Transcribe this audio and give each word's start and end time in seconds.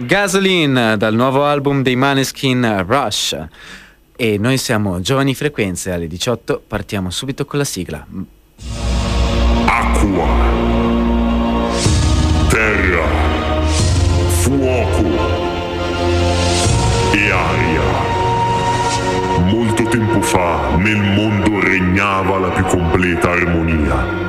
Gasoline 0.00 0.96
dal 0.96 1.12
nuovo 1.12 1.44
album 1.44 1.82
dei 1.82 1.96
Maneskin 1.96 2.84
Rush. 2.86 3.36
E 4.14 4.38
noi 4.38 4.56
siamo 4.56 5.00
Giovani 5.00 5.34
Frequenze 5.34 5.90
alle 5.90 6.06
18, 6.06 6.62
partiamo 6.64 7.10
subito 7.10 7.44
con 7.44 7.58
la 7.58 7.64
sigla. 7.64 8.06
Acqua, 9.64 10.28
terra, 12.48 13.06
fuoco 14.38 15.04
e 17.12 17.30
aria. 17.30 17.82
Molto 19.46 19.82
tempo 19.82 20.20
fa 20.20 20.76
nel 20.76 21.02
mondo 21.02 21.58
regnava 21.58 22.38
la 22.38 22.50
più 22.50 22.64
completa 22.66 23.30
armonia. 23.32 24.27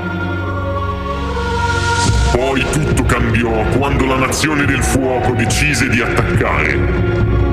Poi 2.50 2.66
tutto 2.72 3.04
cambiò 3.04 3.64
quando 3.78 4.06
la 4.06 4.16
nazione 4.16 4.66
del 4.66 4.82
fuoco 4.82 5.34
decise 5.34 5.88
di 5.88 6.02
attaccare. 6.02 6.80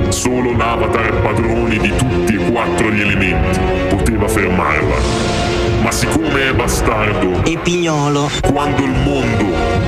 Solo 0.09 0.57
l'avatar 0.57 1.21
padrone 1.21 1.77
di 1.77 1.93
tutti 1.95 2.35
e 2.35 2.51
quattro 2.51 2.91
gli 2.91 3.03
elementi 3.03 3.61
poteva 3.91 4.27
fermarla. 4.27 4.97
Ma 5.83 5.91
siccome 5.91 6.49
è 6.49 6.55
bastardo, 6.55 7.45
E 7.45 7.59
pignolo. 7.59 8.31
quando 8.51 8.85
il 8.85 8.95
mondo 9.05 9.45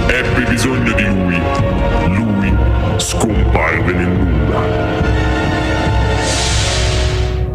ebbe 0.09 0.42
bisogno 0.47 0.92
di 0.92 1.06
lui, 1.06 1.41
lui 2.14 2.55
scomparve 2.98 3.92
nel 3.95 4.09
nulla. 4.09 4.61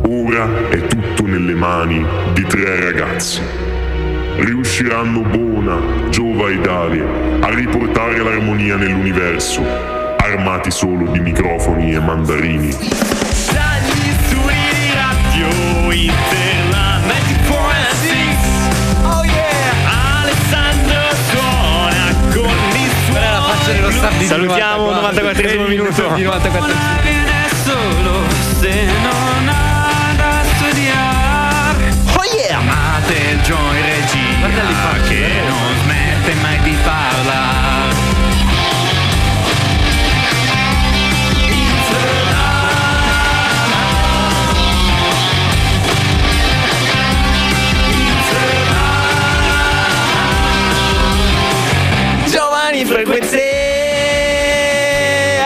Ora 0.10 0.70
è 0.70 0.88
tutto 0.88 1.28
nelle 1.28 1.54
mani 1.54 2.04
di 2.34 2.44
tre 2.48 2.80
ragazzi. 2.80 3.42
Riusciranno 4.36 5.22
Bona, 5.22 6.10
Giova 6.10 6.50
e 6.50 6.60
Dalia 6.60 7.06
a 7.40 7.54
riportare 7.54 8.18
l'armonia 8.18 8.76
nell'universo, 8.76 9.64
armati 10.18 10.72
solo 10.72 11.12
di 11.12 11.20
microfoni 11.20 11.94
e 11.94 12.00
mandarini. 12.00 12.70
Dagli 12.70 14.12
studi 14.26 14.54
di 14.74 14.92
radio 14.94 15.92
Interla 15.92 17.00
94.6 17.06 18.12
Oh 19.04 19.24
yeah 19.24 20.22
Alessandro 20.22 21.02
suona 21.30 22.16
con 22.34 22.58
i 22.74 22.90
suoi 23.06 23.74
dello 23.74 23.92
staff 23.92 24.18
di 24.18 24.26
Salutiamo 24.26 24.92
94esimo 24.92 25.68
minuto. 25.68 26.14
Di 26.16 26.24
94 26.24 26.74
viene 27.04 27.48
solo 27.64 28.24
se 28.60 28.86
non 29.04 29.43
Amate 33.14 33.42
Joy 33.44 33.82
Regina 33.82 34.40
Guardali 34.40 34.74
qua. 34.74 35.08
che 35.08 35.28
non 35.48 35.78
smette 35.84 36.34
mai 36.42 36.60
di 36.62 36.76
parlare 36.84 37.94
Giovani 52.26 52.86
frequenze. 52.86 53.42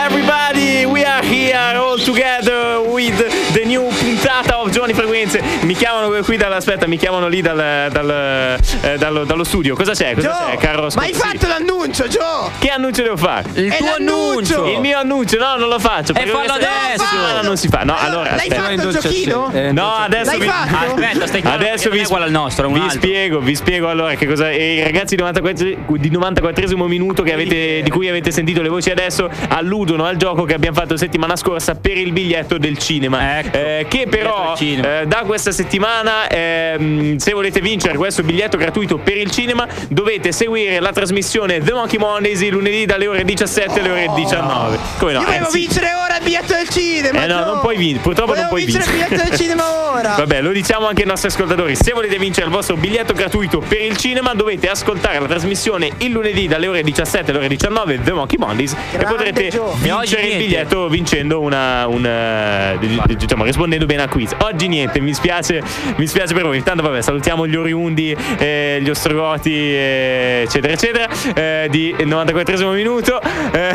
Everybody, 0.06 0.86
we 0.86 1.04
are 1.04 1.22
here 1.22 1.76
all 1.76 1.98
together 1.98 2.80
with 2.80 3.18
the 3.52 3.57
new 3.68 3.86
puntata 3.88 4.60
of 4.60 4.70
Giovani 4.70 4.94
frequenze. 4.94 5.40
Mi 5.62 5.74
chiamano 5.74 6.08
qui 6.22 6.36
dalla 6.36 6.56
aspetta, 6.56 6.86
mi 6.86 6.96
chiamano 6.96 7.28
lì 7.28 7.40
dal, 7.42 7.88
dal, 7.90 8.58
eh, 8.82 8.96
dallo, 8.98 9.24
dallo 9.24 9.44
studio. 9.44 9.74
Cosa 9.76 9.92
c'è? 9.92 10.14
Cosa 10.14 10.28
Gio, 10.30 10.50
c'è, 10.50 10.56
caro 10.56 10.88
ma 10.94 11.02
hai 11.02 11.12
fatto 11.12 11.46
l'annuncio, 11.46 12.08
Gio! 12.08 12.50
Che 12.58 12.68
annuncio 12.70 13.02
devo 13.02 13.16
fare? 13.16 13.48
Il 13.54 13.70
È 13.70 13.76
tuo 13.76 13.94
annuncio. 13.98 14.66
Il 14.66 14.80
mio 14.80 14.98
annuncio, 14.98 15.36
no, 15.38 15.56
non 15.56 15.68
lo 15.68 15.78
faccio. 15.78 16.12
perché 16.14 16.30
fallo 16.30 16.52
adesso! 16.54 17.04
settimana 17.04 17.40
non 17.42 17.56
si 17.56 17.68
fa. 17.68 17.82
No, 17.84 17.94
allora, 17.98 18.30
L'hai 18.34 18.48
aspetta. 18.48 18.62
fatto 18.62 18.88
il 18.88 18.94
giochino? 18.98 19.50
Eh, 19.52 19.72
No, 19.72 19.92
adesso 19.94 20.30
L'hai 20.30 20.40
vi, 20.40 20.46
fatto? 20.46 20.94
Aspetta, 20.94 21.26
stai 21.26 21.40
chiaro 21.42 21.56
Adesso 21.56 21.90
vi, 21.90 21.98
è 21.98 22.04
uguale 22.04 22.24
al 22.24 22.30
nostro, 22.30 22.64
è 22.64 22.66
un 22.68 22.72
vi 22.74 22.80
altro. 22.80 22.96
spiego, 22.98 23.40
vi 23.40 23.54
spiego 23.54 23.88
allora 23.88 24.14
che 24.14 24.26
cosa. 24.26 24.50
E 24.50 24.76
I 24.76 24.82
ragazzi 24.82 25.14
di 25.14 25.20
94, 25.22 25.64
di 25.96 26.10
94esimo 26.10 26.86
minuto 26.86 27.22
che 27.22 27.32
avete, 27.34 27.82
di 27.82 27.90
cui 27.90 28.08
avete 28.08 28.30
sentito 28.30 28.62
le 28.62 28.68
voci 28.70 28.90
adesso 28.90 29.28
alludono 29.48 30.04
al 30.06 30.16
gioco 30.16 30.44
che 30.44 30.54
abbiamo 30.54 30.76
fatto 30.76 30.96
settimana 30.96 31.36
scorsa 31.36 31.74
per 31.74 31.96
il 31.98 32.12
biglietto 32.12 32.56
del 32.58 32.78
cinema. 32.78 33.38
Ecco, 33.40 33.56
Eh, 33.58 33.86
che 33.88 34.06
però 34.08 34.54
eh, 34.58 35.04
da 35.06 35.22
questa 35.26 35.50
settimana, 35.52 36.28
ehm, 36.28 37.16
se 37.16 37.32
volete 37.32 37.60
vincere 37.60 37.96
questo 37.96 38.22
biglietto 38.22 38.56
gratuito 38.56 38.98
per 38.98 39.16
il 39.16 39.30
cinema, 39.30 39.66
dovete 39.88 40.32
seguire 40.32 40.80
la 40.80 40.92
trasmissione 40.92 41.60
The 41.60 41.72
Monkey 41.72 41.98
Mondays 41.98 42.40
il 42.42 42.50
lunedì 42.52 42.86
dalle 42.86 43.06
ore 43.06 43.24
17 43.24 43.80
alle 43.80 43.90
ore 43.90 44.06
19. 44.14 44.78
Come 44.98 45.12
no? 45.12 45.20
Io 45.20 45.24
volevo 45.26 45.48
Eh, 45.48 45.50
vincere 45.52 45.86
ora 45.94 46.16
il 46.18 46.22
biglietto 46.24 46.52
del 46.54 46.68
cinema! 46.68 47.22
Eh 47.22 47.26
no, 47.26 47.38
Gio! 47.38 47.44
non 47.44 47.60
puoi 47.60 47.76
vincere, 47.76 48.00
purtroppo 48.02 48.34
non 48.34 48.46
Volevo 48.48 48.48
puoi 48.50 48.64
vincere 48.64 48.84
vincere. 48.92 49.04
il 49.04 49.08
biglietto 49.08 49.28
del 49.30 49.38
cinema 49.46 49.90
ora! 49.92 50.14
Vabbè, 50.16 50.40
lo 50.42 50.50
diciamo 50.52 50.86
anche 50.86 51.02
ai 51.02 51.08
nostri 51.08 51.28
ascoltatori. 51.28 51.74
Se 51.76 51.92
volete 51.92 52.18
vincere 52.18 52.46
il 52.46 52.52
vostro 52.52 52.76
biglietto 52.76 53.12
gratuito 53.12 53.58
per 53.60 53.80
il 53.80 53.96
cinema, 53.96 54.34
dovete 54.34 54.68
ascoltare 54.68 55.18
la 55.18 55.26
trasmissione 55.26 55.90
il 55.98 56.10
lunedì 56.12 56.46
dalle 56.46 56.66
ore 56.68 56.82
17 56.82 57.30
alle 57.30 57.38
ore 57.40 57.48
19 57.48 58.00
The 58.02 58.12
Monkey 58.12 58.38
Mondays 58.38 58.72
e 58.72 58.76
Grande 58.98 59.06
potrete 59.16 59.48
Gio. 59.48 59.72
E 59.72 59.76
vincere 59.82 60.22
il 60.26 60.36
biglietto 60.36 60.88
vincendo 60.88 61.40
una, 61.40 61.86
un, 61.86 62.04
eh, 62.06 62.76
di- 62.78 63.16
diciamo 63.16 63.44
rispondendo 63.48 63.86
bene 63.86 64.02
al 64.02 64.08
quiz. 64.08 64.34
Oggi 64.38 64.68
niente, 64.68 65.00
mi 65.00 65.12
spiace, 65.14 65.62
mi 65.96 66.06
spiace 66.06 66.34
per 66.34 66.44
voi. 66.44 66.56
Intanto 66.58 66.82
vabbè, 66.82 67.00
salutiamo 67.02 67.46
gli 67.46 67.56
oriundi, 67.56 68.14
eh, 68.38 68.78
gli 68.80 68.88
ostrogoti, 68.90 69.52
eh, 69.54 70.42
eccetera 70.44 70.72
eccetera 70.72 71.08
eh, 71.34 71.66
di 71.70 71.94
94esimo 71.98 72.72
minuto. 72.74 73.20
eh, 73.52 73.74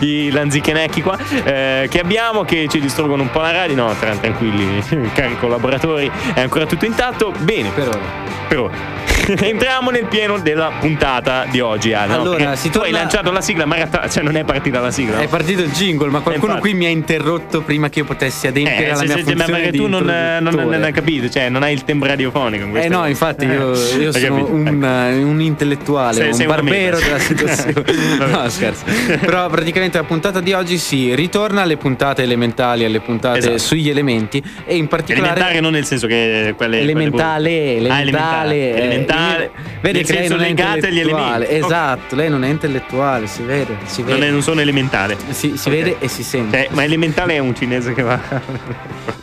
I 0.00 0.30
lanzichenecchi 0.30 1.02
qua 1.02 1.18
eh, 1.44 1.86
che 1.90 2.00
abbiamo 2.00 2.42
che 2.44 2.66
ci 2.68 2.80
distruggono 2.80 3.22
un 3.22 3.30
po' 3.30 3.40
la 3.40 3.50
radio. 3.52 3.74
No, 3.76 3.94
tra- 3.98 4.14
tranquilli, 4.16 4.82
cari 5.14 5.36
collaboratori, 5.38 6.10
è 6.34 6.40
ancora 6.40 6.66
tutto 6.66 6.84
intatto. 6.84 7.32
Bene, 7.38 7.70
Per 7.70 7.88
ora. 7.88 8.00
per 8.48 8.58
ora. 8.58 9.19
Entriamo 9.40 9.90
nel 9.90 10.06
pieno 10.06 10.38
della 10.38 10.72
puntata 10.80 11.46
di 11.50 11.60
oggi, 11.60 11.90
no? 11.90 11.98
Allora, 12.00 12.36
Perché 12.36 12.56
si 12.56 12.70
tu 12.70 12.78
hai 12.78 12.84
torna- 12.84 12.98
lanciato 13.00 13.30
la 13.32 13.40
sigla, 13.40 13.64
ma 13.66 13.76
in 13.76 13.86
realtà 13.88 14.08
cioè, 14.08 14.22
non 14.22 14.36
è 14.36 14.44
partita 14.44 14.80
la 14.80 14.90
sigla. 14.90 15.18
È 15.18 15.28
partito 15.28 15.62
il 15.62 15.70
jingle, 15.70 16.08
ma 16.10 16.20
qualcuno 16.20 16.58
qui 16.58 16.74
mi 16.74 16.86
ha 16.86 16.88
interrotto 16.88 17.60
prima 17.62 17.88
che 17.88 18.00
io 18.00 18.04
potessi 18.04 18.46
adempiere 18.46 18.86
Eh, 18.86 18.90
alla 18.90 18.96
se- 18.98 19.04
mia 19.06 19.14
se- 19.16 19.22
ma 19.22 19.28
funzione 19.30 19.52
perché 19.52 19.70
di 19.70 19.76
tu 19.78 19.86
non, 19.86 20.04
non, 20.40 20.54
non, 20.54 20.82
hai 20.82 20.92
capito, 20.92 21.28
cioè 21.28 21.48
non 21.48 21.62
hai 21.62 21.72
il 21.74 21.84
tempo 21.84 22.06
radiofonico. 22.06 22.64
in 22.64 22.76
Eh 22.76 22.88
no, 22.88 23.06
infatti 23.06 23.44
io, 23.44 23.72
Eh, 23.74 23.96
io 24.00 24.08
ho 24.08 24.12
sono 24.12 24.46
un, 24.48 24.66
ecco. 24.66 24.86
eh, 24.86 25.22
un 25.22 25.40
intellettuale, 25.40 26.14
Sei- 26.14 26.26
un 26.28 26.34
sei 26.34 26.46
barbero 26.46 26.96
meta. 26.96 27.06
della 27.06 27.18
situazione. 27.20 27.84
No, 28.30 28.48
scherzo. 28.48 28.84
Però 29.20 29.48
praticamente 29.48 29.98
la 29.98 30.04
puntata 30.04 30.40
di 30.40 30.52
oggi 30.52 30.78
si 30.78 31.14
ritorna 31.14 31.62
alle 31.62 31.76
puntate 31.76 32.22
elementali, 32.22 32.84
alle 32.84 33.00
puntate 33.00 33.38
Esatto. 33.38 33.58
sugli 33.58 33.88
elementi 33.88 34.42
e 34.64 34.76
in 34.76 34.88
particolare 34.88 35.28
Elementare 35.32 35.60
non 35.60 35.72
nel 35.72 35.84
senso 35.84 36.06
che 36.06 36.54
quelle 36.56 36.80
elementale, 36.80 37.50
quelle- 37.74 37.88
Ah, 37.88 38.00
elementale, 38.00 38.54
eh, 38.54 38.78
elementare. 38.80 39.18
Vede 39.80 39.98
nel 39.98 40.06
che 40.06 40.12
lei 40.12 40.28
non 40.28 40.40
è 40.40 40.46
legate 40.48 40.86
agli 40.88 41.00
elementi. 41.00 41.54
Esatto, 41.54 42.14
lei 42.16 42.28
non 42.28 42.44
è 42.44 42.48
intellettuale, 42.48 43.26
si 43.26 43.42
vede, 43.42 43.76
si 43.84 44.02
Non, 44.02 44.12
vede. 44.14 44.26
è- 44.26 44.30
non 44.30 44.42
sono 44.42 44.60
elementare. 44.60 45.16
Si, 45.30 45.56
si 45.56 45.68
Ok. 45.68 45.74
vede 45.74 45.96
e 45.98 46.08
si 46.08 46.22
sente. 46.22 46.66
Eh, 46.66 46.68
ma 46.72 46.84
elementale 46.84 47.34
è 47.34 47.38
un 47.38 47.54
cinese 47.54 47.92
che 47.94 48.02
va. 48.02 48.18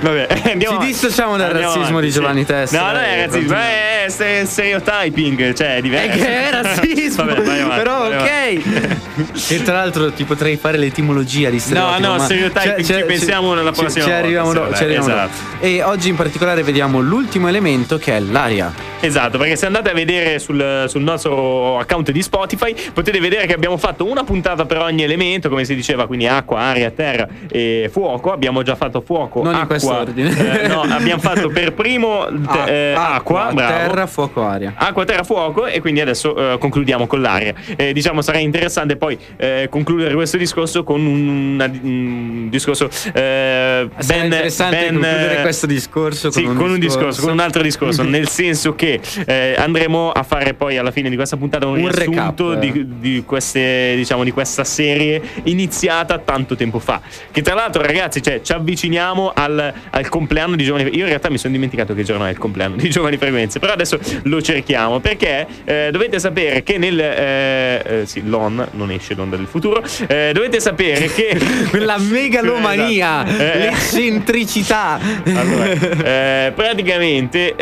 Vabbè, 0.00 0.26
andiamo 0.52 0.80
Ci 0.80 0.86
dissociamo 0.86 1.36
dal 1.36 1.46
Andiamo 1.50 1.66
razzismo 1.72 1.86
avanti, 1.98 2.06
di 2.06 2.12
Giovanni 2.12 2.44
Testa, 2.44 2.78
No, 2.78 2.86
non 2.92 2.96
è 3.02 3.16
razzismo, 3.26 3.30
continua. 3.54 3.60
è, 3.62 4.04
è 4.04 4.08
ste- 4.08 4.44
stereotyping, 4.46 5.52
cioè 5.54 5.74
è 5.74 5.76
È 5.76 5.80
diverso. 5.80 6.18
che 6.18 6.26
è 6.26 6.50
razzismo, 6.62 7.24
Vabbè, 7.24 7.42
vai 7.42 7.60
avanti, 7.60 7.76
però 7.76 8.08
vai 8.08 8.56
ok. 8.56 9.50
e 9.50 9.62
tra 9.62 9.74
l'altro 9.74 10.12
ti 10.12 10.24
potrei 10.24 10.56
fare 10.56 10.76
l'etimologia 10.78 11.50
di 11.50 11.58
stereotipo. 11.58 11.98
no, 12.06 12.16
ma 12.16 12.18
stereotyping 12.24 12.84
ci 12.84 13.04
pensiamo 13.06 13.54
nella 13.54 13.72
prossima 13.72 13.90
Ci 13.90 14.00
volta, 14.00 14.16
arriviamo, 14.16 14.52
vabbè, 14.52 14.76
ci 14.76 14.82
arriviamo 14.82 15.06
esatto. 15.08 15.36
E 15.60 15.82
oggi 15.82 16.08
in 16.08 16.16
particolare 16.16 16.62
vediamo 16.62 17.00
l'ultimo 17.00 17.48
elemento 17.48 17.98
che 17.98 18.16
è 18.16 18.20
l'aria. 18.20 18.72
Esatto, 19.00 19.38
perché 19.38 19.56
se 19.56 19.66
andate 19.66 19.90
a 19.90 19.94
vedere 19.94 20.38
sul, 20.38 20.84
sul 20.88 21.02
nostro 21.02 21.78
account 21.78 22.10
di 22.10 22.22
Spotify 22.22 22.74
potete 22.92 23.20
vedere 23.20 23.46
che 23.46 23.52
abbiamo 23.52 23.76
fatto 23.76 24.04
una 24.06 24.24
puntata 24.24 24.64
per 24.64 24.78
ogni 24.78 25.02
elemento, 25.02 25.48
come 25.48 25.64
si 25.64 25.74
diceva, 25.74 26.06
quindi 26.06 26.26
acqua, 26.26 26.58
aria, 26.60 26.90
terra 26.90 27.28
e 27.50 27.88
fuoco. 27.92 28.32
Abbiamo 28.32 28.62
già 28.62 28.74
fatto 28.74 29.00
fuoco, 29.02 29.42
Non 29.42 29.54
in 29.54 29.60
acqua. 29.76 30.04
quest'ordine. 30.04 30.62
eh, 30.62 30.68
no, 30.68 30.80
abbiamo 30.82 31.20
fatto 31.20 31.48
per 31.48 31.72
primo 31.74 32.26
te- 32.52 32.92
eh, 32.92 32.94
acqua, 32.94 33.50
bravo. 33.52 33.72
terra, 33.72 34.06
fuoco, 34.06 34.42
aria. 34.44 34.72
Acqua, 34.76 35.04
terra, 35.04 35.22
fuoco 35.22 35.66
e 35.66 35.80
quindi 35.80 36.00
adesso 36.00 36.34
eh, 36.54 36.58
concludiamo 36.58 37.06
con 37.06 37.20
l'aria. 37.20 37.54
Eh, 37.76 37.92
diciamo 37.92 38.22
sarà 38.22 38.38
interessante 38.38 38.96
poi 38.96 39.18
eh, 39.36 39.68
concludere 39.70 40.14
questo 40.14 40.36
discorso 40.36 40.82
con 40.84 41.04
un, 41.04 41.28
una- 41.54 41.70
un 41.82 42.48
discorso 42.50 42.88
eh, 43.12 43.88
ben, 44.06 44.24
interessante 44.24 44.76
ben, 44.76 44.92
concludere 44.94 45.40
questo 45.42 45.66
discorso 45.66 46.30
sì, 46.30 46.42
con 46.42 46.70
un 46.70 46.78
discorso. 46.78 47.22
con 47.22 47.32
un 47.32 47.40
altro 47.40 47.62
discorso, 47.62 48.02
nel 48.04 48.28
senso 48.28 48.74
che 48.74 49.00
andremo 49.56 50.10
a 50.12 50.22
fare 50.22 50.54
poi 50.54 50.76
alla 50.78 50.90
fine 50.90 51.08
di 51.10 51.16
questa 51.16 51.36
puntata 51.36 51.66
un, 51.66 51.78
Un 51.78 51.90
riassunto 51.90 52.54
di, 52.54 52.84
di 52.98 53.22
queste, 53.26 53.94
diciamo, 53.96 54.24
di 54.24 54.30
questa 54.30 54.64
serie 54.64 55.20
iniziata 55.44 56.18
tanto 56.18 56.54
tempo 56.56 56.78
fa. 56.78 57.00
Che 57.30 57.42
tra 57.42 57.54
l'altro, 57.54 57.82
ragazzi, 57.82 58.22
cioè, 58.22 58.40
ci 58.42 58.52
avviciniamo 58.52 59.32
al, 59.34 59.65
al, 59.66 59.74
al 59.90 60.08
compleanno 60.08 60.56
di 60.56 60.64
Giovani 60.64 60.84
Frequenze. 60.84 60.98
Io 60.98 61.04
in 61.04 61.08
realtà 61.08 61.30
mi 61.30 61.38
sono 61.38 61.52
dimenticato 61.52 61.94
che 61.94 62.02
giorno 62.02 62.24
è 62.26 62.30
il 62.30 62.38
compleanno 62.38 62.76
di 62.76 62.88
Giovani 62.88 63.16
Frequenze, 63.16 63.58
però 63.58 63.72
adesso 63.72 63.98
lo 64.22 64.40
cerchiamo 64.40 65.00
perché 65.00 65.46
eh, 65.64 65.88
dovete 65.90 66.18
sapere 66.18 66.62
che 66.62 66.78
nel... 66.78 66.98
Eh, 66.98 67.82
eh, 67.84 68.06
sì, 68.06 68.26
l'ON, 68.26 68.66
non 68.72 68.90
esce 68.90 69.14
l'onda 69.14 69.36
del 69.36 69.46
futuro, 69.46 69.82
eh, 70.06 70.30
dovete 70.32 70.60
sapere 70.60 71.06
che... 71.06 71.38
La 71.86 71.98
megalomania, 71.98 73.26
Esatto. 73.26 73.42
Eh, 73.42 73.58
l'eccentricità. 73.58 74.98
allora, 75.24 76.52
praticamente 76.52 77.54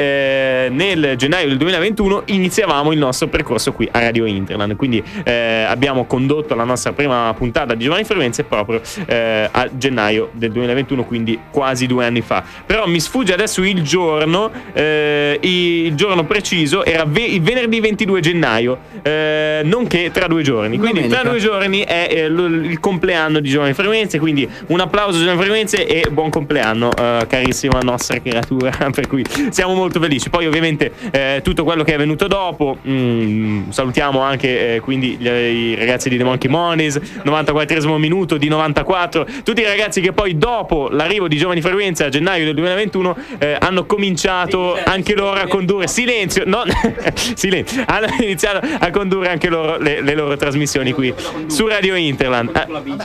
nel 0.70 1.14
gennaio 1.16 1.48
del 1.48 1.56
2021 1.56 2.22
iniziavamo 2.26 2.92
il 2.92 2.98
nostro 2.98 3.28
percorso 3.28 3.72
qui 3.72 3.88
a 3.90 3.98
Radio 3.98 4.24
Interland. 4.26 4.76
Quindi 4.76 5.02
abbiamo 5.24 6.04
condotto 6.04 6.54
la 6.54 6.64
nostra 6.64 6.92
prima 6.92 7.32
puntata 7.36 7.74
di 7.74 7.84
Giovanni 7.84 8.04
Frequenze 8.04 8.44
proprio 8.44 8.80
a 9.06 9.68
gennaio 9.72 10.30
del 10.32 10.52
2021, 10.52 11.04
quindi 11.04 11.38
quasi 11.50 11.86
due 11.86 11.93
anni 12.02 12.20
fa. 12.20 12.42
Però 12.66 12.86
mi 12.86 13.00
sfugge 13.00 13.32
adesso 13.32 13.62
il 13.62 13.82
giorno, 13.82 14.50
eh, 14.72 15.38
il 15.42 15.94
giorno 15.94 16.24
preciso 16.24 16.84
era 16.84 17.04
ve- 17.04 17.22
il 17.24 17.42
venerdì 17.42 17.80
22 17.80 18.20
gennaio, 18.20 18.78
eh, 19.02 19.60
nonché 19.64 20.10
tra 20.12 20.26
due 20.26 20.42
giorni. 20.42 20.78
Quindi 20.78 21.00
Domenica. 21.02 21.20
tra 21.20 21.30
due 21.30 21.38
giorni 21.40 21.80
è 21.80 22.08
eh, 22.10 22.28
l- 22.28 22.64
il 22.70 22.80
compleanno 22.80 23.40
di 23.40 23.48
Giovanni 23.48 23.74
Frequenze, 23.74 24.18
quindi 24.18 24.48
un 24.68 24.80
applauso 24.80 25.16
a 25.18 25.20
Giovanni 25.20 25.40
Frequenze 25.40 25.86
e 25.86 26.08
buon 26.10 26.30
compleanno, 26.30 26.90
eh, 26.96 27.26
carissima 27.28 27.78
nostra 27.80 28.20
creatura. 28.20 28.70
per 28.94 29.06
cui 29.08 29.24
siamo 29.50 29.74
molto 29.74 30.00
felici. 30.00 30.30
Poi, 30.30 30.46
ovviamente, 30.46 30.92
eh, 31.10 31.40
tutto 31.42 31.64
quello 31.64 31.82
che 31.84 31.94
è 31.94 31.98
venuto 31.98 32.26
dopo. 32.26 32.78
mm, 32.86 33.70
salutiamo 33.70 34.20
anche 34.20 34.76
eh, 34.76 34.80
quindi 34.80 35.16
gli- 35.18 35.26
i 35.26 35.74
ragazzi 35.74 36.08
di 36.08 36.16
The 36.16 36.24
Monkey 36.24 36.50
Monies, 36.50 37.00
94 37.22 37.98
minuto 37.98 38.36
di 38.36 38.48
94. 38.48 39.26
Tutti 39.44 39.60
i 39.60 39.64
ragazzi 39.64 40.00
che 40.00 40.12
poi, 40.12 40.36
dopo 40.38 40.88
l'arrivo 40.90 41.28
di 41.28 41.36
Giovani 41.36 41.60
Frequenze 41.60 41.83
a 41.86 42.08
gennaio 42.08 42.44
del 42.44 42.54
2021, 42.54 43.16
eh, 43.38 43.56
hanno 43.60 43.84
cominciato 43.86 44.78
anche 44.84 45.14
loro 45.14 45.40
a 45.40 45.46
condurre. 45.46 45.86
Silenzio, 45.88 46.44
no, 46.46 46.62
silenzio. 47.34 47.82
Hanno 47.86 48.06
iniziato 48.20 48.66
a 48.78 48.90
condurre 48.90 49.28
anche 49.28 49.48
loro 49.48 49.76
le, 49.78 50.00
le 50.00 50.14
loro 50.14 50.36
trasmissioni 50.36 50.92
qui 50.92 51.12
su 51.46 51.66
Radio 51.66 51.94
Interland. 51.94 52.50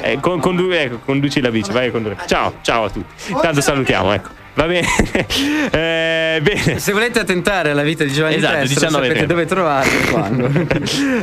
Eh, 0.01 0.11
eh, 0.13 0.19
con- 0.19 0.39
condu- 0.39 0.71
ecco, 0.71 0.99
conduci 1.03 1.41
la 1.41 1.51
bici, 1.51 1.71
vai 1.71 1.87
a 1.87 1.91
condurre. 1.91 2.17
Ciao, 2.25 2.53
ciao 2.61 2.85
a 2.85 2.89
tutti. 2.89 3.31
Intanto 3.31 3.61
salutiamo, 3.61 4.13
ecco. 4.13 4.38
Va 4.59 4.65
bene. 4.67 4.88
Eh, 5.71 6.39
bene. 6.41 6.79
Se 6.79 6.91
volete 6.91 7.19
attentare 7.19 7.69
alla 7.71 7.81
vita 7.83 8.03
di 8.03 8.11
Giovanni 8.11 8.35
Esatto, 8.35 8.59
Testero, 8.59 8.79
19 8.88 9.06
sapete 9.06 9.19
tempo. 9.19 9.33
dove 9.33 9.45
trovarlo 9.45 10.00
quando. 10.11 10.50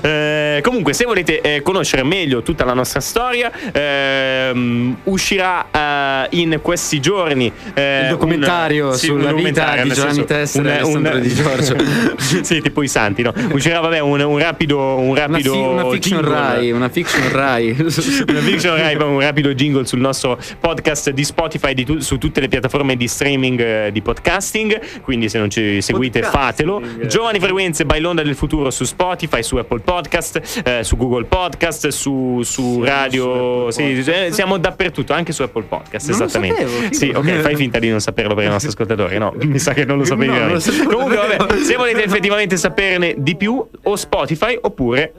Eh, 0.03 0.61
comunque, 0.63 0.93
se 0.95 1.05
volete 1.05 1.41
eh, 1.41 1.63
conoscere 1.63 2.03
meglio 2.03 2.43
tutta 2.43 2.65
la 2.65 2.73
nostra 2.75 3.01
storia, 3.01 3.51
ehm, 3.73 4.97
uscirà 5.05 5.67
eh, 5.71 6.27
in 6.39 6.59
questi 6.63 7.01
giorni 7.01 7.51
eh, 7.75 8.03
Il 8.05 8.09
documentario 8.11 8.89
un- 8.89 8.95
sì, 8.95 9.07
sulla 9.07 9.31
un 9.33 9.43
vita 9.43 9.75
di 9.83 9.91
Giovanni 9.91 10.15
senso, 10.15 10.25
Tessera 10.25 10.69
e 10.69 10.79
Alessandro 10.79 11.19
Di 11.19 11.35
Giorgio. 11.35 11.77
sì, 12.45 12.61
tipo 12.63 12.83
i 12.83 12.89
santi, 12.89 13.23
no? 13.23 13.33
Uscirà, 13.53 13.81
vabbè, 13.81 13.99
un, 14.01 14.21
un 14.21 14.39
rapido, 14.39 14.79
un 14.99 15.09
Una, 15.11 15.27
rapido 15.27 15.53
fi- 15.53 15.59
una 15.59 15.91
fiction 15.91 16.21
jingle. 16.21 16.35
Rai, 16.39 16.71
una 16.73 16.89
fiction 16.89 17.33
Rai. 17.33 17.71
Una 17.79 18.41
fiction 18.41 18.77
Rai, 18.77 18.95
un 18.97 19.21
rapido 19.21 19.53
jingle 19.55 19.85
sul 19.87 20.01
nostro 20.01 20.39
podcast 20.61 21.11
di 21.11 21.25
Spotify 21.25 21.75
di 21.75 21.85
tu- 21.85 21.99
su 21.99 22.17
tutte 22.19 22.41
le 22.41 22.49
piattaforme 22.49 22.97
di 22.97 23.07
streaming 23.07 23.25
eh, 23.35 23.91
di 23.93 24.03
podcasting. 24.03 25.01
Quindi, 25.03 25.29
se 25.29 25.39
non 25.39 25.51
ci 25.51 25.81
seguite, 25.83 26.23
fatelo. 26.23 26.83
Giovani 27.07 27.39
Frequenze 27.39 27.85
by 27.85 28.01
l'onda 28.01 28.23
del 28.23 28.35
futuro 28.35 28.71
su 28.71 28.85
Spotify, 28.85 29.43
su 29.43 29.57
Apple 29.57 29.81
Podcast, 29.81 30.63
eh, 30.65 30.85
su 30.85 30.97
Google 30.97 31.25
Podcast, 31.25 31.89
su, 31.89 32.43
su 32.43 32.83
radio. 32.83 33.71
Sì, 33.71 34.05
eh, 34.07 34.29
siamo 34.31 34.59
dappertutto, 34.59 35.13
anche 35.13 35.33
su 35.33 35.43
Apple 35.43 35.65
Podcast. 35.65 36.09
Non 36.11 36.23
esattamente. 36.23 36.67
sapevo, 36.67 36.93
sì, 36.93 37.13
ok, 37.15 37.41
fai 37.41 37.57
finta 37.57 37.79
di 37.79 37.91
non 37.91 38.01
saperlo 38.01 38.35
per 38.35 38.45
i 38.45 38.49
nostri 38.49 38.69
ascoltatori. 38.71 39.19
No, 39.19 39.35
mi 39.43 39.59
sa 39.59 39.73
che 39.73 39.85
non 39.85 39.99
lo 39.99 40.05
sapevi 40.05 40.39
No, 40.39 40.49
lo 40.49 40.61
sapevo 40.61 40.91
Comunque, 40.91 41.17
vabbè, 41.17 41.63
se 41.63 41.77
volete 41.77 42.05
effettivamente 42.05 42.57
saperne 42.57 43.15
di 43.19 43.37
più, 43.37 43.65
o 43.83 43.97
Spotify 43.97 44.59
oppure 44.61 45.13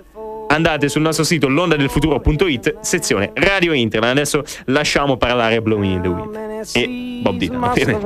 andate 0.48 0.90
sul 0.90 1.02
nostro 1.02 1.24
sito 1.24 1.48
londadelfuturo.it, 1.48 2.80
sezione 2.82 3.32
Radio 3.36 3.74
Internet. 3.74 4.12
Adesso 4.12 4.44
lasciamo 4.66 5.18
parlare 5.18 5.62
Blowing 5.62 5.96
in 5.96 6.02
the 6.02 6.08
Wind 6.08 6.47
e 6.74 7.20
Bob 7.22 7.38
Dylan, 7.38 7.64
ovviamente. 7.64 8.06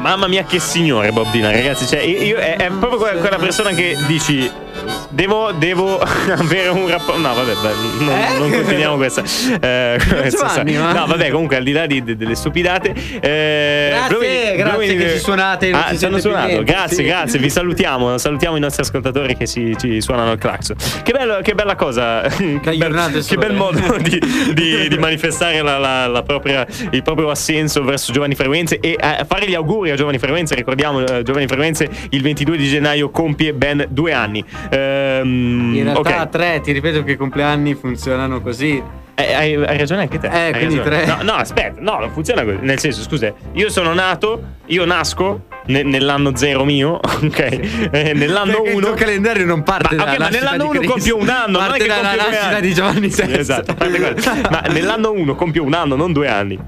Mamma 0.00 0.26
mia, 0.28 0.44
che 0.44 0.60
signore 0.60 1.12
Bob 1.12 1.30
Dylan, 1.30 1.52
ragazzi. 1.52 1.86
Cioè, 1.86 2.00
io, 2.00 2.36
è, 2.36 2.56
è 2.56 2.70
proprio 2.70 2.98
quella 3.18 3.36
persona 3.38 3.70
che 3.70 3.96
dici. 4.06 4.50
Devo, 5.10 5.52
devo 5.52 5.98
avere 6.36 6.68
un 6.68 6.88
rapporto. 6.88 7.20
No, 7.20 7.32
vabbè, 7.34 7.52
beh, 7.52 8.04
non, 8.04 8.18
non 8.38 8.50
continuiamo 8.50 8.96
questa. 8.96 9.22
eh, 9.60 9.98
Giovanni, 10.28 10.76
ma- 10.76 10.92
No, 10.92 11.06
vabbè, 11.06 11.30
comunque, 11.30 11.56
al 11.56 11.62
di 11.62 11.72
là 11.72 11.86
di- 11.86 12.02
de- 12.02 12.16
delle 12.16 12.34
stupidate. 12.34 12.92
eh, 13.20 13.90
Grazie, 13.92 14.08
Blowing- 14.08 14.56
grazie 14.56 14.64
Blowing- 14.64 14.98
che 15.00 15.10
ci 15.12 15.18
suonate, 15.18 15.70
Ah, 15.70 15.96
ci 15.96 16.04
hanno 16.04 16.18
suonato. 16.18 16.46
niente, 16.48 16.64
Grazie, 16.64 16.96
sì. 16.96 17.02
grazie. 17.04 17.38
Vi 17.38 17.50
salutiamo. 17.50 18.18
Salutiamo 18.18 18.56
i 18.56 18.60
nostri 18.60 18.82
ascoltatori 18.82 19.36
che 19.36 19.46
ci, 19.46 19.76
ci 19.78 20.00
suonano 20.00 20.32
il 20.32 20.38
clacson. 20.38 20.76
Che, 21.02 21.12
bello, 21.12 21.38
che 21.42 21.54
bella 21.54 21.76
cosa. 21.76 22.22
che, 22.28 22.58
bel, 22.76 23.24
che 23.26 23.36
bel 23.36 23.52
modo 23.54 23.96
di, 23.98 24.20
di- 24.52 24.88
di 24.88 24.98
manifestare 24.98 25.62
la- 25.62 25.78
la- 25.78 26.06
la 26.08 26.22
propria- 26.22 26.66
il 26.90 27.02
proprio 27.02 27.30
assenso 27.30 27.84
verso 27.84 28.10
Giovanni 28.12 28.34
Frequenze 28.34 28.80
e 28.80 28.96
eh, 29.00 29.24
fare 29.26 29.46
gli 29.48 29.54
auguri 29.54 29.90
a 29.92 29.94
Giovanni 29.96 30.18
Frequenze. 30.18 30.54
Ricordiamo, 30.56 31.06
eh, 31.06 31.22
Giovanni 31.22 31.46
Frequenze 31.46 31.88
il 32.10 32.20
22 32.22 32.56
di 32.56 32.66
gennaio 32.68 33.10
compie 33.10 33.52
ben 33.52 33.86
due 33.90 34.12
anni. 34.12 34.44
Ehm, 34.70 35.72
In 35.74 35.82
realtà 35.84 36.22
ok. 36.22 36.28
tre, 36.28 36.60
ti 36.60 36.72
ripeto 36.72 37.02
che 37.02 37.12
i 37.12 37.16
compleanni 37.16 37.74
funzionano 37.74 38.40
così. 38.40 38.82
Eh, 39.16 39.32
hai, 39.32 39.54
hai 39.54 39.78
ragione 39.78 40.02
anche 40.02 40.18
te. 40.18 40.26
Eh, 40.26 40.30
hai 40.46 40.52
quindi 40.52 40.78
ragione. 40.78 41.02
tre. 41.04 41.16
No, 41.16 41.22
no, 41.22 41.32
aspetta, 41.34 41.80
no, 41.80 41.98
non 42.00 42.10
funziona 42.10 42.42
così. 42.44 42.56
Nel 42.62 42.78
senso, 42.80 43.02
scusa, 43.02 43.32
io 43.52 43.68
sono 43.70 43.94
nato, 43.94 44.42
io 44.66 44.84
nasco 44.84 45.42
ne- 45.66 45.84
nell'anno 45.84 46.34
zero 46.34 46.64
mio, 46.64 46.98
ok? 46.98 47.38
Eh, 47.92 48.12
nell'anno 48.14 48.52
Perché 48.54 48.70
il 48.70 48.76
1. 48.76 48.86
tuo 48.86 48.94
calendario 48.94 49.46
non 49.46 49.62
parte 49.62 49.94
Ma, 49.94 50.04
dalla 50.04 50.14
ok, 50.14 50.18
ma 50.18 50.28
nell'anno 50.30 50.56
di 50.56 50.62
1 50.62 50.70
Cristo. 50.70 50.92
compio 50.92 51.16
un 51.16 51.28
anno, 51.28 51.58
non 51.58 51.62
è 51.62 51.68
parte 51.68 51.84
che 51.84 51.88
compio 51.90 52.10
due 52.10 52.16
nascita 52.16 52.48
anni. 52.56 52.60
di 52.66 52.74
Giovanni 52.74 53.10
Sì. 53.10 53.22
Esatto, 53.30 53.74
parte 53.74 54.40
ma 54.50 54.60
nell'anno 54.72 55.12
1 55.12 55.34
compio 55.36 55.62
un 55.62 55.74
anno, 55.74 55.94
non 55.94 56.12
due 56.12 56.28
anni. 56.28 56.58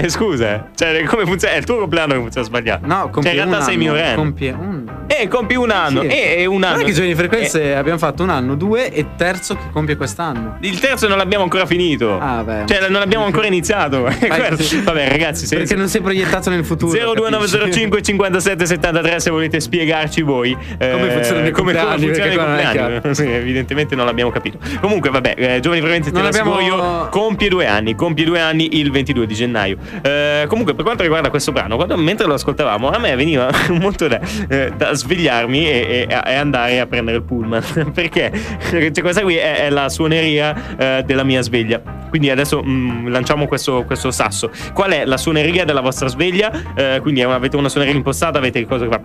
Eh, 0.00 0.08
scusa, 0.10 0.54
eh. 0.54 0.62
cioè, 0.76 1.02
come 1.04 1.24
funziona? 1.24 1.54
È 1.54 1.56
il 1.58 1.64
tuo 1.64 1.78
compleanno 1.78 2.14
che 2.14 2.20
funziona 2.20 2.46
sbagliato. 2.46 2.86
No, 2.86 3.08
compie 3.10 3.32
cioè, 3.32 3.32
in 3.32 3.36
realtà 3.36 3.56
un 3.56 3.62
sei 3.64 3.74
anno, 3.74 3.82
minorenne. 3.82 4.14
Compie 4.14 4.50
un 4.52 4.84
Eh, 5.08 5.26
compi 5.26 5.54
un 5.56 5.70
anno. 5.70 6.02
Sì. 6.02 6.06
E 6.06 6.34
e 6.38 6.46
un 6.46 6.62
anno. 6.62 6.74
Non 6.76 6.82
è 6.82 6.86
che 6.86 6.92
giorni 6.92 7.08
di 7.08 7.14
frequenze 7.16 7.62
Eh, 7.62 7.72
abbiamo 7.72 7.98
fatto 7.98 8.22
un 8.22 8.30
anno, 8.30 8.54
due 8.54 8.92
e 8.92 9.06
terzo 9.16 9.56
che 9.56 9.62
compie 9.72 9.96
quest'anno. 9.96 10.56
il 10.60 10.78
terzo 10.78 11.08
non 11.08 11.18
l'abbiamo 11.18 11.42
ancora 11.42 11.66
finito. 11.66 12.16
Ah, 12.20 12.44
beh. 12.44 12.62
Cioè, 12.66 12.88
non 12.88 13.02
abbiamo 13.02 13.24
ancora 13.24 13.46
iniziato. 13.46 14.06
Sì. 14.58 14.82
Vabbè, 14.82 15.08
ragazzi, 15.08 15.46
se, 15.46 15.56
Perché 15.56 15.74
non 15.74 15.88
sei 15.88 16.00
proiettato 16.00 16.50
nel 16.50 16.64
futuro. 16.64 16.92
02905 17.14 18.02
57 18.02 18.66
73 18.66 19.20
se 19.20 19.30
volete 19.30 19.60
spiegarci 19.60 20.22
voi 20.22 20.56
eh, 20.78 20.90
Come 20.90 21.10
funzionano 21.10 21.46
i 21.46 21.50
come, 21.50 21.72
come 21.72 21.84
compleanni, 21.84 22.04
funzionano 22.06 22.06
i 22.06 22.10
perché 22.10 22.34
qua 22.36 22.44
non 22.46 22.58
è 22.58 22.64
compleanni. 22.64 23.14
Sì, 23.14 23.30
evidentemente 23.30 23.94
non 23.96 24.06
l'abbiamo 24.06 24.30
capito 24.30 24.58
comunque 24.80 25.10
vabbè 25.10 25.34
eh, 25.36 25.60
giovani 25.60 25.80
frequenze 25.80 26.10
te 26.10 26.16
Non 26.18 26.26
abbiamo- 26.26 26.60
io 26.60 27.08
compie 27.10 27.48
due 27.48 27.66
anni 27.66 27.94
compie 27.94 28.24
due 28.24 28.40
anni 28.40 28.78
il 28.78 28.90
22 28.90 29.26
di 29.26 29.34
gennaio 29.34 29.76
Eh, 30.02 30.44
comunque 30.48 30.74
per 30.74 30.84
quanto 30.84 31.02
riguarda 31.02 31.30
questo 31.30 31.52
brano 31.52 31.76
quando, 31.76 31.96
mentre 31.96 32.26
lo 32.26 32.34
ascoltavamo 32.34 32.90
a 32.90 32.98
me 32.98 33.14
veniva 33.16 33.50
molto 33.80 34.08
da, 34.08 34.20
eh, 34.48 34.72
da 34.76 34.92
svegliarmi 34.92 35.66
e, 35.66 36.06
e- 36.08 36.20
e 36.26 36.34
andare 36.34 36.80
a 36.80 36.86
prendere 36.86 37.18
il 37.18 37.22
pullman. 37.22 37.62
Perché 37.94 38.32
Cioè, 38.70 38.90
questa 39.00 39.22
qui 39.22 39.36
è, 39.36 39.66
è 39.66 39.70
la 39.70 39.88
suoneria 39.88 40.54
eh, 40.76 41.02
della 41.04 41.24
mia 41.24 41.40
sveglia. 41.42 41.80
Quindi 42.08 42.30
adesso 42.30 42.62
mm, 42.64 43.08
lanciamo 43.08 43.46
questo, 43.46 43.84
questo 43.84 44.10
sasso. 44.10 44.50
Qual 44.72 44.90
è 44.90 45.04
la 45.04 45.16
suoneria 45.16 45.64
della 45.64 45.80
vostra 45.80 46.08
sveglia? 46.08 46.50
Eh, 46.74 46.98
quindi 47.02 47.22
avete 47.22 47.56
una 47.56 47.68
suoneria 47.68 47.94
impostata 47.94 48.38
avete 48.38 48.58
il 48.58 48.66
che 48.66 48.76
fa 48.88 49.00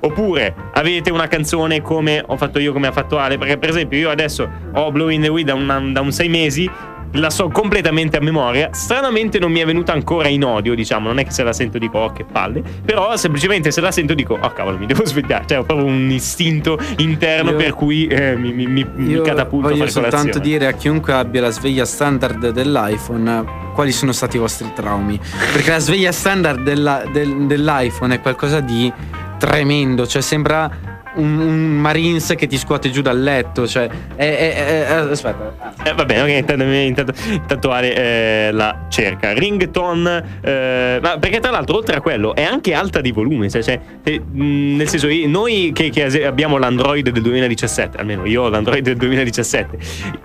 oppure 0.00 0.54
avete 0.72 1.10
una 1.10 1.26
canzone 1.26 1.82
come 1.82 2.22
ho 2.24 2.36
fatto 2.36 2.58
io 2.58 2.72
come 2.72 2.86
ha 2.86 2.92
fatto 2.92 3.18
Ale. 3.18 3.38
Perché 3.38 3.58
per 3.58 3.70
esempio 3.70 3.98
io 3.98 4.10
adesso 4.10 4.48
ho 4.72 4.90
Blow 4.90 5.08
in 5.08 5.22
the 5.22 5.28
Wind 5.28 5.50
da, 5.50 5.78
da 5.92 6.00
un 6.00 6.12
sei 6.12 6.28
mesi 6.28 6.70
la 7.12 7.30
so 7.30 7.48
completamente 7.48 8.16
a 8.16 8.20
memoria. 8.20 8.68
Stranamente 8.72 9.38
non 9.38 9.50
mi 9.50 9.60
è 9.60 9.64
venuta 9.64 9.92
ancora 9.92 10.28
in 10.28 10.44
odio, 10.44 10.74
diciamo. 10.74 11.08
Non 11.08 11.18
è 11.18 11.24
che 11.24 11.30
se 11.30 11.42
la 11.42 11.52
sento 11.52 11.78
dico, 11.78 11.98
oh 11.98 12.12
che 12.12 12.24
palle. 12.24 12.62
Però 12.84 13.16
semplicemente 13.16 13.70
se 13.70 13.80
la 13.80 13.90
sento 13.90 14.14
dico, 14.14 14.38
oh 14.40 14.52
cavolo, 14.52 14.78
mi 14.78 14.86
devo 14.86 15.04
svegliare. 15.06 15.44
Cioè, 15.46 15.58
ho 15.58 15.64
proprio 15.64 15.86
un 15.86 16.10
istinto 16.10 16.78
interno 16.98 17.50
Io- 17.52 17.56
per 17.56 17.74
cui 17.74 18.06
eh, 18.06 18.36
mi, 18.36 18.52
mi, 18.52 18.66
mi, 18.66 18.86
mi 18.94 19.20
catapulto 19.22 19.66
a 19.66 19.70
voglio 19.70 19.78
fare 19.80 19.90
soltanto 19.90 20.16
colazione. 20.18 20.46
dire 20.46 20.66
a 20.66 20.72
chiunque 20.72 21.12
abbia 21.12 21.40
la 21.40 21.50
sveglia 21.50 21.84
standard 21.84 22.50
dell'iPhone 22.50 23.44
quali 23.74 23.92
sono 23.92 24.12
stati 24.12 24.36
i 24.36 24.40
vostri 24.40 24.70
traumi. 24.74 25.18
Perché 25.52 25.70
la 25.70 25.78
sveglia 25.78 26.12
standard 26.12 26.62
della- 26.62 27.04
del- 27.12 27.46
dell'iPhone 27.46 28.14
è 28.14 28.20
qualcosa 28.20 28.60
di 28.60 28.92
tremendo, 29.38 30.06
cioè 30.06 30.20
sembra 30.20 30.97
un, 31.16 31.38
un 31.38 31.68
Marines 31.80 32.34
che 32.36 32.46
ti 32.46 32.56
scuote 32.58 32.90
giù 32.90 33.02
dal 33.02 33.20
letto. 33.20 33.66
Cioè, 33.66 33.88
è, 34.16 34.36
è- 34.36 34.86
è- 34.86 34.92
aspetta. 35.10 35.74
Eh, 35.84 35.92
va 35.94 36.04
bene, 36.04 36.22
ok, 36.22 36.28
intanto, 36.38 36.64
intanto, 36.64 37.12
intanto 37.30 37.70
Ale 37.72 37.94
eh, 37.94 38.52
la 38.52 38.86
cerca. 38.88 39.32
Ringtone, 39.32 40.40
eh, 40.42 40.98
ma 41.02 41.18
perché 41.18 41.40
tra 41.40 41.50
l'altro 41.50 41.76
oltre 41.76 41.96
a 41.96 42.00
quello 42.00 42.34
è 42.34 42.42
anche 42.42 42.74
alta 42.74 43.00
di 43.00 43.12
volume, 43.12 43.48
cioè, 43.50 43.62
cioè, 43.62 43.80
eh, 44.02 44.20
nel 44.32 44.88
senso 44.88 45.08
noi 45.26 45.72
che, 45.74 45.90
che 45.90 46.24
abbiamo 46.24 46.58
l'Android 46.58 47.08
del 47.08 47.22
2017, 47.22 47.98
almeno 47.98 48.26
io 48.26 48.42
ho 48.44 48.48
l'Android 48.48 48.82
del 48.82 48.96
2017, 48.96 49.78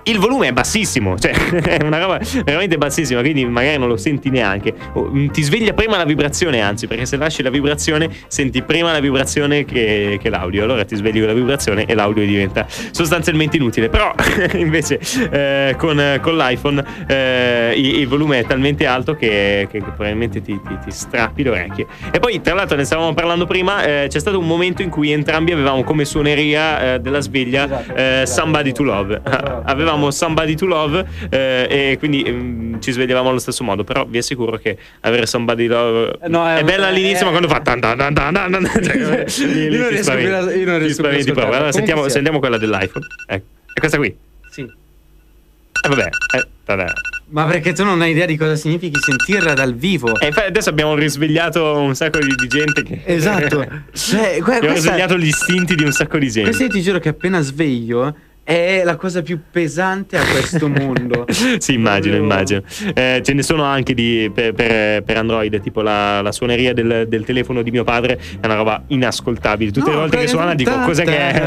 il 0.04 0.18
volume 0.20 0.48
è 0.50 0.52
bassissimo, 0.54 1.18
cioè 1.18 1.32
è 1.62 1.84
una 1.84 2.00
roba 2.00 2.20
veramente 2.44 2.78
bassissima, 2.78 3.22
quindi 3.22 3.46
magari 3.46 3.78
non 3.78 3.88
lo 3.88 3.98
senti 3.98 4.30
neanche. 4.30 4.74
O, 4.94 5.04
mh, 5.04 5.32
ti 5.32 5.42
sveglia 5.44 5.74
prima 5.74 5.98
la 5.98 6.06
vibrazione, 6.06 6.62
anzi, 6.62 6.88
perché 6.88 7.06
se 7.06 7.18
lasci 7.18 7.42
la 7.44 7.50
vibrazione 7.50 8.10
senti 8.28 8.62
prima 8.62 8.92
la 8.92 9.00
vibrazione 9.00 9.66
che, 9.66 10.18
che 10.22 10.30
l'audio, 10.30 10.64
allora 10.64 10.83
ti 10.86 10.96
svegli 10.96 11.20
con 11.20 11.28
la 11.28 11.34
vibrazione 11.34 11.86
e 11.86 11.94
l'audio 11.94 12.26
diventa 12.26 12.66
sostanzialmente 12.92 13.58
inutile. 13.58 13.90
Però 13.90 14.14
invece 14.54 15.00
eh, 15.32 15.76
con, 15.78 16.20
con 16.22 16.38
l'iPhone 16.38 16.84
eh, 17.08 17.74
il, 17.76 18.00
il 18.00 18.08
volume 18.08 18.40
è 18.40 18.46
talmente 18.46 18.86
alto 18.86 19.16
che, 19.16 19.68
che 19.70 19.80
probabilmente 19.80 20.42
ti, 20.42 20.60
ti- 20.66 20.78
ti 20.86 20.92
strappi 20.92 21.44
le 21.44 21.50
orecchie. 21.50 21.86
E 22.12 22.20
poi, 22.20 22.42
tra 22.42 22.54
l'altro, 22.54 22.78
ne 22.78 22.84
stavamo 22.84 23.14
parlando 23.14 23.46
prima, 23.46 23.84
eh, 23.84 24.06
c'è 24.10 24.20
stato 24.20 24.40
un 24.40 24.48
momento 24.48 24.82
in 24.82 24.90
cui 24.90 25.12
entrambi 25.12 25.52
avevamo 25.52 25.84
come 25.84 26.06
suoneria 26.06 26.94
eh, 26.96 27.00
della 27.00 27.20
sveglia 27.20 27.66
Esatto, 27.66 27.96
eh, 27.96 28.22
esatto, 28.22 28.42
Somebody 28.42 28.72
to 28.72 28.84
Love. 28.84 29.22
esatto. 29.24 29.62
avevamo 29.66 30.12
Somebody 30.12 30.56
to 30.56 30.66
Love 30.66 31.06
eh, 31.30 31.68
e 31.92 31.96
quindi 32.00 32.26
mm, 32.28 32.80
ci 32.80 32.92
svegliavamo 32.92 33.30
allo 33.30 33.40
stesso 33.40 33.64
modo. 33.64 33.84
Però 33.84 34.06
vi 34.08 34.18
assicuro 34.18 34.58
che 34.58 34.78
avere 35.02 35.26
Somebody 35.26 35.68
to 35.68 35.74
Love 35.74 36.18
no, 36.28 36.48
è- 36.48 36.58
è 36.58 36.64
bella 36.64 36.88
all'inizio, 36.88 37.22
è- 37.22 37.24
ma 37.26 37.30
quando 37.30 37.48
fa 37.48 37.60
tan 37.62 37.80
tan 37.80 37.98
tan 37.98 38.14
tan 38.14 38.34
tan 38.34 38.52
tan, 38.52 38.84
cioè, 38.84 39.26
Io 39.48 39.78
non 39.78 39.90
io 40.64 40.70
non 40.72 40.80
riesco 40.80 41.32
più 41.32 41.42
a. 41.42 41.46
Allora, 41.46 41.72
sentiamo, 41.72 42.08
sentiamo 42.10 42.40
quella 42.40 42.58
dell'iPhone. 42.58 43.06
Ecco. 43.28 43.46
È 43.74 43.80
questa 43.80 43.98
qui. 43.98 44.16
Sì. 44.50 44.62
Eh, 44.62 45.90
vabbè. 45.90 46.10
Eh, 46.38 46.48
vabbè. 46.66 46.86
Ma 47.30 47.46
perché 47.46 47.74
tu 47.74 47.84
non 47.84 48.00
hai 48.02 48.12
idea 48.12 48.26
di 48.28 48.38
cosa 48.38 48.56
significhi 48.56 49.00
sentirla 49.00 49.54
dal 49.54 49.74
vivo? 49.74 50.20
E 50.20 50.28
infatti 50.28 50.48
adesso 50.48 50.70
abbiamo 50.70 50.94
risvegliato 50.96 51.78
un 51.78 51.96
sacco 51.96 52.20
di, 52.20 52.34
di 52.36 52.48
gente 52.48 52.84
che... 52.84 53.02
Esatto. 53.06 53.68
Cioè, 53.92 54.40
que- 54.40 54.56
abbiamo 54.58 54.60
questa- 54.60 54.92
risvegliato 54.92 55.18
gli 55.18 55.28
istinti 55.28 55.76
di 55.76 55.84
un 55.84 55.92
sacco 55.92 56.18
di 56.20 56.28
gente. 56.30 56.50
Questa 56.50 56.64
io 56.64 56.70
ti 56.70 56.82
giuro 56.82 57.00
che 57.00 57.10
appena 57.10 57.42
sveglio 57.42 58.16
è 58.44 58.82
la 58.84 58.98
cosa 58.98 59.22
più 59.22 59.40
pesante 59.50 60.18
a 60.18 60.24
questo 60.26 60.68
mondo. 60.68 61.26
sì, 61.60 61.74
immagino, 61.74 62.18
Proprio- 62.18 62.24
immagino. 62.24 62.62
Eh, 62.94 63.22
ce 63.24 63.34
ne 63.34 63.42
sono 63.42 63.64
anche 63.64 63.94
di, 63.94 64.30
per, 64.34 64.54
per- 64.54 65.02
per 65.04 65.18
Android, 65.18 65.62
tipo 65.62 65.82
la, 65.82 66.22
la 66.22 66.32
suoneria 66.34 66.74
del, 66.74 67.06
del 67.08 67.24
telefono 67.24 67.62
di 67.62 67.72
mio 67.72 67.86
padre, 67.86 68.20
è 68.40 68.46
una 68.46 68.56
roba 68.56 68.84
inascoltabile. 68.88 69.72
Tutte 69.72 69.90
le 69.90 69.96
No, 69.96 70.02
volte 70.02 70.18
che 70.18 70.28
suona 70.28 70.54
dico, 70.56 70.78
cos'è 70.80 71.04
che 71.06 71.18
è? 71.18 71.42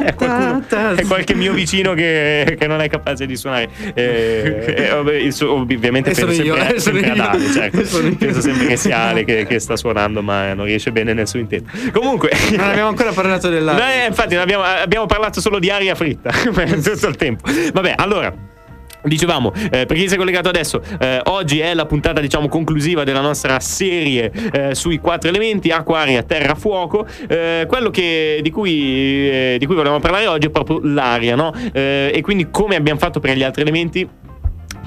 È, 0.10 0.14
qualcuno- 0.14 0.64
è 0.96 1.04
qualche 1.06 1.34
mio 1.34 1.52
vicino 1.52 1.94
che, 1.94 2.56
che 2.58 2.66
non 2.66 2.80
è 2.80 2.88
capace 2.88 3.26
di 3.26 3.36
suonare. 3.36 3.68
Eh, 3.94 4.90
eh, 4.90 4.92
ovviamente 5.44 6.12
penso 6.12 6.42
io, 6.42 6.56
sempre, 6.56 6.80
sempre 6.80 7.10
ad. 7.10 7.18
Ale, 7.18 7.52
certo. 7.52 7.78
Penso 8.18 8.40
sempre 8.40 8.66
che 8.66 8.76
sia 8.76 8.98
Ale 8.98 9.24
che, 9.24 9.46
che 9.46 9.58
sta 9.58 9.76
suonando, 9.76 10.22
ma 10.22 10.52
non 10.54 10.64
riesce 10.64 10.90
bene 10.90 11.12
nel 11.12 11.28
suo 11.28 11.38
intento. 11.38 11.70
Comunque... 11.92 12.30
Non 12.56 12.68
abbiamo 12.68 12.88
ancora 12.88 13.12
parlato 13.12 13.48
della. 13.48 13.72
No, 13.72 13.80
eh, 13.80 14.06
infatti 14.08 14.34
abbiamo, 14.36 14.64
abbiamo 14.64 15.06
parlato 15.06 15.40
solo 15.40 15.58
di 15.58 15.70
aria 15.70 15.94
fritta 15.94 16.30
tutto 16.82 17.08
il 17.08 17.16
tempo. 17.16 17.48
Vabbè, 17.72 17.94
allora. 17.96 18.48
Dicevamo, 19.02 19.50
eh, 19.70 19.86
per 19.86 19.96
chi 19.96 20.06
si 20.08 20.14
è 20.14 20.18
collegato 20.18 20.50
adesso, 20.50 20.82
eh, 21.00 21.22
oggi 21.24 21.58
è 21.58 21.72
la 21.72 21.86
puntata 21.86 22.20
diciamo 22.20 22.48
conclusiva 22.48 23.02
della 23.02 23.22
nostra 23.22 23.58
serie 23.58 24.30
eh, 24.52 24.74
sui 24.74 24.98
quattro 24.98 25.30
elementi, 25.30 25.70
acqua, 25.70 26.00
aria, 26.00 26.22
terra, 26.22 26.54
fuoco. 26.54 27.06
Eh, 27.26 27.64
quello 27.66 27.88
che, 27.88 28.40
di, 28.42 28.50
cui, 28.50 29.30
eh, 29.30 29.56
di 29.58 29.64
cui 29.64 29.74
volevamo 29.74 30.00
parlare 30.00 30.26
oggi 30.26 30.48
è 30.48 30.50
proprio 30.50 30.80
l'aria, 30.82 31.34
no? 31.34 31.50
Eh, 31.72 32.10
e 32.14 32.20
quindi 32.20 32.50
come 32.50 32.76
abbiamo 32.76 32.98
fatto 32.98 33.20
per 33.20 33.38
gli 33.38 33.42
altri 33.42 33.62
elementi, 33.62 34.06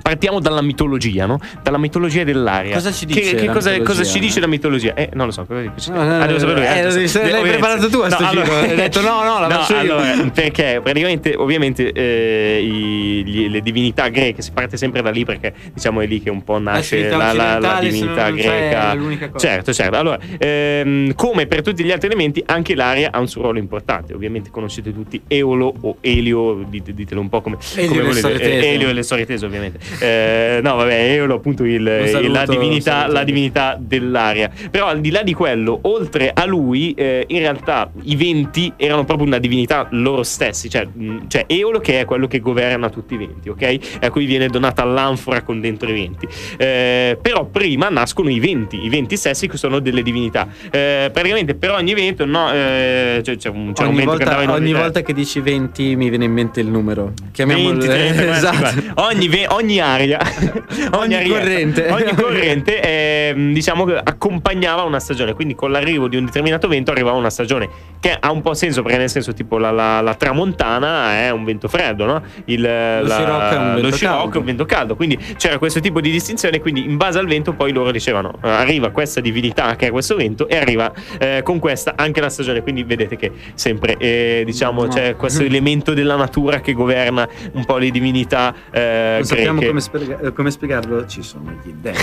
partiamo 0.04 0.40
dalla 0.40 0.62
mitologia, 0.62 1.26
no? 1.26 1.40
Dalla 1.64 1.80
mitologia 1.80 2.24
dell'aria. 2.24 2.74
Cosa 2.76 2.92
ci 2.92 3.06
Che- 3.08 3.14
dice 3.22 3.36
Che, 3.36 3.46
la 3.48 3.52
cosa, 3.54 3.82
cosa 3.82 4.04
ci 4.04 4.20
dice 4.20 4.40
la 4.40 4.48
mitologia? 4.48 4.94
Eh, 4.94 5.10
non 5.14 5.26
lo 5.28 5.32
so. 5.32 5.46
Cosa 5.46 5.62
dice? 5.62 5.92
No, 5.92 6.04
no, 6.04 6.18
no, 6.18 6.24
Ah, 6.24 6.28
devo 6.28 6.40
saperlo 6.40 6.62
eh, 6.62 6.80
eh, 6.80 6.90
giusto. 7.00 7.20
l'hai 7.22 7.42
preparato 7.42 7.90
tu 7.90 8.00
a 8.00 8.10
sto 8.12 8.26
giro, 8.28 8.42
hai 8.54 8.76
detto, 8.76 9.02
no, 9.02 9.24
no, 9.24 9.40
la 9.40 9.50
faccio 9.50 9.74
io. 9.74 9.80
allora, 9.80 10.30
perché 10.34 10.80
praticamente, 10.84 11.34
ovviamente, 11.36 11.92
eh, 11.92 12.60
i- 12.62 13.24
gli- 13.26 13.50
le 13.50 13.62
divinità 13.62 14.10
greche 14.10 14.42
si 14.42 14.52
parte 14.52 14.78
sempre 14.78 15.02
da 15.02 15.10
lì 15.10 15.24
perché 15.26 15.54
diciamo 15.74 16.02
è 16.02 16.06
lì 16.06 16.22
che 16.22 16.30
un 16.30 16.44
po' 16.44 16.60
nasce 16.60 17.10
la, 17.10 17.32
la- 17.34 17.58
la 17.60 17.80
divinità 17.80 18.30
greca. 18.30 18.96
Certo, 19.38 19.72
certo. 19.74 19.96
Allora, 19.98 20.20
ehm, 20.38 21.16
come 21.16 21.48
per 21.48 21.62
tutti 21.62 21.84
gli 21.84 21.92
altri 21.92 22.08
elementi, 22.08 22.44
anche 22.46 22.76
l'aria 22.76 23.10
ha 23.12 23.20
un 23.20 23.28
suo 23.28 23.42
ruolo 23.44 23.58
importante. 23.60 24.14
Ovviamente 24.14 24.50
conoscete 24.50 24.94
tutti 24.94 25.22
Eolo 25.28 25.74
o 25.82 25.98
Elio, 26.02 26.66
dite- 26.68 26.94
ditelo 26.94 27.22
un 27.22 27.30
po' 27.30 27.42
come, 27.42 27.58
Elio 27.76 27.90
come 27.90 28.14
le 28.14 28.22
volete. 28.22 28.42
Eh, 28.60 28.74
Elio 28.74 28.90
e 28.90 28.94
le 28.94 29.04
storie 29.04 29.26
tese, 29.26 29.46
ovviamente. 29.46 29.80
Eh, 30.00 30.60
no, 30.62 30.76
vabbè, 30.76 31.14
Eolo 31.14 31.36
appunto 31.36 31.64
il, 31.64 32.00
Un 32.02 32.08
saluto, 32.08 32.32
la, 32.32 32.46
divinità, 32.46 33.08
la 33.08 33.24
divinità 33.24 33.78
dell'aria. 33.80 34.50
Però 34.70 34.88
al 34.88 35.00
di 35.00 35.12
là 35.12 35.24
di 35.24 35.34
quello, 35.34 35.80
oltre 35.84 36.32
a 36.34 36.46
lui, 36.46 36.94
eh, 36.94 37.26
in 37.28 37.40
realtà 37.40 37.92
i 38.04 38.16
venti 38.16 38.72
erano 38.78 39.06
proprio 39.06 39.28
una 39.28 39.40
divinità 39.40 39.88
loro 39.92 40.24
stessi. 40.24 40.70
Cioè, 40.70 40.88
mh, 40.92 41.28
cioè 41.28 41.46
Eolo 41.48 41.80
che 41.80 42.02
è 42.02 42.06
quello 42.06 42.28
che 42.28 42.40
governa 42.40 42.90
tutti 42.90 43.14
i 43.14 43.18
venti, 43.18 43.50
ok? 43.50 44.00
A 44.02 44.10
cui 44.10 44.26
viene 44.26 44.48
donata 44.48 44.84
l'anfora 44.84 45.42
con 45.42 45.60
dentro 45.60 45.90
i 45.90 45.94
venti. 45.94 46.28
Eh, 46.58 47.18
però 47.22 47.46
prima 47.46 47.90
nascono 47.90 48.30
i 48.30 48.40
venti, 48.40 48.84
i 48.84 48.90
venti 48.90 49.18
stessi 49.18 49.48
che 49.48 49.58
sono 49.58 49.80
delle 49.80 50.02
divinità. 50.02 50.48
Eh, 50.72 51.10
praticamente 51.12 51.56
per 51.56 51.72
ogni 51.72 51.92
evento, 51.92 52.26
no, 52.26 52.52
eh, 52.52 53.20
c'è, 53.22 53.38
c'è 53.38 53.50
un, 53.50 53.74
c'è 53.74 53.84
un 53.84 53.90
ogni 53.90 53.98
vento 53.98 54.12
che 54.18 54.18
volta, 54.18 54.24
andava 54.24 54.44
in 54.44 54.50
ogni 54.50 54.74
volta 54.74 55.02
che 55.02 55.14
dici 55.14 55.40
20 55.40 55.96
mi 55.96 56.10
viene 56.10 56.26
in 56.26 56.32
mente 56.32 56.60
il 56.60 56.68
numero. 56.68 57.14
Chiamiamolo 57.32 57.78
20, 57.78 57.86
30, 57.86 58.14
40, 58.14 58.38
esatto. 58.38 58.80
50. 58.80 59.06
ogni, 59.06 59.28
ve- 59.28 59.48
ogni 59.50 59.80
aria 59.84 60.20
Ogni 60.94 61.16
arietta, 61.16 61.38
corrente. 61.40 61.90
ogni 61.92 62.16
corrente 62.16 62.82
ehm, 62.82 63.54
diciamo 63.54 63.86
che 63.86 63.96
accompagnava 63.96 64.84
una 64.84 65.00
stagione 65.00 65.34
quindi 65.34 65.56
con 65.56 65.72
l'arrivo 65.72 66.08
di 66.08 66.18
un 66.18 66.26
determinato 66.26 66.68
vento 66.68 66.92
arrivava 66.92 67.18
una 67.18 67.30
stagione 67.30 67.70
che 68.00 68.16
ha 68.20 68.32
un 68.32 68.42
po' 68.42 68.54
senso 68.54 68.82
perché 68.82 68.98
nel 68.98 69.10
senso 69.10 69.34
tipo 69.34 69.58
la, 69.58 69.72
la- 69.72 70.02
la 70.02 70.14
tramontana 70.16 71.14
è 71.14 71.30
un 71.32 71.44
vento 71.44 71.68
freddo 71.68 72.06
no? 72.06 72.22
Il, 72.46 72.62
Lo 72.62 73.08
scirocco 73.10 73.50
è 73.50 73.58
un 73.58 73.76
vento 73.82 73.98
caldo. 73.98 74.40
un 74.40 74.46
vento 74.46 74.66
caldo 74.66 74.96
quindi 74.96 75.18
c'era 75.38 75.58
questo 75.58 75.80
tipo 75.80 76.02
di 76.02 76.12
distinzione 76.12 76.60
quindi 76.60 76.84
in 76.84 76.98
base 76.98 77.20
al 77.20 77.28
vento 77.28 77.54
poi 77.54 77.72
loro 77.72 77.92
dicevano 77.92 78.34
eh, 78.44 78.50
arriva 78.50 78.90
questa 78.92 79.22
divinità 79.22 79.76
che 79.76 79.88
è 79.88 79.92
questo 79.92 80.16
vento 80.16 80.48
e 80.48 80.58
arriva 80.58 80.92
eh, 81.20 81.42
con 81.44 81.60
questa 81.60 81.94
anche 81.96 82.20
la 82.22 82.30
stagione 82.30 82.62
quindi 82.62 82.84
vedete 82.84 83.16
che 83.16 83.32
sempre 83.56 83.96
eh, 83.98 84.44
diciamo 84.46 84.82
No. 84.84 84.88
c'è 84.90 85.16
questo 85.16 85.44
elemento 85.44 85.94
della 85.94 86.16
natura 86.16 86.60
che 86.60 86.74
governa 86.74 87.28
un 87.54 87.64
po' 87.64 87.78
le 87.78 87.90
divinità 87.92 88.54
eh, 88.72 89.22
greche. 89.26 89.44
Come, 89.74 89.82
spiega- 89.82 90.20
eh, 90.20 90.34
come 90.34 90.52
spiegarlo. 90.52 91.06
Ci 91.08 91.24
sono 91.24 91.52
gli 91.64 91.72
dei. 91.82 91.94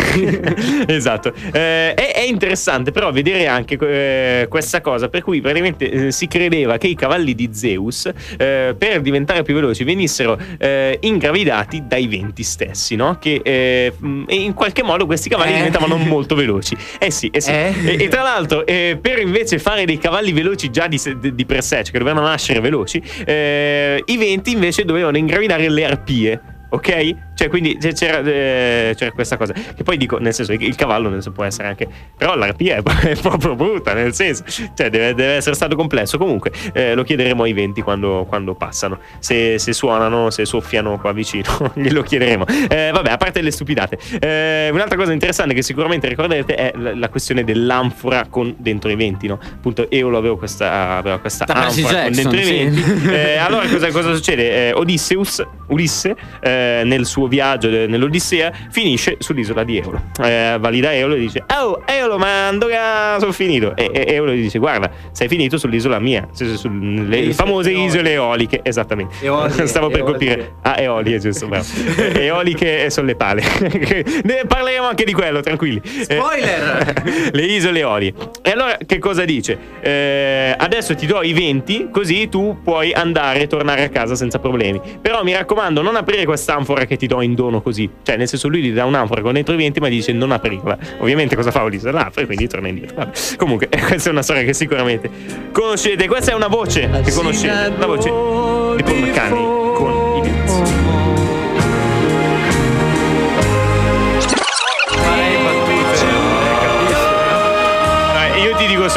esatto, 0.87 1.33
Eh, 1.53 1.95
è, 1.95 2.13
è 2.15 2.23
interessante 2.23 2.91
però 2.91 3.13
vedere 3.13 3.47
anche 3.47 3.77
eh, 3.81 4.47
questa 4.49 4.81
cosa 4.81 5.09
per 5.09 5.23
cui 5.23 5.41
praticamente 5.41 5.91
eh, 5.91 6.13
si 6.13 6.27
credeva 6.27 6.77
che 6.79 6.89
i 6.89 6.95
cavalli 6.95 7.35
di 7.35 7.51
Zeus 7.53 8.07
eh, 8.37 8.75
per 8.77 9.01
diventare 9.01 9.43
più 9.43 9.55
veloci 9.55 9.85
venissero 9.85 10.39
eh, 10.59 10.99
ingravidati 11.01 11.85
dai 11.87 12.07
venti 12.07 12.43
stessi, 12.43 12.97
no? 12.97 13.19
Che 13.19 13.41
e 13.45 13.93
in 14.29 14.55
qualche 14.55 14.83
modo 14.83 15.07
questi 15.07 15.29
cavalli 15.29 15.55
diventavano 15.55 15.97
molto 15.97 16.35
veloci. 16.35 16.77
Eh 16.99 17.11
sì, 17.11 17.31
sì. 17.37 17.51
E, 17.51 17.97
e 18.01 18.09
tra 18.09 18.23
l'altro 18.23 18.65
per 18.65 19.19
invece 19.21 19.59
fare 19.59 19.85
dei 19.85 19.99
cavalli 19.99 20.33
veloci 20.33 20.71
già 20.71 20.87
di, 20.87 21.01
di- 21.35 21.47
per 21.47 21.63
sé, 21.63 21.77
cioè 21.83 21.93
che 21.93 21.99
dovevano 21.99 22.27
nascere 22.27 22.61
veloci, 22.61 22.97
i 23.27 24.17
venti 24.17 24.53
invece 24.53 24.85
dovevano 24.85 25.17
ingravidare 25.17 25.69
le 25.69 25.85
arpie. 25.85 26.41
Ok? 26.71 27.15
Cioè, 27.35 27.49
quindi 27.49 27.79
c'era, 27.79 28.21
eh, 28.21 28.95
c'era 28.97 29.11
questa 29.13 29.37
cosa. 29.37 29.53
Che 29.53 29.83
poi 29.83 29.97
dico, 29.97 30.19
nel 30.19 30.35
senso, 30.35 30.53
il, 30.53 30.75
cavallo 30.75 31.09
nel 31.09 31.23
senso, 31.23 31.33
può 31.33 31.45
essere 31.45 31.69
anche. 31.69 31.89
Però 32.17 32.35
l'arpia 32.35 32.77
è, 32.77 32.83
è 33.09 33.17
proprio 33.17 33.55
brutta, 33.55 33.93
nel 33.95 34.13
senso. 34.13 34.45
Cioè, 34.47 34.91
deve, 34.91 35.15
deve 35.15 35.35
essere 35.35 35.55
stato 35.55 35.75
complesso. 35.75 36.19
Comunque, 36.19 36.53
eh, 36.73 36.95
lo 36.95 37.03
chiederemo 37.03 37.43
ai 37.43 37.53
venti 37.53 37.83
quando, 37.83 38.27
quando 38.29 38.55
passano. 38.55 38.99
Se, 39.19 39.59
se 39.59 39.73
suonano, 39.73 40.31
se 40.31 40.45
soffiano 40.45 40.99
qua 40.99 41.13
vicino, 41.13 41.73
glielo 41.75 42.03
chiederemo. 42.03 42.47
Eh, 42.69 42.91
vabbè, 42.93 43.11
a 43.11 43.17
parte 43.17 43.41
le 43.41 43.51
stupidate. 43.51 43.99
Eh, 44.21 44.69
un'altra 44.71 44.97
cosa 44.97 45.13
interessante 45.13 45.55
che 45.55 45.63
sicuramente 45.63 46.09
ricorderete 46.09 46.55
è 46.55 46.73
la, 46.77 46.95
la 46.95 47.09
questione 47.09 47.43
dell'anfora 47.43 48.27
con 48.29 48.55
dentro 48.59 48.91
i 48.91 48.97
venti, 48.97 49.27
no? 49.27 49.39
Appunto, 49.41 49.87
io 49.91 50.09
lo 50.09 50.19
avevo 50.19 50.37
questa, 50.37 50.99
aveva 50.99 51.19
questa 51.19 51.47
anfora 51.47 52.03
con 52.03 52.13
Jackson, 52.13 52.13
dentro 52.13 52.39
i 52.39 52.45
sì. 52.45 52.53
venti. 52.53 53.09
Eh, 53.11 53.37
allora 53.39 53.67
cosa, 53.67 53.91
cosa 53.91 54.15
succede? 54.15 54.73
Odysseus 54.73 55.43
Ulisse 55.69 56.17
eh, 56.41 56.60
nel 56.85 57.07
suo 57.07 57.27
viaggio 57.27 57.69
eh, 57.69 57.87
nell'Odissea 57.87 58.53
finisce 58.71 59.17
sull'isola 59.19 59.65
di 59.65 59.79
Eolo. 59.79 60.01
Eh, 60.23 60.57
valida 60.61 60.95
Eolo 60.95 61.15
e 61.15 61.19
dice 61.19 61.45
Oh 61.59 61.83
Eolo 61.87 62.19
ma 62.19 62.51
dove 62.57 62.77
sono 63.19 63.33
finito? 63.33 63.75
E, 63.77 63.91
e 63.93 64.15
Eolo 64.15 64.33
gli 64.33 64.43
dice 64.43 64.59
guarda 64.59 64.91
sei 65.13 65.29
finito 65.29 65.59
sull'isola 65.59 65.99
mia, 65.99 66.29
sulle 66.33 67.19
isole 67.19 67.33
famose 67.33 67.71
eoliche. 67.71 67.87
isole 67.87 68.13
eoliche, 68.13 68.61
esattamente. 68.63 69.15
Eolie, 69.21 69.67
Stavo 69.69 69.89
per 69.89 70.01
eoliche. 70.01 70.27
colpire. 70.27 70.53
Ah, 70.63 70.81
eolie, 70.81 71.19
giusto, 71.19 71.47
bravo. 71.47 71.65
Eh, 71.97 72.25
eoliche 72.27 72.91
sono 72.91 73.07
le 73.07 73.15
pale. 73.17 73.43
ne 74.25 74.43
parleremo 74.47 74.87
anche 74.87 75.05
di 75.05 75.13
quello, 75.13 75.41
tranquilli. 75.41 75.81
Eh, 75.85 76.03
Spoiler! 76.17 77.31
le 77.33 77.43
isole 77.43 77.79
Eolie. 77.81 78.13
E 78.43 78.51
allora 78.51 78.77
che 78.87 78.99
cosa 78.99 79.25
dice? 79.25 79.59
Eh, 79.81 80.55
adesso 80.57 80.95
ti 80.95 81.07
do 81.07 81.23
i 81.23 81.33
20, 81.33 81.89
così 81.93 82.29
tu 82.29 82.59
puoi 82.63 82.93
andare 82.93 83.41
e 83.43 83.47
tornare 83.47 83.85
a 83.85 83.89
casa 83.89 84.15
senza 84.15 84.39
problemi. 84.39 84.81
Però 85.01 85.23
mi 85.23 85.33
raccomando, 85.35 85.83
non 85.83 85.97
aprire 85.97 86.25
quest'anfora 86.51 86.85
che 86.85 86.97
ti 86.97 87.07
do 87.07 87.23
in 87.23 87.35
dono 87.35 87.63
così. 87.63 87.89
Cioè, 88.03 88.17
nel 88.17 88.29
senso, 88.29 88.49
lui 88.49 88.63
gli 88.63 88.73
dà 88.73 88.85
un'anfora 88.85 89.23
con 89.23 89.35
dentro 89.35 89.55
i 89.55 89.57
20, 89.57 89.81
ma 89.81 89.89
gli 89.89 89.97
dice 89.97 90.13
non 90.13 90.33
aprirla. 90.33 90.77
Ovviamente 90.99 91.37
cosa 91.37 91.51
fa 91.51 91.63
Ulisse? 91.63 91.91
L'apre, 91.91 92.27
quindi 92.27 92.49
torna 92.49 92.69
indietro. 92.69 92.97
Vabbè. 92.97 93.13
Comunque, 93.37 93.69
questa 93.87 94.09
è 94.09 94.13
una 94.13 94.23
storia 94.23 94.43
che 94.43 94.53
sicuramente 94.53 95.09
conoscete. 95.53 96.09
Questa 96.09 96.33
è 96.33 96.35
una 96.35 96.49
voce 96.49 96.91
che 97.05 97.13
conoscete. 97.13 97.73
La 97.79 97.87
voce 97.87 98.09
di 98.09 98.83
Paul 98.83 98.99
McCartney 98.99 99.60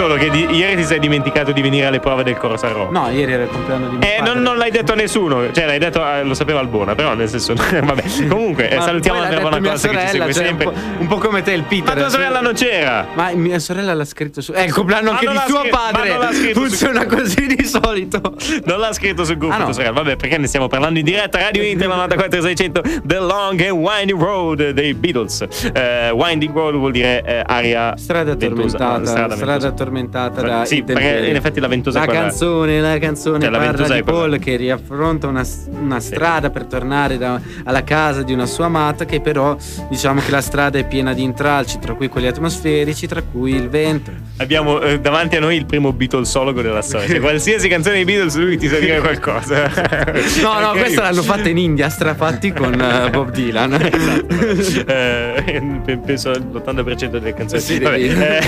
solo 0.03 0.15
che 0.15 0.29
di- 0.29 0.48
ieri 0.51 0.75
ti 0.75 0.83
sei 0.83 1.00
dimenticato 1.00 1.51
di 1.53 1.62
venire 1.62 1.86
alle 1.86 2.00
prove 2.01 2.24
del 2.24 2.36
Coro 2.36 2.57
San 2.57 2.74
Roma. 2.74 3.00
No, 3.00 3.10
ieri 3.10 3.31
era 3.31 3.43
il 3.43 3.50
compleanno 3.50 3.88
di 3.88 3.95
mio 3.98 4.05
Eh, 4.05 4.15
padre. 4.17 4.33
non, 4.33 4.43
non 4.43 4.57
l'hai 4.57 4.69
detto 4.72 4.91
a 4.91 4.95
nessuno, 4.95 5.51
cioè 5.53 5.65
l'hai 5.65 5.79
detto, 5.79 6.05
eh, 6.05 6.24
lo 6.24 6.33
sapeva 6.33 6.60
Albona, 6.60 6.93
però 6.93 7.13
nel 7.13 7.29
senso, 7.29 7.53
vabbè. 7.55 8.03
Comunque, 8.27 8.69
eh, 8.69 8.75
Ma 8.75 8.81
salutiamo 8.81 9.19
poi 9.19 9.29
l'ha 9.29 9.36
Andrea 9.38 9.50
detto 9.50 9.50
mia 9.50 9.60
Bonacosta 9.60 9.88
che 9.88 9.93
ci 9.95 10.05
sorella, 10.07 10.10
segue 10.25 10.33
cioè, 10.33 10.43
sempre. 10.45 10.65
Un 10.67 10.74
po', 10.74 11.01
un 11.03 11.07
po' 11.07 11.17
come 11.17 11.41
te, 11.41 11.51
il 11.53 11.63
Peter. 11.63 11.93
Ma 11.95 12.01
tua 12.01 12.10
sorella 12.10 12.41
non 12.41 12.53
c'era. 12.53 13.07
Ma 13.13 13.31
mia 13.33 13.60
sorella 13.60 13.93
l'ha 13.93 14.05
scritto 14.05 14.41
su. 14.41 14.51
È 14.51 14.62
il 14.62 14.74
compleanno 14.74 15.05
Ma 15.12 15.12
anche 15.13 15.25
non 15.25 15.33
di 15.36 15.39
l'ha 15.39 15.45
suo 15.48 15.60
scritto- 15.62 15.75
ma 15.77 15.89
padre. 15.91 16.10
non 16.10 16.19
l'ha 16.19 16.33
scritto 16.33 16.53
su- 16.53 16.60
Funziona 16.67 17.05
così 17.05 17.45
di 17.55 17.63
solito. 17.65 18.22
Non 18.65 18.79
l'ha 18.79 18.91
scritto 18.93 19.24
sul 19.24 19.38
gruppo 19.38 19.53
Ah, 19.53 19.57
no. 19.60 19.63
tua 19.65 19.74
sorella. 19.74 19.91
Vabbè, 19.93 20.15
perché 20.17 20.38
ne 20.38 20.48
stiamo 20.48 20.67
parlando 20.67 21.00
in 21.00 21.05
diretta. 21.05 21.39
Radio 21.39 21.63
Inter 21.67 21.88
94600 21.88 22.81
The 23.03 23.19
Long 23.19 23.60
and 23.62 23.72
Winding 23.79 24.19
Road 24.22 24.69
dei 24.72 24.93
Beatles. 24.93 25.45
Eh, 25.74 26.10
winding 26.12 26.53
Road 26.53 26.75
vuol 26.75 26.91
dire 26.91 27.24
eh, 27.24 27.43
aria 27.45 27.95
Strada 27.95 28.36
ventosa. 28.36 28.77
tormentata. 28.77 29.05
Strada, 29.05 29.36
ventosa. 29.36 29.74
Tormentata 29.93 30.41
da 30.41 30.65
Sì, 30.65 30.83
perché 30.83 31.27
in 31.27 31.35
effetti 31.35 31.59
la 31.59 31.67
ventosa 31.67 32.00
La 32.00 32.07
canzone, 32.07 32.81
la 32.81 32.97
canzone 32.97 33.41
Cioè, 33.41 33.50
la 33.50 33.57
parla 33.57 33.71
ventosa 33.73 33.93
di 33.93 34.03
Paul 34.03 34.39
che 34.39 34.55
riaffronta 34.55 35.27
una, 35.27 35.45
una 35.69 36.00
strada 36.00 36.50
per 36.50 36.65
tornare 36.65 37.17
da- 37.17 37.39
alla 37.63 37.83
casa 37.83 38.23
di 38.23 38.33
una 38.33 38.45
sua 38.47 38.65
amata 38.65 39.05
che 39.05 39.21
però 39.21 39.55
diciamo 39.89 40.21
che 40.21 40.31
la 40.31 40.41
strada 40.41 40.79
è 40.79 40.88
piena 40.88 41.13
di 41.13 41.21
intralci, 41.23 41.77
tra 41.79 41.93
cui 41.93 42.07
quelli 42.07 42.27
atmosferici, 42.27 43.07
tra 43.07 43.21
cui 43.21 43.53
il 43.53 43.69
vento. 43.69 44.12
Abbiamo 44.38 44.81
eh, 44.81 45.00
davanti 45.00 45.35
a 45.35 45.39
noi 45.39 45.55
il 45.55 45.65
primo 45.65 45.93
Beatlesologo 45.93 46.62
della 46.62 46.81
storia. 46.81 47.07
Cioè, 47.07 47.19
qualsiasi 47.19 47.67
canzone 47.67 47.95
dei 47.95 48.05
Beatles 48.05 48.35
lui 48.38 48.57
ti 48.57 48.67
sa 48.67 48.79
dire 48.79 49.00
qualcosa. 49.00 49.71
No, 50.41 50.59
no, 50.59 50.71
questa 50.71 51.03
l'hanno 51.03 51.21
fatta 51.21 51.50
in 51.50 51.57
India, 51.57 51.89
strafatti 51.89 52.51
con 52.51 52.73
eh, 52.79 53.09
Bob 53.09 53.29
Dylan. 53.31 53.71
Eh, 54.85 55.62
pe- 55.85 55.97
penso 55.97 56.31
l'80% 56.31 57.05
delle 57.07 57.33
canzoni. 57.33 57.62
Sì, 57.62 57.79
Vabbè, 57.79 58.41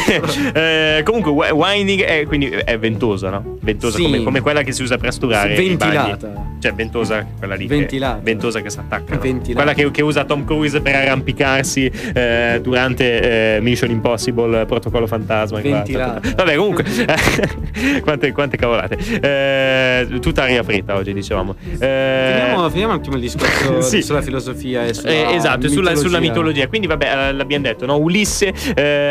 eh, 0.54 0.98
eh, 0.98 1.04
comunque, 1.04 1.32
winding 1.36 2.02
è, 2.02 2.26
quindi 2.26 2.48
è 2.50 2.78
ventosa, 2.80 3.30
no? 3.30 3.58
Ventosa 3.62 3.98
Sì. 3.98 4.04
come, 4.04 4.24
come 4.24 4.42
quella 4.42 4.62
che 4.64 4.72
si 4.72 4.82
usa 4.84 4.98
per 4.98 5.12
sturare. 5.14 5.54
i 5.54 5.76
bagni. 5.76 5.96
Ventilata. 5.96 6.54
Cioè, 6.60 6.74
ventosa, 6.74 7.26
quella 7.38 7.56
lì. 7.56 7.68
che- 7.68 7.76
Ventilata. 7.76 8.20
ventosa 8.24 8.62
che 8.62 8.70
si 8.70 8.80
attacca. 8.80 9.14
no? 9.16 9.20
Ventilata. 9.20 9.64
Quella 9.64 9.74
che, 9.74 9.92
che 9.92 10.02
usa 10.02 10.24
Tom 10.24 10.46
Cruise 10.46 10.82
per 10.82 10.96
arrampicarsi 10.96 11.92
eh, 12.14 12.60
durante 12.62 13.56
eh, 13.58 13.62
Mission 13.62 13.90
Impossible, 13.92 14.66
Protocollo 14.66 15.08
Fantasma. 15.08 15.60
Ventilata. 15.62 16.22
Vabbè, 16.36 16.56
comunque, 16.56 16.84
quante, 18.02 18.32
quante 18.32 18.58
cavolate. 18.58 18.98
Eh, 19.22 20.20
tutta 20.20 20.44
aria 20.44 20.64
fritta 20.64 20.96
oggi, 20.96 21.14
dicevamo. 21.14 21.56
Eh, 21.80 22.34
Finiamo, 22.40 22.70
finiamo 22.70 22.94
un 22.94 23.00
attimo 23.00 23.16
il 23.16 23.22
discorso 23.22 23.82
Sì. 23.86 24.02
sulla 24.02 24.22
filosofia 24.22 24.86
e 24.86 24.94
sulla 24.94 25.12
eh, 25.12 25.36
esatto, 25.36 25.68
sulla 25.68 25.92
mitologia. 25.92 25.96
sulla 26.08 26.20
mitologia. 26.20 26.68
Quindi, 26.68 26.88
vabbè, 26.88 27.28
eh, 27.28 27.34
l'abbiamo 27.34 27.64
detto, 27.64 27.86
no? 27.86 27.98
Ulisse 27.98 28.54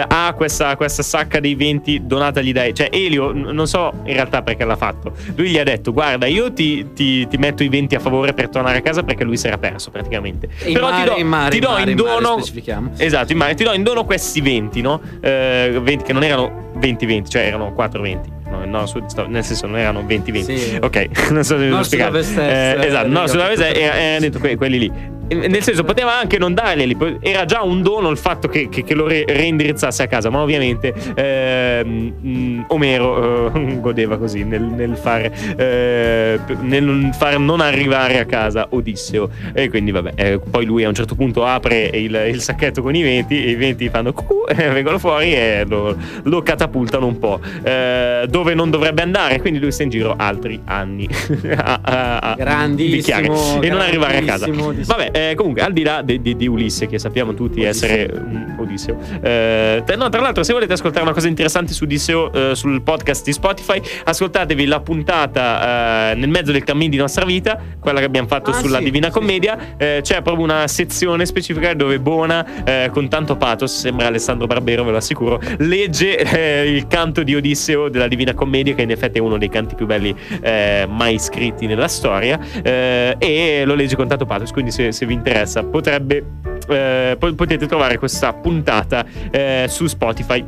ha 0.06 0.32
questa, 0.36 0.76
questa 0.76 1.02
sacca 1.02 1.40
dei 1.40 1.54
venti 1.54 2.03
donata 2.04 2.40
agli 2.40 2.52
dei. 2.52 2.74
Cioè, 2.74 2.88
Elio, 2.92 3.32
non 3.32 3.66
so 3.66 3.92
in 4.04 4.12
realtà 4.14 4.42
perché 4.42 4.64
l'ha 4.64 4.76
fatto. 4.76 5.12
Lui 5.36 5.50
gli 5.50 5.58
ha 5.58 5.64
detto: 5.64 5.92
Guarda, 5.92 6.26
io 6.26 6.52
ti, 6.52 6.92
ti- 6.94 7.26
ti 7.26 7.36
metto 7.36 7.62
i 7.62 7.68
venti 7.68 7.94
a 7.94 8.00
favore 8.00 8.32
per 8.34 8.48
tornare 8.48 8.78
a 8.78 8.80
casa 8.80 9.02
perché 9.02 9.24
lui 9.24 9.36
si 9.36 9.46
era 9.46 9.58
perso 9.58 9.90
praticamente. 9.90 10.48
In 10.64 10.72
Però 10.74 10.90
mare, 10.90 11.02
ti 11.04 11.08
do, 11.10 11.16
in 11.20 11.26
mare, 11.28 11.50
ti 11.50 11.56
in 11.56 11.62
do 11.62 11.68
mare, 11.70 11.82
in 11.82 11.88
in 11.98 12.04
mare, 12.04 12.20
dono. 12.20 12.32
specifichiamo. 12.38 12.90
Esatto, 12.96 13.32
in 13.32 13.38
mare, 13.38 13.54
ti 13.54 13.64
do 13.64 13.72
in 13.72 13.82
dono 13.82 14.04
questi 14.04 14.40
20, 14.40 14.80
no? 14.80 15.00
Eh, 15.20 15.78
20 15.82 16.04
che 16.04 16.12
non 16.12 16.22
erano 16.22 16.70
20-20, 16.78 17.28
cioè 17.28 17.42
erano 17.46 17.72
4-20. 17.76 18.18
No, 18.64 18.64
no, 18.80 18.86
su- 18.86 19.02
sto- 19.06 19.26
nel 19.28 19.44
senso 19.44 19.66
non 19.66 19.78
erano 19.78 20.02
20-20. 20.02 20.56
Sì. 20.56 20.78
Ok, 20.80 21.08
non 21.30 21.44
so 21.44 21.58
se 21.58 21.66
No, 21.66 21.82
spiegare. 21.82 22.22
Sud-Ovest 22.22 22.38
Eh, 22.82 22.86
esatto, 22.86 23.08
no, 23.08 23.26
sulla 23.26 23.48
tutto- 23.48 23.62
era, 23.62 23.94
era 23.98 24.18
detto 24.20 24.38
que- 24.38 24.56
quelli 24.56 24.78
lì. 24.78 25.12
Nel 25.26 25.62
senso, 25.62 25.84
poteva 25.84 26.12
anche 26.18 26.36
non 26.36 26.52
darglieli, 26.52 27.18
era 27.20 27.46
già 27.46 27.62
un 27.62 27.80
dono 27.80 28.10
il 28.10 28.18
fatto 28.18 28.46
che, 28.46 28.68
che- 28.68 28.84
che 28.84 28.94
lo 28.94 29.06
re- 29.08 29.24
reindirizzasse 29.26 30.02
a 30.02 30.06
casa, 30.06 30.28
ma 30.28 30.42
ovviamente 30.42 30.92
ehm, 31.14 32.14
mm, 32.22 32.62
Omero 32.68 33.54
eh, 33.54 33.76
godeva 33.80 34.18
così 34.18 34.44
nel, 34.44 34.60
nel 34.62 34.96
far, 34.98 35.30
eh, 35.56 36.38
nel 36.60 37.10
far 37.16 37.38
non 37.38 37.60
arrivare 37.62 38.18
a 38.18 38.26
casa 38.26 38.66
Odisseo. 38.68 39.30
E 39.54 39.70
quindi, 39.70 39.92
vabbè, 39.92 40.12
eh, 40.14 40.38
poi 40.38 40.66
lui 40.66 40.84
a 40.84 40.88
un 40.88 40.94
certo 40.94 41.14
punto 41.14 41.44
apre 41.46 41.90
il, 41.94 42.14
il 42.28 42.40
sacchetto 42.42 42.82
con 42.82 42.94
i 42.94 43.02
venti, 43.02 43.46
e 43.46 43.50
i 43.50 43.54
venti 43.54 43.88
fanno 43.88 44.12
cucù, 44.12 44.44
vengono 44.54 44.98
fuori 44.98 45.34
e 45.34 45.64
lo, 45.66 45.96
lo 46.24 46.42
catapultano 46.42 47.06
un 47.06 47.18
po' 47.18 47.40
eh, 47.62 48.26
dove 48.44 48.54
non 48.54 48.70
dovrebbe 48.70 49.00
andare. 49.02 49.40
Quindi 49.40 49.58
lui 49.58 49.72
sta 49.72 49.82
in 49.84 49.88
giro 49.88 50.14
altri 50.16 50.60
anni 50.66 51.08
a, 51.56 51.80
a- 51.82 52.18
a 52.18 52.34
Grandissimo, 52.36 53.62
e 53.62 53.68
non 53.70 53.80
arrivare 53.80 54.18
a 54.18 54.22
casa. 54.22 54.46
Vabbè, 54.46 55.10
eh, 55.12 55.34
comunque, 55.34 55.62
al 55.62 55.72
di 55.72 55.82
là 55.82 56.02
di, 56.02 56.20
di- 56.20 56.36
di 56.36 56.46
Ulisse, 56.46 56.86
che 56.86 56.98
sappiamo 56.98 57.32
tutti 57.34 57.62
essere 57.62 58.10
mm, 58.14 58.58
Odisseo, 58.58 58.98
eh, 59.22 59.82
tra- 59.84 59.96
no, 59.96 60.08
tra 60.10 60.20
l'altro, 60.20 60.42
se 60.42 60.52
volete 60.52 60.74
ascoltare 60.74 61.04
una 61.04 61.14
cosa 61.14 61.28
interessante 61.28 61.72
su 61.72 61.84
Odisseo 61.84 62.32
eh, 62.50 62.54
sul 62.54 62.82
podcast 62.82 63.24
di 63.24 63.32
Spotify, 63.32 63.80
ascoltatevi 64.04 64.66
la 64.66 64.80
puntata 64.80 66.10
eh, 66.12 66.14
nel 66.16 66.28
mezzo 66.28 66.52
del 66.52 66.64
cammin 66.64 66.90
di 66.90 66.96
nostra 66.98 67.24
vita, 67.24 67.58
quella 67.80 68.00
che 68.00 68.04
abbiamo 68.06 68.28
fatto 68.28 68.50
Ah, 68.50 68.54
sulla 68.54 68.78
sì, 68.78 68.84
Divina 68.84 69.06
sì, 69.06 69.12
Commedia. 69.12 69.58
Eh, 69.78 70.00
c'è 70.02 70.20
proprio 70.20 70.44
una 70.44 70.66
sezione 70.68 71.24
specifica 71.24 71.72
dove 71.72 71.98
Bona, 71.98 72.64
eh, 72.64 72.90
con 72.92 73.08
tanto 73.08 73.36
pathos, 73.36 73.74
sembra 73.78 74.06
Alessandro 74.08 74.46
Barbero, 74.46 74.84
ve 74.84 74.90
lo 74.90 74.96
assicuro, 74.98 75.40
legge 75.58 76.62
il 76.66 76.86
canto 76.88 77.22
di 77.22 77.34
Odisseo 77.34 77.88
della 77.88 78.06
Divina 78.08 78.33
Commedia, 78.34 78.74
che 78.74 78.82
in 78.82 78.90
effetti 78.90 79.18
è 79.18 79.20
uno 79.20 79.38
dei 79.38 79.48
canti 79.48 79.74
più 79.74 79.86
belli 79.86 80.14
eh, 80.42 80.86
mai 80.88 81.18
scritti 81.18 81.66
nella 81.66 81.88
storia, 81.88 82.38
eh, 82.62 83.16
e 83.18 83.62
lo 83.64 83.74
legge 83.74 83.96
con 83.96 84.08
tanto 84.08 84.26
pathos. 84.26 84.50
Quindi, 84.50 84.70
se, 84.70 84.92
se 84.92 85.06
vi 85.06 85.14
interessa, 85.14 85.62
potrebbe. 85.64 86.24
eh, 86.68 87.16
po- 87.18 87.34
potete 87.34 87.66
trovare 87.66 87.98
questa 87.98 88.32
puntata 88.32 89.04
eh, 89.30 89.66
su 89.68 89.86
Spotify. 89.86 90.44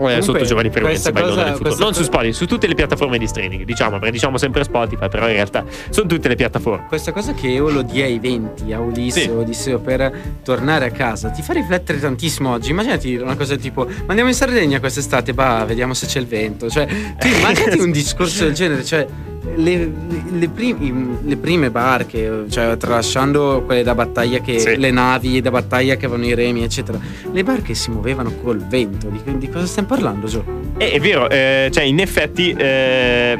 Eh, 0.00 0.22
sotto 0.22 0.44
Giovanni 0.44 0.70
Frequenza 0.70 1.10
questa 1.10 1.12
by 1.12 1.34
Donna 1.34 1.52
cosa- 1.58 1.84
non 1.84 1.94
su 1.94 2.02
Spotify, 2.02 2.32
su 2.32 2.46
tutte 2.46 2.66
le 2.66 2.74
piattaforme 2.74 3.18
di 3.18 3.26
streaming, 3.26 3.64
diciamo, 3.64 3.96
perché 3.98 4.10
diciamo 4.12 4.38
sempre 4.38 4.64
Spotify, 4.64 5.08
però 5.08 5.26
in 5.26 5.34
realtà 5.34 5.64
sono 5.90 6.06
tutte 6.06 6.28
le 6.28 6.34
piattaforme. 6.36 6.86
Questa 6.86 7.12
cosa 7.12 7.32
che 7.34 7.52
Eolo 7.54 7.82
dia 7.82 8.04
ai 8.04 8.18
venti 8.18 8.72
a 8.72 8.80
Ulisse 8.80 9.22
Sì. 9.22 9.28
o 9.28 9.38
Odisseo 9.40 9.78
per 9.80 10.12
tornare 10.42 10.86
a 10.86 10.90
casa 10.90 11.30
ti 11.30 11.42
fa 11.42 11.52
riflettere 11.52 11.98
tantissimo 11.98 12.50
oggi. 12.50 12.70
Immaginati 12.70 13.14
una 13.16 13.36
cosa 13.36 13.56
tipo: 13.56 13.84
ma 13.86 14.04
andiamo 14.08 14.28
in 14.28 14.34
Sardegna 14.36 14.78
quest'estate, 14.80 15.32
bah, 15.34 15.64
vediamo 15.66 15.94
se 15.94 16.06
c'è 16.06 16.20
il 16.20 16.26
vento. 16.26 16.68
Cioè, 16.68 16.86
tu 17.18 17.26
immaginati 17.38 17.78
un 17.80 17.90
discorso 17.90 18.44
del 18.44 18.52
genere, 18.54 18.84
cioè. 18.84 19.06
Le, 19.56 19.76
le- 19.76 19.92
le 20.30 20.48
prim- 20.48 21.18
le 21.24 21.36
prime 21.36 21.70
barche, 21.70 22.44
cioè 22.48 22.76
tralasciando 22.76 23.62
quelle 23.64 23.82
da 23.82 23.94
battaglia 23.94 24.38
che 24.40 24.58
Sì. 24.58 24.76
le 24.76 24.90
navi 24.90 25.40
da 25.40 25.50
battaglia 25.50 25.96
che 25.96 26.06
avevano 26.06 26.26
i 26.28 26.34
remi, 26.34 26.62
eccetera, 26.62 26.98
le 27.32 27.42
barche 27.44 27.74
si 27.74 27.90
muovevano 27.90 28.32
col 28.42 28.58
vento. 28.58 29.08
Di, 29.08 29.38
di 29.38 29.48
cosa 29.48 29.66
stiamo 29.66 29.88
parlando, 29.88 30.26
Gio? 30.26 30.44
Eh, 30.76 30.90
è 30.92 31.00
vero, 31.00 31.28
eh, 31.30 31.68
cioè 31.72 31.84
in 31.84 31.98
effetti, 32.00 32.50
eh, 32.56 33.36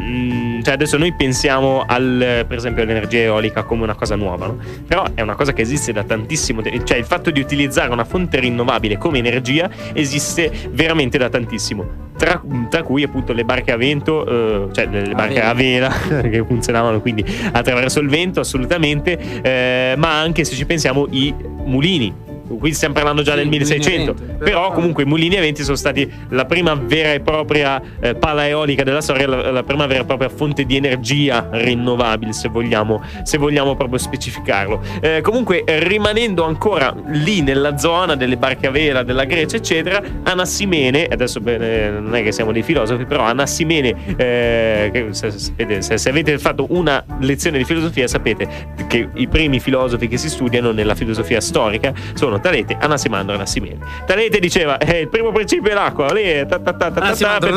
cioè 0.68 0.76
adesso 0.76 0.98
noi 0.98 1.14
pensiamo 1.14 1.82
al, 1.86 2.44
per 2.46 2.58
esempio 2.58 2.82
all'energia 2.82 3.20
eolica 3.20 3.62
come 3.62 3.84
una 3.84 3.94
cosa 3.94 4.16
nuova, 4.16 4.48
no? 4.48 4.58
però 4.86 5.02
è 5.14 5.22
una 5.22 5.34
cosa 5.34 5.54
che 5.54 5.62
esiste 5.62 5.92
da 5.92 6.04
tantissimo 6.04 6.60
tempo, 6.60 6.84
cioè 6.84 6.98
il 6.98 7.06
fatto 7.06 7.30
di 7.30 7.40
utilizzare 7.40 7.90
una 7.90 8.04
fonte 8.04 8.38
rinnovabile 8.38 8.98
come 8.98 9.16
energia 9.16 9.70
esiste 9.94 10.52
veramente 10.70 11.16
da 11.16 11.30
tantissimo. 11.30 12.06
Tra, 12.18 12.42
tra 12.68 12.82
cui 12.82 13.02
appunto 13.02 13.32
le 13.32 13.44
barche 13.46 13.72
a 13.72 13.78
vento, 13.78 14.26
eh, 14.26 14.74
cioè 14.74 14.88
le, 14.88 15.06
le 15.06 15.12
A 15.12 15.14
barche 15.14 15.40
a 15.40 15.54
vela 15.54 15.88
che 16.20 16.44
funzionavano 16.46 17.00
quindi 17.00 17.24
attraverso 17.50 18.00
il 18.00 18.10
vento 18.10 18.40
assolutamente, 18.40 19.40
eh, 19.40 19.94
ma 19.96 20.20
anche 20.20 20.44
se 20.44 20.54
ci 20.54 20.66
pensiamo 20.66 21.06
i 21.12 21.34
mulini 21.64 22.12
qui 22.56 22.72
stiamo 22.72 22.94
parlando 22.94 23.22
già 23.22 23.32
Sì, 23.32 23.38
del 23.38 23.46
mulini 23.46 23.64
a 23.64 23.68
1600, 23.74 24.14
vento, 24.14 24.34
però, 24.38 24.44
però- 24.60 24.72
comunque 24.72 25.02
i 25.02 25.06
mulini 25.06 25.36
a 25.36 25.40
venti 25.40 25.62
sono 25.62 25.76
stati 25.76 26.10
la 26.30 26.44
prima 26.44 26.74
vera 26.74 27.12
e 27.12 27.20
propria 27.20 27.80
eh, 28.00 28.14
pala 28.14 28.46
eolica 28.46 28.82
della 28.82 29.00
storia, 29.00 29.26
la, 29.26 29.50
la 29.50 29.62
prima 29.62 29.86
vera 29.86 30.02
e 30.02 30.04
propria 30.04 30.28
fonte 30.28 30.64
di 30.64 30.76
energia 30.76 31.48
rinnovabile, 31.50 32.32
se 32.32 32.48
vogliamo, 32.48 33.02
se 33.22 33.38
vogliamo 33.38 33.76
proprio 33.76 33.98
specificarlo. 33.98 34.80
Eh, 35.00 35.20
comunque, 35.20 35.64
eh, 35.64 35.82
rimanendo 35.86 36.44
ancora 36.44 36.94
lì 37.08 37.40
nella 37.42 37.76
zona 37.78 38.16
delle 38.16 38.36
barche 38.36 38.66
a 38.68 38.70
vela 38.70 39.02
della 39.02 39.24
Grecia, 39.24 39.56
eccetera, 39.56 40.02
Anassimene, 40.22 41.06
adesso 41.06 41.40
beh, 41.40 41.90
non 42.00 42.14
è 42.14 42.22
che 42.22 42.32
siamo 42.32 42.52
dei 42.52 42.62
filosofi, 42.62 43.04
però 43.04 43.22
Anassimene, 43.24 43.94
eh, 44.16 44.90
che 44.92 45.06
se, 45.10 45.32
se- 45.32 45.98
se 45.98 46.08
avete 46.08 46.38
fatto 46.38 46.66
una 46.70 47.04
lezione 47.20 47.58
di 47.58 47.64
filosofia, 47.64 48.06
sapete 48.06 48.48
che 48.86 49.08
i 49.14 49.26
primi 49.28 49.60
filosofi 49.60 50.08
che 50.08 50.16
si 50.16 50.28
studiano 50.28 50.70
nella 50.72 50.94
filosofia 50.94 51.40
storica 51.40 51.92
sono 52.14 52.37
Talete, 52.40 52.76
Anasimandro 52.80 53.32
e 53.34 53.36
Anassimene. 53.36 53.78
Talete 54.06 54.38
diceva: 54.38 54.78
eh, 54.78 55.00
il 55.00 55.08
primo 55.08 55.32
principio 55.32 55.70
è 55.70 55.74
l'acqua, 55.74 56.12
lì 56.12 56.22
è 56.22 56.46
ta 56.46 56.58
ta 56.58 56.72
ta 56.72 56.90
ta 56.90 57.00
ta 57.00 57.06
Anasimandro, 57.06 57.50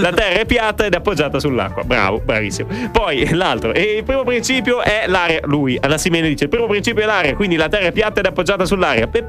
la 0.00 0.12
terra 0.12 0.40
è 0.40 0.46
piatta 0.46 0.84
ed 0.86 0.94
è 0.94 0.96
appoggiata 0.96 1.38
sull'acqua. 1.38 1.82
Bravo, 1.84 2.20
bravissimo. 2.24 2.68
Poi 2.92 3.28
l'altro, 3.34 3.72
e 3.72 3.96
il 3.98 4.04
primo 4.04 4.24
principio 4.24 4.80
è 4.82 5.04
l'aria. 5.06 5.40
Lui, 5.44 5.78
Anassimene, 5.80 6.28
dice: 6.28 6.44
il 6.44 6.50
primo 6.50 6.66
principio 6.66 7.02
è 7.02 7.06
l'aria, 7.06 7.34
quindi 7.34 7.56
la 7.56 7.68
terra 7.68 7.86
è 7.86 7.92
piatta 7.92 8.20
ed 8.20 8.26
è 8.26 8.28
appoggiata 8.28 8.64
pe- 9.10 9.28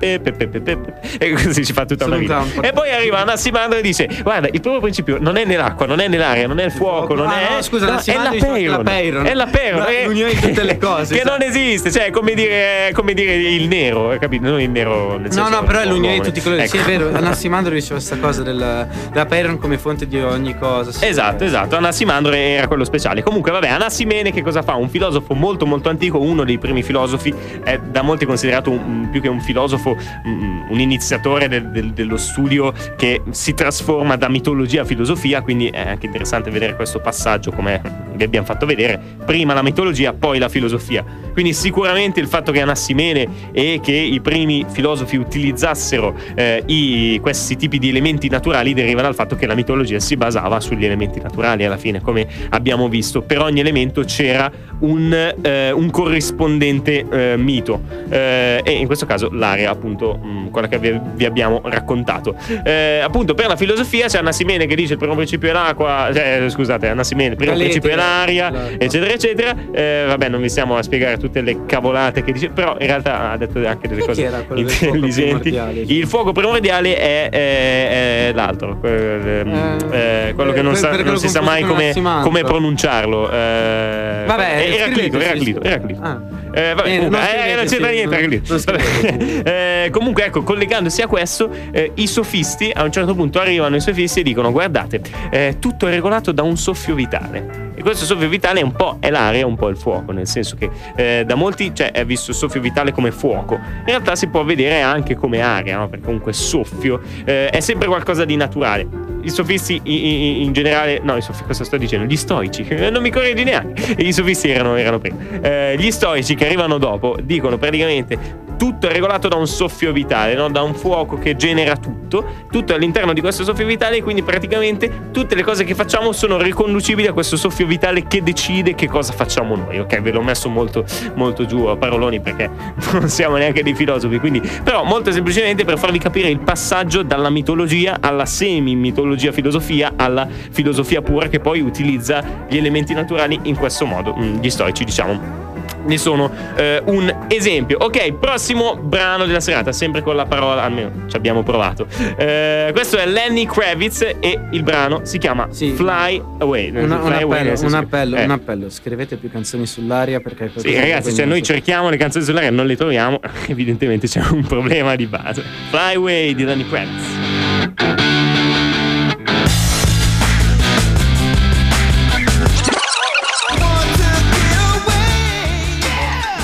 E 1.20 1.32
così 1.34 1.64
si 1.64 1.74
fa 1.74 1.86
tutta 1.86 2.06
una 2.06 2.16
Saluta 2.16 2.40
vita. 2.42 2.68
E 2.68 2.72
poi 2.74 2.92
arriva 2.92 3.20
Anassimandro 3.20 3.78
e 3.80 3.82
dice: 3.82 4.08
Guarda, 4.24 4.48
il 4.52 4.62
primo 4.62 4.80
principio 4.80 5.18
non 5.20 5.38
è 5.38 5.46
nell'acqua, 5.46 5.86
non 5.86 6.00
è 6.00 6.08
nell'aria, 6.08 6.48
non 6.48 6.60
è 6.60 6.66
il 6.66 6.72
fuoco, 6.72 7.14
non 7.16 7.28
Ah, 7.28 7.58
è. 7.58 7.62
scusa, 7.62 7.86
è 8.04 8.14
l'apeiron. 8.16 8.78
l'apeiron. 8.80 9.26
È 9.26 10.06
l'unione 10.06 10.34
di 10.34 10.40
tutte 10.40 10.64
le 10.64 10.78
cose, 10.80 11.16
Che 11.16 11.24
non 11.24 11.42
esiste, 11.42 11.92
cioè, 11.92 12.12
come 12.12 12.34
dire 12.34 13.34
il 13.36 13.68
nero, 13.68 14.16
capito? 14.20 14.51
Nero 14.58 15.18
nel 15.18 15.32
No, 15.34 15.50
no, 15.50 15.64
però 15.64 15.80
è 15.80 15.86
l'unione 15.86 16.16
di 16.20 16.22
tutti 16.22 16.40
i 16.40 16.42
colori. 16.42 16.62
ecco. 16.62 16.72
Sì, 16.72 16.78
è 16.78 16.84
vero. 16.84 17.10
Anassimandro 17.14 17.74
diceva 17.74 17.96
questa 17.96 18.18
cosa 18.18 18.44
della, 18.44 18.88
della 19.12 19.26
Peyron 19.26 19.58
come 19.58 19.78
fonte 19.78 20.08
di 20.08 20.20
ogni 20.20 20.58
cosa. 20.58 20.92
sì. 20.92 21.06
Esatto, 21.06 21.44
esatto. 21.44 21.76
Anassimandro 21.76 22.32
era 22.34 22.68
quello 22.68 22.84
speciale. 22.84 23.24
Comunque, 23.24 23.52
vabbè, 23.52 23.68
Anassimene 23.70 24.32
che 24.32 24.42
cosa 24.42 24.62
fa? 24.62 24.76
Un 24.76 24.90
filosofo 24.90 25.34
molto 25.34 25.66
molto 25.66 25.90
antico, 25.90 26.20
uno 26.20 26.44
dei 26.44 26.58
primi 26.58 26.84
filosofi, 26.84 27.34
è 27.64 27.78
da 27.80 28.02
molti 28.02 28.26
considerato 28.26 28.70
un- 28.72 29.10
più 29.12 29.22
che 29.22 29.28
un 29.30 29.42
filosofo, 29.42 29.96
un, 30.26 30.66
un 30.70 30.80
iniziatore 30.80 31.48
del- 31.48 31.70
del- 31.72 31.92
dello 31.94 32.18
studio 32.18 32.74
che 32.96 33.22
si 33.32 33.54
trasforma 33.54 34.16
da 34.16 34.30
mitologia 34.30 34.82
a 34.82 34.86
filosofia, 34.86 35.42
quindi 35.42 35.68
è 35.68 35.88
anche 35.90 36.06
interessante 36.06 36.50
vedere 36.50 36.76
questo 36.76 37.00
passaggio 37.00 37.52
come 37.52 37.82
vi 38.14 38.24
abbiamo 38.24 38.46
fatto 38.46 38.66
vedere, 38.66 39.00
prima 39.26 39.54
la 39.54 39.62
mitologia, 39.64 40.14
poi 40.14 40.38
la 40.40 40.50
filosofia. 40.50 41.04
Quindi 41.34 41.54
sicuramente 41.54 42.20
il 42.20 42.28
fatto 42.28 42.52
che 42.52 42.62
Anassimene 42.62 43.28
e 43.52 43.80
che 43.82 43.94
i 43.94 44.20
primi 44.22 44.41
filosofi 44.70 45.16
utilizzassero 45.18 46.16
eh, 46.36 46.64
i- 46.68 47.20
questi 47.22 47.56
tipi 47.56 47.80
di 47.80 47.90
elementi 47.90 48.30
naturali 48.30 48.74
deriva 48.74 49.02
dal 49.02 49.16
fatto 49.16 49.36
che 49.36 49.46
la 49.46 49.56
mitologia 49.56 50.00
si 50.00 50.16
basava 50.16 50.60
sugli 50.60 50.86
elementi 50.86 51.20
naturali 51.20 51.66
alla 51.66 51.78
fine, 51.78 52.02
come 52.02 52.28
abbiamo 52.50 52.88
visto. 52.90 53.22
Per 53.22 53.40
ogni 53.42 53.60
elemento 53.60 54.04
c'era 54.04 54.50
un, 54.80 55.14
eh, 55.42 55.72
un 55.72 55.90
corrispondente 55.90 57.06
eh, 57.12 57.38
mito 57.38 57.82
Eh, 58.10 58.62
e 58.64 58.72
in 58.72 58.86
questo 58.88 59.06
caso 59.06 59.30
l'aria, 59.32 59.70
appunto, 59.70 60.18
mh, 60.18 60.50
quella 60.52 60.68
che 60.68 60.78
vi, 60.80 61.00
vi 61.16 61.26
abbiamo 61.26 61.62
raccontato. 61.64 62.36
Eh, 62.64 63.00
appunto, 63.04 63.34
per 63.34 63.48
la 63.48 63.56
filosofia 63.56 64.08
c'è 64.08 64.18
Anassimene 64.20 64.66
che 64.66 64.76
dice 64.76 64.94
il 64.94 65.00
primo 65.00 65.16
principio 65.16 65.50
è 65.50 65.52
l'acqua, 65.54 66.10
cioè, 66.14 66.46
scusate, 66.50 66.88
Anassimene, 66.88 67.32
il 67.32 67.36
primo 67.36 67.52
Talete, 67.54 67.70
principio 67.70 67.96
è 67.96 68.00
l'aria, 68.00 68.50
l'acqua. 68.50 68.70
eccetera, 68.80 69.14
eccetera. 69.14 69.56
Eh, 69.72 70.04
vabbè, 70.08 70.30
non 70.30 70.42
vi 70.42 70.50
stiamo 70.50 70.76
a 70.76 70.82
spiegare 70.84 71.18
tutte 71.18 71.42
le 71.42 71.66
cavolate 71.66 72.24
che 72.24 72.32
dice, 72.32 72.50
però 72.50 72.76
in 72.80 72.88
realtà 72.88 73.32
ha 73.32 73.38
detto 73.38 73.66
anche 73.66 73.88
delle 73.88 74.02
Chi 74.02 74.08
cose 74.08 74.22
era 74.34 74.44
quello 74.44 74.62
del 74.64 74.72
fuoco 74.72 75.00
primordiale? 75.08 75.80
Il 75.86 76.08
fuoco 76.08 76.32
primordiale 76.32 76.98
è, 76.98 77.30
è- 77.30 78.30
è 78.30 78.32
l'altro, 78.34 78.78
ehm, 78.84 79.88
eh, 79.92 80.32
quello 80.36 80.52
che 80.54 80.62
non, 80.62 80.76
sa- 80.76 80.92
non 81.04 81.18
si 81.18 81.28
sa 81.30 81.42
mai 81.42 81.64
come, 81.64 81.94
come 82.22 82.44
pronunciarlo. 82.44 83.30
Eh, 83.32 84.24
Vabbè, 84.26 84.74
Eraclito, 84.76 85.20
Eraclito. 85.20 85.62
Eraclito. 85.62 86.02
Ah. 86.02 86.20
Eh, 86.54 86.74
vabbè, 86.74 86.90
Eh, 86.90 86.96
comunque, 86.98 87.18
non 87.20 87.28
eh, 87.48 87.56
non 87.56 87.66
c'entra 87.66 87.90
niente, 87.92 88.22
non- 88.22 88.42
non. 88.66 89.42
Eh, 89.46 89.90
comunque, 89.92 90.26
ecco, 90.26 90.44
collegandosi 90.44 91.02
a 91.02 91.08
questo, 91.08 91.50
eh, 91.72 91.92
i 91.96 92.08
sofisti 92.08 92.70
a 92.74 92.84
un 92.84 92.92
certo 92.92 93.16
punto 93.16 93.40
arrivano 93.40 93.76
i 93.78 93.82
sofisti 93.82 94.20
e 94.20 94.24
dicono: 94.24 94.52
Guardate, 94.52 95.02
eh, 95.30 95.56
tutto 95.60 95.88
è 95.88 95.92
regolato 95.92 96.32
da 96.34 96.44
un 96.44 96.58
soffio 96.58 96.94
vitale. 96.96 97.70
E 97.82 97.84
questo 97.84 98.06
soffio 98.06 98.30
vitale 98.30 98.60
è 98.60 98.64
un 98.64 98.74
po' 98.74 98.98
è 99.00 99.10
l'aria, 99.10 99.44
un 99.48 99.56
po' 99.56 99.68
il 99.68 99.76
fuoco, 99.76 100.12
nel 100.12 100.28
senso 100.28 100.56
che 100.56 100.70
eh, 100.96 101.24
da 101.26 101.34
molti 101.34 101.74
cioè, 101.74 101.92
è 101.92 102.06
visto 102.06 102.32
soffio 102.32 102.62
vitale 102.62 102.92
come 102.92 103.12
fuoco. 103.12 103.56
In 103.56 103.86
realtà 103.86 104.16
si 104.16 104.28
può 104.28 104.44
vedere 104.44 104.82
anche 104.82 105.16
come 105.16 105.42
aria, 105.42 105.78
no? 105.78 105.90
perché 105.90 106.06
comunque 106.06 106.32
soffio 106.32 107.02
eh, 107.26 107.50
è 107.50 107.60
sempre 107.60 107.88
qualcosa 107.88 108.24
di 108.24 108.36
naturale. 108.36 108.88
I 109.24 109.30
sofisti 109.32 109.80
i- 109.82 110.06
i- 110.06 110.44
in 110.44 110.54
generale, 110.54 111.00
no, 111.02 111.18
i 111.18 111.22
sofisti 111.24 111.48
cosa 111.48 111.64
sto 111.64 111.78
dicendo? 111.78 112.06
Gli 112.06 112.16
stoici, 112.18 112.64
eh, 112.68 112.92
non 112.92 113.02
mi 113.02 113.10
correggi 113.10 113.44
neanche. 113.44 113.96
I 113.98 114.14
sofisti 114.14 114.52
erano, 114.52 114.76
erano 114.76 115.00
prima. 115.00 115.18
Eh, 115.42 115.76
gli 115.80 115.90
stoici 115.90 116.36
che 116.36 116.46
arrivano 116.46 116.78
dopo 116.78 117.18
dicono 117.24 117.58
praticamente 117.58 118.16
tutto 118.62 118.88
è 118.88 118.92
regolato 118.92 119.28
da 119.28 119.38
un 119.38 119.48
soffio 119.48 119.92
vitale, 119.92 120.36
no? 120.36 120.48
da 120.48 120.62
un 120.62 120.76
fuoco 120.76 121.18
che 121.18 121.36
genera 121.36 121.76
tutto, 121.78 122.46
tutto 122.52 122.76
all'interno 122.76 123.12
di 123.12 123.20
questo 123.20 123.44
soffio 123.44 123.66
vitale 123.66 124.04
quindi 124.04 124.22
praticamente 124.22 125.10
tutte 125.12 125.34
le 125.34 125.42
cose 125.42 125.64
che 125.64 125.74
facciamo 125.74 126.12
sono 126.12 126.38
riconducibili 126.38 127.08
a 127.08 127.12
questo 127.12 127.38
soffio 127.38 127.66
vitale 127.66 128.06
che 128.06 128.22
decide 128.22 128.76
che 128.76 128.88
cosa 128.88 129.14
facciamo 129.14 129.56
noi, 129.56 129.80
ok? 129.80 130.00
Ve 130.02 130.12
l'ho 130.12 130.22
messo 130.22 130.48
molto, 130.48 130.86
molto 131.16 131.48
giù 131.48 131.66
a 131.66 131.76
paroloni 131.76 132.20
perché 132.20 132.52
non 132.94 133.10
siamo 133.10 133.38
neanche 133.38 133.64
dei 133.64 133.74
filosofi, 133.74 134.20
quindi 134.20 134.40
però 134.64 134.84
molto 134.84 135.12
semplicemente 135.12 135.66
per 135.66 135.80
farvi 135.80 135.98
capire 135.98 136.30
il 136.30 136.38
passaggio 136.38 137.02
dalla 137.02 137.32
mitologia 137.32 137.98
alla 138.00 138.28
semi-mitologia 138.28 139.32
filosofia 139.32 139.94
alla 139.96 140.28
filosofia 140.52 141.02
pura 141.02 141.30
che 141.30 141.40
poi 141.40 141.62
utilizza 141.62 142.46
gli 142.48 142.58
elementi 142.58 142.94
naturali 142.94 143.40
in 143.42 143.56
questo 143.56 143.88
modo, 143.88 144.16
Mm, 144.16 144.40
gli 144.40 144.52
stoici 144.52 144.84
diciamo 144.84 145.51
ne 145.86 145.98
sono 145.98 146.32
eh, 146.56 146.82
un 146.86 147.14
esempio. 147.28 147.78
Ok, 147.80 148.14
prossimo 148.14 148.76
brano 148.76 149.26
della 149.26 149.40
serata, 149.40 149.72
sempre 149.72 150.02
con 150.02 150.16
la 150.16 150.26
parola, 150.26 150.64
almeno 150.64 150.92
ci 151.08 151.16
abbiamo 151.16 151.44
provato. 151.44 151.88
Eh, 152.18 152.70
questo 152.74 152.98
è 152.98 153.06
Lenny 153.06 153.46
Kravitz 153.46 154.02
e 154.20 154.40
il 154.52 154.64
brano 154.64 155.02
si 155.04 155.18
chiama 155.18 155.48
Sì. 155.52 155.72
Fly 155.72 156.22
Away. 156.40 156.70
Una- 156.70 156.98
un, 156.98 157.06
Fly 157.06 157.22
Away, 157.22 157.40
appello, 157.50 157.68
un 157.68 157.74
appello, 157.74 158.16
eh. 158.16 158.24
un 158.24 158.32
appello. 158.32 158.70
Scrivete 158.70 159.16
più 159.18 159.32
canzoni 159.32 159.66
sull'aria 159.66 160.20
perché 160.20 160.52
Sì, 160.56 160.76
ragazzi, 160.76 161.14
cioè 161.14 161.26
noi 161.26 161.42
cerchiamo 161.44 161.90
le 161.90 161.98
canzoni 161.98 162.24
sull'aria, 162.24 162.52
non 162.52 162.66
le 162.66 162.76
troviamo. 162.76 163.20
Evidentemente 163.48 164.08
c'è 164.08 164.22
un 164.32 164.44
problema 164.44 164.96
di 164.96 165.06
base. 165.08 165.44
Fly 165.70 165.96
Away 165.96 166.36
di 166.36 166.44
Lenny 166.44 166.68
Kravitz. 166.68 168.31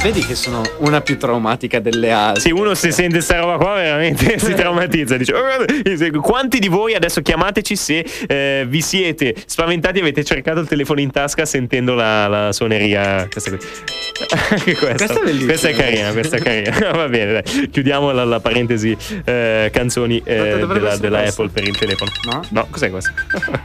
Vedi 0.01 0.23
che 0.23 0.35
sono 0.35 0.61
una 0.77 1.01
più 1.01 1.17
traumatica 1.17 1.79
delle 1.79 2.11
altre. 2.11 2.41
Se 2.41 2.51
uno 2.51 2.75
si 2.75 2.91
sente 2.91 3.19
sta 3.19 3.39
roba 3.39 3.57
qua, 3.57 3.73
veramente 3.73 4.37
si 4.39 4.53
traumatizza. 4.53 5.17
Dice, 5.17 5.33
"Oh, 5.33 5.41
guarda". 5.41 6.19
quanti 6.21 6.59
di 6.59 6.67
voi 6.67 6.93
adesso 6.93 7.21
chiamateci 7.21 7.75
se 7.75 8.05
eh, 8.27 8.65
vi 8.67 8.81
siete 8.81 9.35
spaventati 9.45 9.97
e 9.97 10.01
avete 10.01 10.23
cercato 10.23 10.59
il 10.59 10.67
telefono 10.67 10.99
in 10.99 11.11
tasca 11.11 11.45
sentendo 11.45 11.95
la, 11.95 12.27
la 12.27 12.51
suoneria? 12.53 13.27
Questa, 13.29 13.49
questa. 13.57 14.93
Questa 14.95 15.19
è 15.19 15.23
bellissima. 15.23 15.45
Questa 15.47 15.67
è 15.69 15.73
carina, 15.73 16.11
questa 16.11 16.37
è 16.37 16.41
carina. 16.41 16.91
Va 16.95 17.07
bene, 17.07 17.41
dai. 17.41 17.69
Chiudiamo 17.69 18.11
la, 18.11 18.23
la 18.23 18.39
parentesi 18.39 18.95
eh, 19.25 19.69
canzoni 19.73 20.21
eh, 20.23 20.65
della, 20.65 20.97
della. 20.97 21.23
Apple 21.23 21.49
per 21.49 21.63
il 21.63 21.77
telefono. 21.77 22.11
No? 22.31 22.41
No, 22.49 22.67
cos'è 22.69 22.89
questa? 22.89 23.13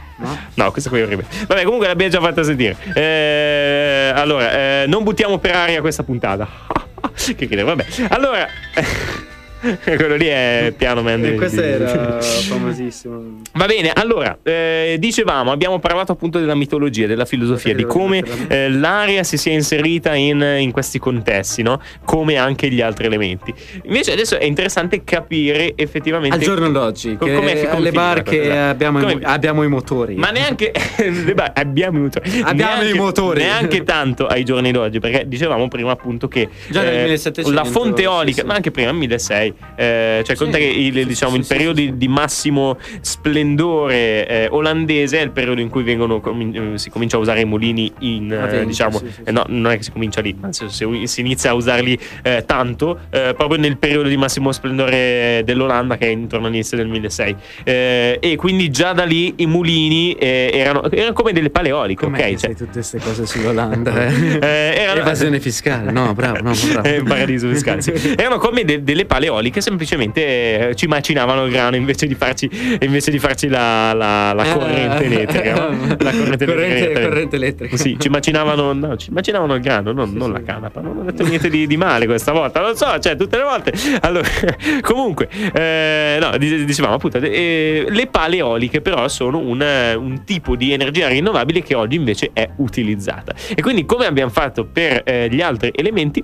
No? 0.55 0.71
Questa 0.71 0.89
qui 0.89 0.99
è 0.99 1.03
orribile. 1.03 1.27
Vabbè, 1.47 1.63
comunque 1.63 1.87
l'abbiamo 1.87 2.11
già 2.11 2.21
fatta 2.21 2.43
sentire. 2.43 2.77
Eh, 2.93 4.11
allora, 4.15 4.51
eh, 4.53 4.85
non 4.87 5.03
buttiamo 5.03 5.37
per 5.37 5.55
aria 5.55 5.81
questa 5.81 6.03
puntata. 6.03 6.47
che 7.13 7.35
ridere, 7.37 7.63
vabbè. 7.63 7.85
Allora, 8.09 8.47
quello 9.83 10.15
lì 10.15 10.25
è 10.25 10.73
Piano 10.75 11.01
Man. 11.01 11.23
E 11.23 11.31
di- 11.31 11.37
questo 11.37 11.61
era 11.61 12.19
famosissimo. 12.21 13.41
Va 13.53 13.65
bene, 13.65 13.91
allora, 13.93 14.37
eh, 14.43 14.97
dicevamo, 14.99 15.51
abbiamo 15.51 15.79
parlato 15.79 16.11
appunto 16.11 16.39
della 16.39 16.55
mitologia, 16.55 17.07
della 17.07 17.25
filosofia, 17.25 17.73
di 17.73 17.85
come 17.85 18.23
eh, 18.47 18.69
l'aria 18.69 19.23
si 19.23 19.37
sia 19.37 19.53
inserita 19.53 20.13
in, 20.15 20.41
in 20.59 20.71
questi 20.71 20.99
contesti, 20.99 21.61
no? 21.61 21.79
Come 22.03 22.35
anche 22.37 22.69
gli 22.69 22.81
altri 22.81 23.05
elementi. 23.05 23.53
Invece 23.83 24.11
adesso 24.13 24.37
è 24.37 24.43
interessante 24.45 25.03
capire 25.03 25.73
effettivamente... 25.75 26.35
Al 26.37 26.41
giorno 26.43 26.69
d'oggi, 26.69 27.15
Co- 27.15 27.25
come 27.27 27.67
alle 27.69 27.91
barche 27.91 28.39
cosa? 28.39 28.69
abbiamo, 28.69 28.99
i, 28.99 29.01
Come- 29.01 29.15
mo- 29.15 29.27
abbiamo 29.27 29.63
i 29.63 29.67
motori. 29.67 30.15
Ma 30.15 30.29
neanche 30.31 30.71
bar- 31.33 31.51
abbiamo 31.55 31.97
i 31.97 32.01
motori. 32.01 32.29
Abbiamo 32.43 32.71
Neanche- 32.81 32.95
i 32.95 32.99
motori. 32.99 33.41
Neanche 33.43 33.83
tanto 33.83 34.27
ai 34.27 34.43
giorni 34.43 34.71
d'oggi, 34.71 34.99
perché 34.99 35.25
dicevamo 35.27 35.67
prima 35.67 35.91
appunto 35.91 36.27
che 36.27 36.49
Già 36.69 36.81
nel 36.81 36.95
eh, 36.95 37.03
1700, 37.03 37.51
la 37.51 37.63
fonte 37.63 38.01
sì, 38.01 38.03
eolica, 38.03 38.41
sì. 38.41 38.47
ma 38.47 38.53
anche 38.55 38.71
prima 38.71 38.89
nel 38.89 38.97
1600, 38.99 39.52
Eh, 39.75 40.21
cioè, 40.25 40.35
conta 40.35 40.57
che 40.57 40.65
il, 40.65 40.93
sì, 40.93 41.05
diciamo, 41.05 41.31
sì, 41.33 41.37
il 41.39 41.43
sì, 41.45 41.53
periodo 41.53 41.79
sì, 41.79 41.97
di, 41.97 42.07
massimo 42.07 42.77
splendore 43.01 44.27
eh, 44.27 44.47
olandese 44.49 45.19
è 45.19 45.23
il 45.23 45.31
periodo 45.31 45.61
in 45.61 45.69
cui 45.69 45.83
vengono, 45.83 46.19
comin- 46.19 46.73
eh, 46.73 46.77
si 46.77 46.89
comincia 46.89 47.17
a 47.17 47.19
usare 47.19 47.41
i 47.41 47.45
mulini 47.45 47.91
in, 47.99 48.31
A 48.33 48.53
eh, 48.53 48.65
diciamo, 48.65 48.99
sì, 48.99 49.07
sì, 49.11 49.31
no, 49.31 49.43
non 49.47 49.71
è 49.71 49.77
che 49.77 49.83
si 49.83 49.91
comincia 49.91 50.21
lì, 50.21 50.35
senso, 50.49 51.05
si, 51.05 51.21
inizia 51.21 51.51
a 51.51 51.53
usarli 51.53 51.97
eh, 52.23 52.43
tanto 52.45 52.99
eh, 53.09 53.33
proprio 53.35 53.59
nel 53.59 53.77
periodo 53.77 54.07
di 54.07 54.17
massimo 54.17 54.51
splendore 54.51 55.41
dell'Olanda 55.45 55.97
che 55.97 56.07
è 56.07 56.09
intorno 56.09 56.47
all'inizio 56.47 56.77
del 56.77 56.87
1600 56.87 57.41
Eh, 57.63 58.17
e 58.21 58.35
quindi 58.35 58.69
già 58.69 58.93
da 58.93 59.03
lì 59.03 59.33
i 59.37 59.45
mulini 59.45 60.15
erano, 60.19 60.89
erano 60.91 61.13
come 61.13 61.31
delle 61.31 61.49
paleoliche, 61.49 62.05
Com'è 62.05 62.29
ok? 62.29 62.35
Cioè, 62.35 62.55
tutte 62.55 62.71
queste 62.71 62.99
cose 62.99 63.25
sull'Olanda? 63.25 63.91
Eh? 64.43 64.73
Erano- 64.77 65.01
Evasione 65.01 65.39
fiscale, 65.39 65.91
no, 65.91 66.13
bravo, 66.13 66.41
no, 66.41 66.53
bravo. 66.71 67.03
Paradiso 67.03 67.47
fiscale. 67.49 67.81
sì. 67.81 67.91
Erano 68.17 68.37
come 68.37 68.63
de- 68.63 68.83
delle 68.83 69.05
paleoliche, 69.05 69.42
semplicemente 69.61 70.69
eh, 70.69 70.75
ci 70.75 70.87
macinavano 70.87 71.45
il 71.45 71.51
grano 71.51 71.75
invece 71.75 72.05
di 72.07 72.15
farci, 72.15 72.49
invece 72.81 73.11
di 73.11 73.19
farci 73.19 73.47
la, 73.47 73.93
la- 73.93 74.33
la 74.33 74.43
corrente 74.53 75.03
elettrica. 75.05 75.55
La 75.55 76.11
corrente, 76.11 76.45
Corrente- 76.45 76.75
elettrica. 76.77 77.01
corrente 77.07 77.35
elettrica. 77.35 77.77
Sì, 77.77 77.95
ci 77.99 78.09
macinavano, 78.09 78.73
no, 78.73 78.95
ci 78.97 79.11
macinavano 79.11 79.55
il 79.55 79.61
grano, 79.61 79.91
non, 79.91 80.11
non 80.13 80.31
la 80.31 80.41
canapa. 80.41 80.81
Non 80.81 80.97
ho 80.97 81.03
detto 81.03 81.23
niente 81.25 81.49
di, 81.49 81.67
di 81.67 81.77
male 81.77 82.05
questa 82.05 82.31
volta, 82.31 82.61
non 82.61 82.75
so, 82.75 82.97
cioè 82.99 83.15
tutte 83.15 83.37
le 83.37 83.43
volte. 83.43 83.73
Allora, 84.01 84.27
comunque, 84.81 85.27
eh, 85.53 86.17
no, 86.19 86.35
dice- 86.37 86.65
dicevamo 86.65 86.95
appunto, 86.95 87.17
eh, 87.19 87.85
le 87.89 88.07
pale 88.07 88.37
eoliche 88.37 88.81
però 88.81 89.07
sono 89.07 89.37
un, 89.39 89.61
eh, 89.61 89.93
un 89.95 90.23
tipo 90.23 90.55
di 90.55 90.71
energia 90.73 91.07
rinnovabile 91.07 91.61
che 91.61 91.75
oggi 91.75 91.95
invece 91.95 92.31
è 92.33 92.49
utilizzata. 92.57 93.33
E 93.55 93.61
quindi 93.61 93.85
come 93.85 94.05
abbiamo 94.05 94.31
fatto 94.31 94.65
per 94.65 95.01
eh, 95.05 95.27
gli 95.29 95.41
altri 95.41 95.71
elementi, 95.75 96.23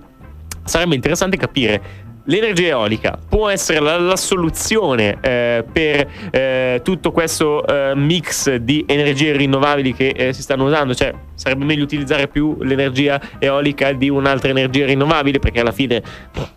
sarebbe 0.64 0.96
interessante 0.96 1.38
capire 1.38 1.82
l'energia 2.30 2.68
eolica 2.68 3.18
può 3.28 3.50
essere 3.50 3.80
la, 3.80 3.98
la 4.00 4.16
soluzione 4.16 5.18
eh, 5.20 5.66
per 5.70 6.08
eh, 6.32 6.82
tutto 6.84 7.12
questo 7.12 7.66
eh, 7.66 7.94
mix 7.96 8.56
di 8.56 8.86
energie 8.88 9.36
rinnovabili 9.36 9.94
che 9.94 10.10
eh, 10.10 10.34
si 10.34 10.42
stanno 10.42 10.66
usando, 10.66 10.94
cioè 10.94 11.14
sarebbe 11.34 11.66
meglio 11.66 11.84
utilizzare 11.84 12.28
più 12.28 12.58
l'energia 12.62 13.20
eolica 13.40 13.92
di 13.94 14.10
un'altra 14.10 14.50
energia 14.50 14.86
rinnovabile 14.86 15.40
perché 15.40 15.60
alla 15.62 15.72
fine 15.72 16.02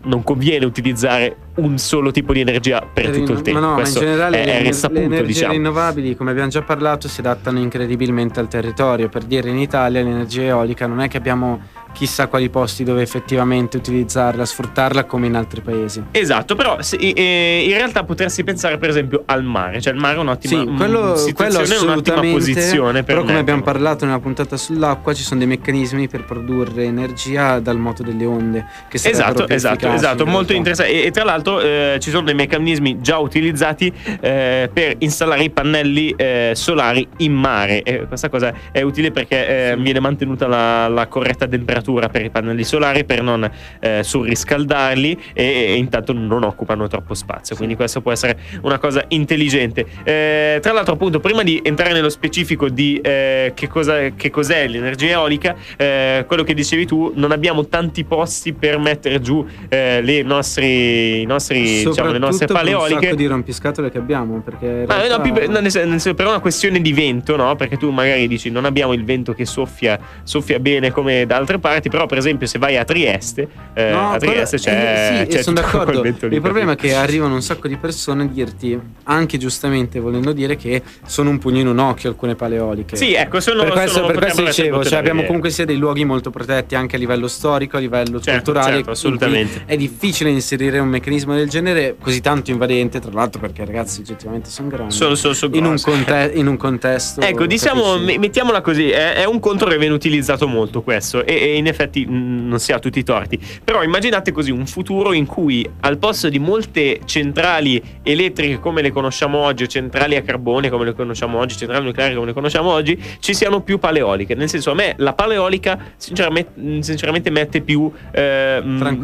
non 0.03 0.23
conviene 0.23 0.65
utilizzare 0.65 1.37
un 1.55 1.77
solo 1.77 2.11
tipo 2.11 2.33
di 2.33 2.41
energia 2.41 2.81
per 2.81 3.11
tutto 3.11 3.31
il 3.31 3.41
tempo. 3.41 3.59
Ma 3.59 3.67
no, 3.67 3.75
ma 3.75 3.87
in 3.87 3.93
generale 3.93 4.41
è, 4.41 4.45
le, 4.45 4.59
è 4.59 4.61
risaputo, 4.61 4.99
le 4.99 5.05
energie 5.05 5.25
diciamo. 5.25 5.53
rinnovabili, 5.53 6.15
come 6.15 6.31
abbiamo 6.31 6.49
già 6.49 6.61
parlato, 6.61 7.07
si 7.07 7.19
adattano 7.19 7.59
incredibilmente 7.59 8.39
al 8.39 8.47
territorio. 8.47 9.09
Per 9.09 9.23
dire 9.23 9.49
in 9.49 9.57
Italia 9.57 10.01
l'energia 10.01 10.41
eolica 10.43 10.85
non 10.85 10.99
è 11.01 11.07
che 11.07 11.17
abbiamo 11.17 11.61
chissà 11.93 12.27
quali 12.27 12.49
posti 12.49 12.83
dove 12.83 13.01
effettivamente 13.01 13.77
utilizzarla, 13.77 14.43
sfruttarla 14.43 15.05
come 15.05 15.27
in 15.27 15.35
altri 15.35 15.61
paesi. 15.61 16.03
Esatto, 16.11 16.55
però 16.55 16.81
se- 16.81 16.97
eh, 16.97 17.65
in 17.65 17.73
realtà 17.73 18.03
potresti 18.03 18.43
pensare 18.43 18.77
per 18.77 18.89
esempio 18.89 19.23
al 19.25 19.43
mare, 19.43 19.79
cioè 19.79 19.93
il 19.93 19.99
mare 19.99 20.15
è 20.15 20.19
un'ottima 20.19 20.61
Sì, 20.61 20.67
quello, 20.75 21.15
situazione, 21.15 21.65
quello 21.67 21.91
un'ottima 21.91 22.21
posizione 22.21 23.03
per 23.03 23.15
però 23.15 23.21
come 23.23 23.39
abbiamo 23.39 23.61
parlato 23.61 24.05
nella 24.05 24.19
puntata 24.19 24.57
sull'acqua, 24.57 25.13
ci 25.13 25.23
sono 25.23 25.39
dei 25.39 25.47
meccanismi 25.47 26.07
per 26.07 26.25
produrre 26.25 26.83
energia 26.83 27.59
dal 27.59 27.77
moto 27.77 28.03
delle 28.03 28.25
onde. 28.25 28.65
Che 28.89 28.97
Esatto, 28.97 29.47
esatto, 29.47 29.91
esatto, 29.91 30.23
in 30.23 30.29
molto 30.29 30.53
interessante. 30.53 30.91
E, 30.91 31.05
e 31.05 31.11
tra 31.11 31.23
l'altro 31.23 31.61
eh, 31.61 31.97
ci 31.99 32.09
sono 32.09 32.23
dei 32.23 32.33
meccanismi 32.33 32.99
già 33.01 33.19
utilizzati 33.19 33.93
eh, 34.19 34.69
per 34.73 34.95
installare 34.97 35.43
i 35.43 35.49
pannelli 35.51 36.13
eh, 36.17 36.51
solari 36.55 37.07
in 37.17 37.33
mare. 37.33 37.83
E 37.83 38.07
questa 38.07 38.29
cosa 38.29 38.53
è 38.71 38.81
utile 38.81 39.11
perché 39.11 39.71
eh, 39.71 39.77
viene 39.77 39.99
mantenuta 39.99 40.47
la, 40.47 40.87
la 40.87 41.07
corretta 41.07 41.47
temperatura 41.47 41.82
per 41.91 42.23
i 42.23 42.29
pannelli 42.29 42.63
solari 42.63 43.03
per 43.03 43.21
non 43.21 43.49
eh, 43.79 44.01
surriscaldarli 44.03 45.17
e, 45.33 45.43
e 45.43 45.75
intanto 45.75 46.13
non 46.13 46.43
occupano 46.43 46.87
troppo 46.87 47.13
spazio. 47.13 47.55
Quindi 47.55 47.75
questo 47.75 48.01
può 48.01 48.11
essere 48.11 48.37
una 48.61 48.77
cosa 48.77 49.03
intelligente. 49.09 49.85
Eh, 50.03 50.59
tra 50.61 50.73
l'altro, 50.73 50.93
appunto, 50.93 51.19
prima 51.19 51.43
di 51.43 51.59
entrare 51.63 51.93
nello 51.93 52.09
specifico 52.09 52.69
di 52.69 52.99
eh, 53.01 53.51
che, 53.55 53.67
cosa, 53.67 54.09
che 54.09 54.29
cos'è 54.29 54.67
l'energia 54.67 55.09
eolica, 55.09 55.55
eh, 55.77 56.23
quello 56.27 56.43
che 56.43 56.53
dicevi 56.53 56.85
tu, 56.85 57.11
non 57.15 57.31
abbiamo 57.31 57.67
tanti 57.67 58.03
posti 58.03 58.53
per 58.53 58.77
mettere 58.77 59.19
giù 59.19 59.45
eh, 59.69 60.01
le 60.01 60.21
nostri, 60.23 61.21
i 61.21 61.25
nostri, 61.25 61.83
diciamo, 61.83 62.11
le 62.11 62.19
nostre 62.19 62.47
pale 62.47 62.69
per 62.69 62.75
un 62.75 62.81
eoliche. 62.81 63.05
sacco 63.05 63.15
di 63.15 63.25
rompiscatole 63.25 63.91
che 63.91 63.97
abbiamo. 63.97 64.41
Perché 64.41 64.85
Ma 64.87 64.95
no, 64.95 65.01
realtà- 65.01 65.21
più 65.21 65.33
per, 65.33 65.49
no, 65.49 65.69
senso, 65.69 66.13
per 66.13 66.27
una 66.27 66.39
questione 66.39 66.81
di 66.81 66.93
vento, 66.93 67.35
no? 67.35 67.55
Perché 67.55 67.77
tu 67.77 67.89
magari 67.89 68.27
dici 68.27 68.49
non 68.49 68.65
abbiamo 68.65 68.93
il 68.93 69.03
vento 69.03 69.33
che 69.33 69.45
soffia, 69.45 69.99
soffia 70.23 70.59
bene 70.59 70.91
come 70.91 71.25
da 71.25 71.37
altre 71.37 71.59
parti, 71.59 71.72
però 71.81 72.05
per 72.05 72.17
esempio 72.17 72.47
se 72.47 72.57
vai 72.59 72.77
a 72.77 72.83
Trieste, 72.83 73.47
eh, 73.73 73.89
No, 73.91 74.11
a 74.11 74.17
Trieste 74.17 74.57
quello- 74.59 74.77
c'è, 74.77 75.21
eh, 75.21 75.25
sì, 75.29 75.37
c'è 75.37 75.43
sono 75.43 75.55
d'accordo. 75.61 76.01
lì, 76.01 76.15
Il 76.29 76.41
problema 76.41 76.73
è 76.73 76.75
che 76.75 76.93
arrivano 76.93 77.33
un 77.33 77.41
sacco 77.41 77.67
di 77.67 77.77
persone 77.77 78.23
a 78.23 78.27
dirti, 78.27 78.79
anche 79.03 79.37
giustamente 79.37 79.99
volendo 79.99 80.31
dire, 80.31 80.55
che 80.55 80.81
sono 81.05 81.29
un 81.29 81.39
pugno 81.39 81.59
in 81.59 81.67
un 81.67 81.79
occhio 81.79 82.09
alcune 82.09 82.35
paleoliche. 82.35 82.95
Sì, 82.95 83.13
ecco, 83.13 83.39
sono 83.39 83.63
per 83.63 83.71
questo, 83.71 83.91
sono- 83.99 84.07
per 84.07 84.17
questo 84.17 84.43
dicevo, 84.43 84.83
cioè 84.83 84.99
abbiamo 84.99 85.23
comunque 85.23 85.49
sia 85.49 85.65
dei 85.65 85.77
luoghi 85.77 86.05
molto 86.05 86.29
protetti 86.29 86.75
anche 86.75 86.95
a 86.95 86.99
livello 86.99 87.27
storico, 87.27 87.77
a 87.77 87.79
livello 87.79 88.19
Certo, 88.19 88.51
culturale. 88.51 88.75
certo, 88.75 88.91
assolutamente. 88.91 89.63
È 89.65 89.75
difficile 89.75 90.29
inserire 90.29 90.79
un 90.79 90.87
meccanismo 90.89 91.33
del 91.35 91.49
genere 91.49 91.95
così 91.99 92.21
tanto 92.21 92.51
invadente, 92.51 92.99
tra 92.99 93.11
l'altro 93.11 93.39
perché 93.41 93.65
ragazzi 93.65 94.01
oggettivamente 94.01 94.49
sono 94.49 94.67
grandi. 94.69 94.93
Sono- 94.93 95.15
sono- 95.15 95.33
sono 95.33 95.55
in, 95.55 95.65
un 95.65 95.79
conte- 95.81 96.31
in 96.35 96.47
un 96.47 96.57
contesto. 96.57 97.21
Ecco, 97.21 97.45
diciamo, 97.45 97.81
capisci? 97.83 98.05
me- 98.05 98.17
mettiamola 98.19 98.61
così, 98.61 98.89
è, 98.89 99.13
è 99.15 99.25
un 99.25 99.39
contro 99.39 99.69
che 99.69 99.77
viene 99.77 99.93
utilizzato 99.93 100.47
molto 100.47 100.81
questo 100.81 101.25
e, 101.25 101.33
e 101.33 101.61
in 101.63 101.67
effetti 101.67 102.05
mh, 102.05 102.47
non 102.47 102.59
si 102.59 102.71
ha 102.71 102.79
tutti 102.79 102.99
i 102.99 103.03
torti. 103.03 103.39
Però 103.63 103.83
immaginate 103.83 104.31
così 104.31 104.51
un 104.51 104.65
futuro 104.67 105.13
in 105.13 105.25
cui 105.25 105.67
al 105.81 105.97
posto 105.97 106.29
di 106.29 106.39
molte 106.39 106.99
centrali 107.05 107.81
elettriche 108.03 108.59
come 108.59 108.81
le 108.81 108.91
conosciamo 108.91 109.39
oggi, 109.39 109.63
o 109.63 109.67
centrali 109.67 110.15
a 110.15 110.21
carbone 110.21 110.69
come 110.69 110.85
le 110.85 110.93
conosciamo 110.93 111.39
oggi, 111.39 111.57
centrali 111.57 111.85
nucleari 111.85 112.13
come 112.13 112.27
le 112.27 112.33
conosciamo 112.33 112.69
oggi, 112.69 113.01
ci 113.19 113.33
siano 113.33 113.61
più 113.61 113.79
paleoliche. 113.79 114.35
Nel 114.35 114.49
senso, 114.49 114.71
a 114.71 114.73
me 114.75 114.93
la 114.97 115.13
paleolica 115.13 115.93
sinceramente, 115.97 116.81
sinceramente 116.81 117.29
mette 117.29 117.61
più, 117.61 117.91
eh, 118.11 118.61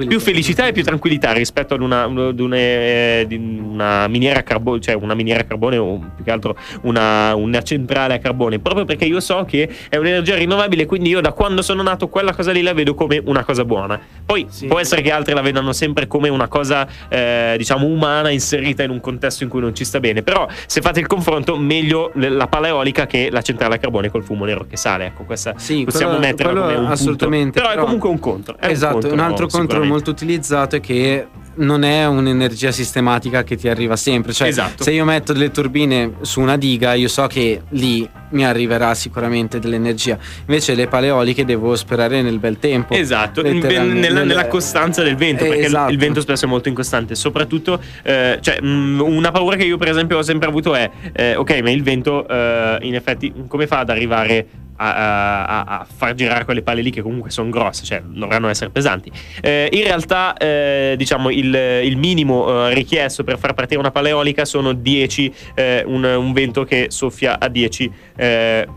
più 0.08 0.19
felicità 0.19 0.67
e 0.67 0.72
più 0.72 0.84
tranquillità 0.84 1.32
rispetto 1.32 1.74
ad 1.74 1.82
una, 1.82 2.04
ad 2.04 2.39
una, 2.39 2.56
eh, 2.56 3.26
di 3.28 3.36
una 3.36 4.08
miniera 4.08 4.39
a 4.39 4.43
carbone, 4.43 4.80
cioè 4.82 4.95
una 4.95 5.13
miniera 5.13 5.41
a 5.41 5.43
carbone 5.43 5.78
o 5.78 6.12
più 6.15 6.24
che 6.24 6.32
altro 6.32 6.58
una, 6.82 7.36
una 7.36 7.62
centrale 7.62 8.15
a 8.15 8.19
carbone, 8.19 8.60
proprio 8.60 8.86
perché 8.86 9.06
io 9.06 9.19
so 9.19 9.45
che 9.45 9.69
è 9.89 9.95
un'energia 9.95 10.36
rinnovabile, 10.36 10.86
quindi 10.86 11.10
io 11.10 11.22
da 11.22 11.32
quando 11.32 11.62
sono 11.62 11.82
nato 11.82 12.08
quella 12.08 12.34
cosa 12.34 12.49
lì 12.52 12.62
la 12.62 12.74
vedo 12.74 12.94
come 12.94 13.22
una 13.26 13.44
cosa 13.44 13.66
buona. 13.66 14.00
Poi 14.26 14.46
Sì. 14.50 14.68
può 14.68 14.80
essere 14.80 15.02
che 15.02 15.12
altri 15.12 15.34
la 15.34 15.42
vedano 15.42 15.74
sempre 15.74 16.08
come 16.08 16.30
una 16.30 16.48
cosa, 16.48 16.88
eh, 17.08 17.56
diciamo, 17.58 17.86
umana 17.86 18.30
inserita 18.30 18.84
in 18.84 18.90
un 18.90 19.00
contesto 19.00 19.44
in 19.44 19.50
cui 19.50 19.62
non 19.62 19.74
ci 19.76 19.84
sta 19.86 20.00
bene. 20.00 20.22
Però 20.24 20.48
se 20.66 20.82
fate 20.82 21.00
il 21.00 21.08
confronto, 21.08 21.58
meglio 21.58 22.12
la 22.16 22.48
pala 22.48 22.68
eolica 22.68 23.06
che 23.06 23.30
la 23.32 23.42
centrale 23.42 23.76
a 23.76 23.78
carbone 23.78 24.10
col 24.10 24.24
fumo 24.24 24.46
nero 24.46 24.66
che 24.68 24.78
sale. 24.78 25.06
Ecco, 25.08 25.24
questa 25.24 25.54
Sì, 25.58 25.84
possiamo 25.86 26.14
quello- 26.16 26.28
metterla 26.28 26.52
quello 26.52 26.62
come 26.66 26.74
un 26.76 26.80
punto. 26.82 26.94
assolutamente, 26.94 27.52
Però, 27.60 27.68
è 27.68 27.72
però- 27.72 27.84
comunque 27.84 28.10
un 28.10 28.20
contro. 28.20 28.56
esatto, 28.60 29.12
un, 29.12 29.20
altro 29.20 29.48
contro 29.48 29.84
molto 29.84 30.10
utilizzato 30.12 30.76
è 30.76 30.80
che 30.80 31.28
non 31.56 31.84
è 31.84 32.06
un'energia 32.06 32.72
sistematica 32.72 33.44
che 33.44 33.58
ti 33.58 33.68
arriva 33.68 33.96
sempre. 33.98 34.32
Cioè, 34.34 34.48
Esatto. 34.48 34.84
se 34.84 34.92
io 34.92 35.04
metto 35.04 35.34
delle 35.34 35.52
turbine 35.52 36.14
su 36.22 36.40
una 36.40 36.58
diga, 36.58 36.94
io 36.94 37.08
so 37.10 37.28
che 37.28 37.62
lì 37.70 38.08
mi 38.32 38.46
arriverà 38.46 38.94
sicuramente 38.94 39.60
dell'energia. 39.60 40.18
Invece 40.42 40.76
le 40.76 40.88
paleoliche 40.88 41.46
devo 41.46 41.76
sperare 41.76 42.22
nel 42.22 42.39
bel 42.39 42.60
tempo. 42.60 42.94
Esatto, 42.94 43.42
Letteralmente. 43.42 43.96
nella, 44.00 44.20
Nel- 44.20 44.28
nella 44.28 44.48
costanza 44.48 45.04
del 45.04 45.15
vento, 45.15 45.44
Eh, 45.44 45.48
perché 45.48 45.62
il- 45.62 45.68
esatto. 45.68 45.92
il 45.92 45.98
vento 45.98 46.22
spesso 46.22 46.46
è 46.46 46.48
molto 46.48 46.70
incostante. 46.70 47.15
Soprattutto, 47.15 47.80
eh, 48.04 48.38
cioè, 48.42 48.62
mh, 48.62 49.00
una 49.02 49.32
paura 49.32 49.56
che 49.56 49.63
io, 49.65 49.78
per 49.78 49.89
esempio, 49.89 50.18
ho 50.18 50.22
sempre 50.22 50.48
avuto 50.48 50.76
è: 50.76 50.89
eh, 51.13 51.36
ok, 51.36 51.60
ma 51.62 51.72
il 51.72 51.84
vento, 51.84 52.28
eh, 52.28 52.78
in 52.82 52.96
effetti, 52.96 53.34
come 53.48 53.68
fa 53.68 53.80
ad 53.80 53.89
arrivare 53.89 54.46
a, 54.80 55.46
a- 55.46 55.63
a 55.80 55.86
far 55.86 56.13
girare 56.13 56.46
quelle 56.46 56.62
pale 56.62 56.82
lì 56.82 56.89
che 56.89 57.02
comunque 57.02 57.30
sono 57.30 57.50
grosse, 57.50 57.84
cioè 57.84 58.02
dovranno 58.02 58.48
essere 58.48 58.70
pesanti? 58.70 59.12
Eh, 59.42 59.70
in 59.74 59.84
realtà, 59.84 60.36
eh, 60.38 60.96
diciamo, 60.98 61.30
il, 61.30 61.54
il 61.84 61.98
minimo 61.98 62.68
eh, 62.68 62.74
richiesto 62.74 63.24
per 63.24 63.38
far 63.38 63.54
partire 63.54 63.80
una 63.80 63.92
pala 63.92 64.10
eolica 64.10 64.46
sono 64.46 64.74
10, 64.74 65.34
eh, 65.56 65.84
un, 65.86 66.04
un 66.04 66.34
vento 66.34 66.63
che 66.63 66.88
soffia 66.89 67.39
a 67.39 67.48
10. 67.50 67.92
eh, 68.15 68.68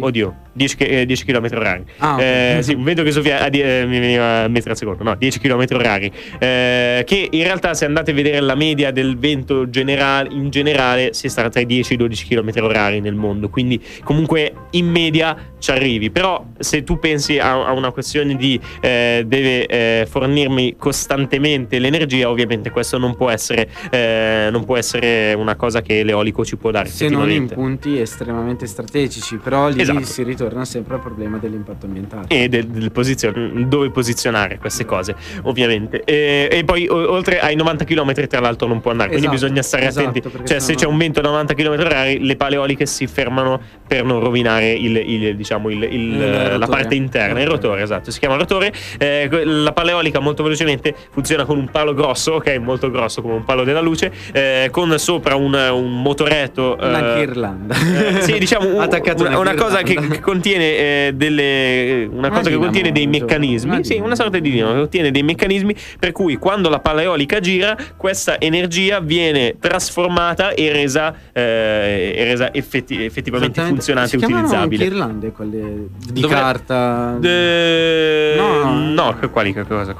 Oddio, 0.00 0.36
10, 0.54 0.76
che- 0.76 1.00
eh, 1.00 1.06
10 1.06 1.24
km 1.24 1.48
orari. 1.54 1.84
Ah, 1.98 2.14
ok. 2.14 2.20
Eh, 2.20 2.58
sì, 2.62 2.74
un 2.74 2.82
vento 2.84 3.02
che 3.02 3.10
soffia 3.10 3.42
a 3.42 3.48
die- 3.48 3.82
eh, 3.82 3.86
mi 3.86 3.98
veniva 3.98 4.44
a 4.44 4.48
metri 4.48 4.70
al 4.70 4.76
secondo, 4.76 5.02
no, 5.02 5.14
10 5.16 5.38
km 5.40 5.64
orari. 5.72 6.10
Eh, 6.38 7.02
che 7.04 7.28
in 7.30 7.42
realtà, 7.42 7.74
se 7.74 7.84
andate 7.84 8.12
a 8.12 8.14
vedere 8.14 8.40
la 8.40 8.54
media 8.54 8.90
del 8.90 9.18
vento 9.18 9.68
generale, 9.68 10.28
in 10.32 10.50
generale, 10.50 11.12
si 11.12 11.28
sta 11.28 11.48
tra 11.48 11.60
i 11.60 11.66
10 11.66 11.92
e 11.92 11.94
i 11.94 11.98
12 11.98 12.26
km 12.26 12.50
orari 12.62 13.00
nel 13.00 13.14
mondo. 13.14 13.48
Quindi, 13.48 13.80
comunque, 14.04 14.52
in 14.70 14.86
media 14.86 15.36
ci 15.58 15.70
arrivi. 15.72 16.10
Però, 16.10 16.44
se 16.58 16.84
tu 16.84 16.98
pensi 16.98 17.38
a, 17.38 17.66
a 17.66 17.72
una 17.72 17.90
questione 17.90 18.36
di 18.36 18.58
eh, 18.80 19.24
deve 19.26 19.66
eh, 19.66 20.06
fornirmi 20.08 20.76
costantemente 20.78 21.78
l'energia, 21.78 22.30
ovviamente, 22.30 22.70
questo 22.70 22.98
non 22.98 23.16
può 23.16 23.30
essere, 23.30 23.68
eh, 23.90 24.48
non 24.52 24.64
può 24.64 24.76
essere 24.76 25.32
una 25.34 25.56
cosa 25.56 25.82
che 25.82 26.02
l'eolico 26.04 26.44
ci 26.44 26.56
può 26.56 26.70
dare. 26.70 26.88
se 26.88 27.08
non 27.08 27.30
in 27.30 27.48
punti 27.48 27.98
estremamente 27.98 28.66
strategici, 28.66 29.36
però 29.36 29.68
lì 29.68 29.80
Esatto. 29.80 30.04
si 30.04 30.22
ritorna 30.22 30.42
torna 30.48 30.64
sempre 30.64 30.94
al 30.94 31.00
problema 31.00 31.38
dell'impatto 31.38 31.86
ambientale. 31.86 32.26
e 32.28 32.48
del, 32.48 32.66
del 32.66 32.92
posizio- 32.92 33.32
dove 33.66 33.90
posizionare 33.90 34.58
queste 34.58 34.84
cose, 34.84 35.14
ovviamente. 35.42 36.02
E, 36.04 36.48
e 36.50 36.64
poi 36.64 36.86
o- 36.88 37.10
oltre 37.12 37.40
ai 37.40 37.54
90 37.56 37.84
km, 37.84 38.12
tra 38.26 38.40
l'altro, 38.40 38.66
non 38.68 38.80
può 38.80 38.90
andare. 38.90 39.10
Quindi 39.10 39.26
Esatto, 39.26 39.42
bisogna 39.42 39.62
stare 39.62 39.86
esatto, 39.86 40.08
attenti. 40.08 40.30
Cioè, 40.44 40.58
se 40.58 40.60
sennò- 40.60 40.78
c'è 40.78 40.86
un 40.86 40.96
vento 40.98 41.20
da 41.20 41.28
90 41.28 41.54
km 41.54 41.70
orari, 41.80 42.24
le 42.24 42.36
pale 42.36 42.56
eoliche 42.56 42.86
si 42.86 43.06
fermano 43.06 43.60
per 43.86 44.04
non 44.04 44.20
rovinare 44.20 44.72
il, 44.72 44.96
il- 44.96 45.36
diciamo, 45.36 45.70
il- 45.70 46.58
la 46.58 46.66
parte 46.66 46.94
interna, 46.94 47.40
il 47.40 47.46
rotore, 47.46 47.82
esatto. 47.82 48.10
Si 48.10 48.18
chiama 48.18 48.36
rotore. 48.36 48.72
Eh, 48.98 49.28
la 49.44 49.72
pale 49.72 49.90
eolica, 49.92 50.20
molto 50.20 50.42
velocemente, 50.42 50.94
funziona 51.10 51.44
con 51.44 51.56
un 51.58 51.68
palo 51.70 51.94
grosso, 51.94 52.32
ok, 52.32 52.56
molto 52.58 52.90
grosso 52.90 53.22
come 53.22 53.34
un 53.34 53.44
palo 53.44 53.64
della 53.64 53.80
luce, 53.80 54.12
eh, 54.32 54.68
con 54.70 54.98
sopra 54.98 55.34
un, 55.36 55.54
un 55.54 56.02
motoretto. 56.02 56.78
eh, 56.78 56.88
Una 56.88 57.14
ghirlanda. 57.14 57.74
eh, 57.74 58.20
sì, 58.22 58.38
diciamo 58.38 58.80
Attaccato 58.84 59.24
una, 59.24 59.38
una 59.38 59.54
cosa 59.54 59.82
che, 59.82 59.94
che 59.94 60.20
contiene 60.34 60.64
eh, 60.76 61.12
delle 61.14 62.08
una, 62.10 62.28
cosa 62.28 62.50
che 62.50 62.56
contiene 62.56 62.90
dei 62.90 63.06
meccanismi, 63.06 63.84
sì, 63.84 63.98
una 64.02 64.16
sorta 64.16 64.38
di 64.40 64.50
dinamo 64.50 64.72
che 64.72 64.78
contiene 64.80 65.10
dei 65.12 65.22
meccanismi 65.22 65.74
per 65.98 66.10
cui 66.10 66.36
quando 66.36 66.68
la 66.68 66.80
palla 66.80 67.02
eolica 67.02 67.38
gira, 67.38 67.76
questa 67.96 68.40
energia 68.40 68.98
viene 68.98 69.54
trasformata 69.60 70.50
e 70.54 70.72
resa, 70.72 71.14
eh, 71.32 72.14
e 72.16 72.24
resa 72.24 72.52
effetti- 72.52 73.04
effettivamente 73.04 73.60
funzionante 73.62 74.16
e 74.16 74.18
utilizzabile. 74.18 74.84
ghirlande 74.88 75.30
quelle 75.30 75.86
di 76.10 76.20
Dovre- 76.20 76.36
carta. 76.36 77.16
Eh, 77.22 78.34
No. 78.36 78.92
no, 78.92 79.16
che- 79.20 79.28
quali 79.30 79.52
che 79.52 79.64
cosa? 79.66 79.94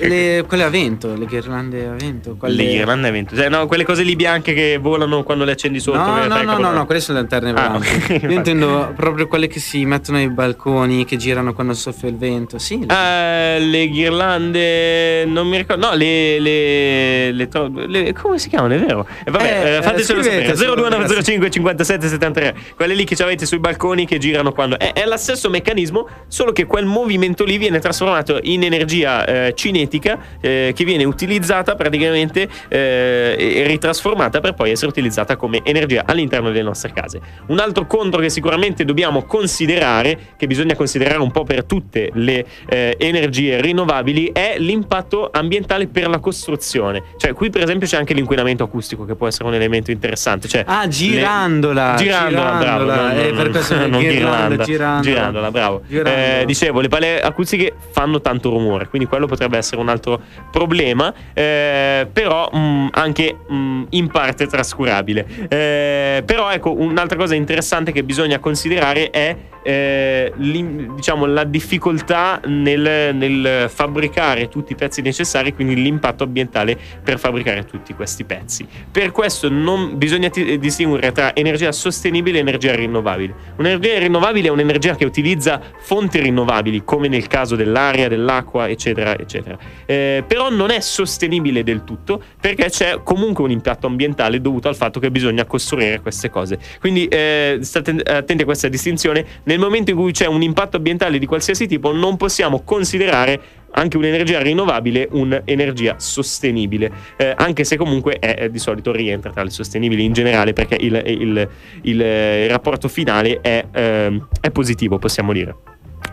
Le- 0.00 0.44
quelle 0.48 0.64
a 0.64 0.68
vento, 0.70 1.14
le 1.16 1.26
ghirlande 1.26 1.86
a 1.86 1.92
vento. 1.92 2.34
Quelle... 2.36 2.56
Le 2.56 2.68
ghirlande 2.68 3.08
a 3.08 3.10
vento. 3.12 3.36
Cioè, 3.36 3.48
no, 3.48 3.66
quelle 3.66 3.84
cose 3.84 4.02
lì 4.02 4.16
bianche 4.16 4.54
che 4.54 4.78
volano 4.80 5.22
quando 5.22 5.44
le 5.44 5.52
accendi 5.52 5.78
sotto. 5.78 5.98
No, 5.98 6.20
che 6.22 6.26
no, 6.28 6.42
no, 6.42 6.58
no, 6.58 6.70
no, 6.72 6.84
quelle 6.86 7.00
sono 7.00 7.18
lanterne 7.18 7.50
Ah, 7.50 7.52
volanti. 7.68 7.88
ok, 7.88 8.08
Io 8.08 8.14
infatti. 8.14 8.34
intendo 8.34 8.92
proprio 8.96 9.26
quelle 9.28 9.46
che 9.46 9.60
si 9.60 9.67
mettono 9.84 10.18
ai 10.18 10.28
balconi, 10.30 11.04
che 11.04 11.16
girano 11.16 11.52
quando 11.54 11.74
soffia 11.74 12.08
il 12.08 12.16
vento. 12.16 12.58
Sì, 12.58 12.84
Eh, 12.88 13.58
le 13.60 13.88
ghirlande 13.88 15.24
non 15.26 15.46
mi 15.48 15.56
ricordo 15.56 15.86
no 15.88 15.94
le, 15.94 16.38
le, 16.38 17.32
le 17.32 17.48
tro- 17.48 17.70
le- 17.74 18.12
come 18.12 18.38
si 18.38 18.48
chiamano 18.48 18.74
è 18.74 18.78
vero? 18.78 19.06
E 19.24 19.30
vabbè 19.30 19.44
Eh, 19.64 19.76
eh, 19.76 19.82
fatecelo 19.82 20.22
sapere. 20.22 20.56
su- 20.56 20.64
02905 20.64 21.50
57 21.50 22.08
73 22.08 22.54
quelle 22.76 22.94
lì 22.94 23.04
che 23.04 23.20
avete 23.22 23.46
sui 23.46 23.58
balconi 23.58 24.06
che 24.06 24.18
girano 24.18 24.52
quando 24.52 24.78
è, 24.78 24.92
è 24.92 25.06
lo 25.06 25.16
stesso 25.16 25.48
meccanismo 25.50 26.08
solo 26.28 26.52
che 26.52 26.64
quel 26.66 26.84
movimento 26.86 27.44
lì 27.44 27.58
viene 27.58 27.78
trasformato 27.78 28.38
in 28.42 28.62
energia 28.64 29.24
eh, 29.24 29.52
cinetica 29.54 30.18
eh, 30.40 30.72
che 30.74 30.84
viene 30.84 31.04
utilizzata 31.04 31.74
praticamente 31.74 32.48
eh, 32.68 33.36
e 33.38 33.64
ritrasformata 33.66 34.40
per 34.40 34.54
poi 34.54 34.70
essere 34.70 34.88
utilizzata 34.90 35.36
come 35.36 35.60
energia 35.64 36.02
all'interno 36.06 36.50
delle 36.50 36.62
nostre 36.62 36.92
case. 36.92 37.20
Un 37.46 37.58
altro 37.58 37.86
contro 37.86 38.20
che 38.20 38.28
sicuramente 38.30 38.84
dobbiamo 38.84 39.24
considerare 39.24 39.56
che 39.66 40.46
bisogna 40.46 40.74
considerare 40.74 41.18
un 41.18 41.30
po' 41.30 41.44
per 41.44 41.64
tutte 41.64 42.10
le 42.14 42.44
eh, 42.68 42.96
energie 42.98 43.60
rinnovabili 43.60 44.30
è 44.32 44.56
l'impatto 44.58 45.30
ambientale 45.32 45.86
per 45.86 46.08
la 46.08 46.18
costruzione. 46.18 47.02
Cioè, 47.16 47.32
qui 47.32 47.50
per 47.50 47.62
esempio 47.62 47.86
c'è 47.86 47.96
anche 47.96 48.14
l'inquinamento 48.14 48.62
acustico 48.64 49.04
che 49.04 49.14
può 49.14 49.26
essere 49.26 49.44
un 49.48 49.54
elemento 49.54 49.90
interessante. 49.90 50.48
Cioè, 50.48 50.64
Ah, 50.66 50.82
le- 50.84 50.88
girandola, 50.90 51.94
girandola, 51.96 52.42
bravo. 52.58 52.84
girandola, 52.84 53.02
non- 53.12 53.18
eh, 53.18 53.22
per 53.32 53.34
non- 53.44 53.50
questo 53.52 53.74
le 53.76 53.86
non 53.86 54.00
ghirlande, 54.00 54.64
ghirlanda, 54.64 55.00
girandola. 55.02 55.50
bravo. 55.50 55.82
Girandola. 55.86 56.40
Eh, 56.40 56.44
dicevo, 56.44 56.80
le 56.80 56.88
pale 56.88 57.20
acustiche 57.20 57.74
fanno 57.90 58.20
tanto 58.20 58.50
rumore, 58.50 58.88
quindi 58.88 59.08
quello 59.08 59.26
potrebbe 59.26 59.56
essere 59.58 59.80
un 59.80 59.88
altro 59.88 60.20
problema, 60.50 61.12
eh, 61.34 62.06
però 62.12 62.48
mh, 62.50 62.88
anche 62.92 63.36
mh, 63.48 63.82
in 63.90 64.08
parte 64.08 64.46
trascurabile. 64.46 65.26
Eh, 65.48 66.22
però 66.24 66.50
ecco, 66.50 66.72
un'altra 66.78 67.16
cosa 67.16 67.34
interessante 67.34 67.92
che 67.92 68.02
bisogna 68.04 68.38
considerare 68.38 69.10
è 69.10 69.36
eh, 69.62 70.32
diciamo, 70.36 71.26
la 71.26 71.44
difficoltà 71.44 72.40
nel, 72.46 73.14
nel 73.14 73.68
fabbricare 73.68 74.48
tutti 74.48 74.72
i 74.72 74.74
pezzi 74.74 75.02
necessari, 75.02 75.54
quindi 75.54 75.74
l'impatto 75.74 76.24
ambientale 76.24 76.78
per 77.02 77.18
fabbricare 77.18 77.64
tutti 77.64 77.92
questi 77.94 78.24
pezzi. 78.24 78.66
Per 78.90 79.10
questo 79.10 79.48
non 79.50 79.98
bisogna 79.98 80.30
ti- 80.30 80.58
distinguere 80.58 81.12
tra 81.12 81.34
energia 81.34 81.72
sostenibile 81.72 82.38
e 82.38 82.40
energia 82.40 82.74
rinnovabile. 82.74 83.34
Un'energia 83.56 83.98
rinnovabile 83.98 84.48
è 84.48 84.50
un'energia 84.50 84.94
che 84.94 85.04
utilizza 85.04 85.60
fonti 85.80 86.18
rinnovabili, 86.20 86.82
come 86.84 87.08
nel 87.08 87.26
caso 87.26 87.56
dell'aria, 87.56 88.08
dell'acqua, 88.08 88.68
eccetera, 88.68 89.18
eccetera. 89.18 89.58
Eh, 89.86 90.24
però 90.26 90.50
non 90.50 90.70
è 90.70 90.80
sostenibile 90.80 91.62
del 91.62 91.84
tutto 91.84 92.22
perché 92.40 92.70
c'è 92.70 93.00
comunque 93.02 93.44
un 93.44 93.50
impatto 93.50 93.86
ambientale 93.86 94.40
dovuto 94.40 94.68
al 94.68 94.76
fatto 94.76 95.00
che 95.00 95.10
bisogna 95.10 95.44
costruire 95.44 96.00
queste 96.00 96.30
cose. 96.30 96.58
Quindi 96.80 97.06
eh, 97.06 97.58
state 97.60 97.90
attenti 98.04 98.42
a 98.42 98.44
questa 98.46 98.68
distinzione. 98.68 99.26
Nel 99.44 99.58
momento 99.58 99.90
in 99.90 99.96
cui 99.96 100.12
c'è 100.12 100.26
un 100.26 100.42
impatto 100.42 100.76
ambientale 100.76 101.18
di 101.18 101.26
qualsiasi 101.26 101.66
tipo, 101.66 101.92
non 101.92 102.16
possiamo 102.16 102.62
considerare 102.62 103.40
anche 103.72 103.96
un'energia 103.98 104.40
rinnovabile 104.40 105.08
un'energia 105.12 105.96
sostenibile, 105.98 106.90
eh, 107.16 107.34
anche 107.36 107.64
se 107.64 107.76
comunque 107.76 108.18
è, 108.18 108.44
eh, 108.44 108.50
di 108.50 108.58
solito 108.58 108.92
rientra 108.92 109.30
tra 109.30 109.42
le 109.42 109.50
sostenibili 109.50 110.04
in 110.04 110.12
generale 110.12 110.52
perché 110.52 110.76
il, 110.80 111.00
il- 111.06 111.48
il, 111.82 112.00
eh, 112.02 112.44
il 112.44 112.50
rapporto 112.50 112.88
finale 112.88 113.40
è, 113.40 113.64
ehm, 113.70 114.28
è 114.40 114.50
positivo, 114.50 114.98
possiamo 114.98 115.32
dire. 115.32 115.54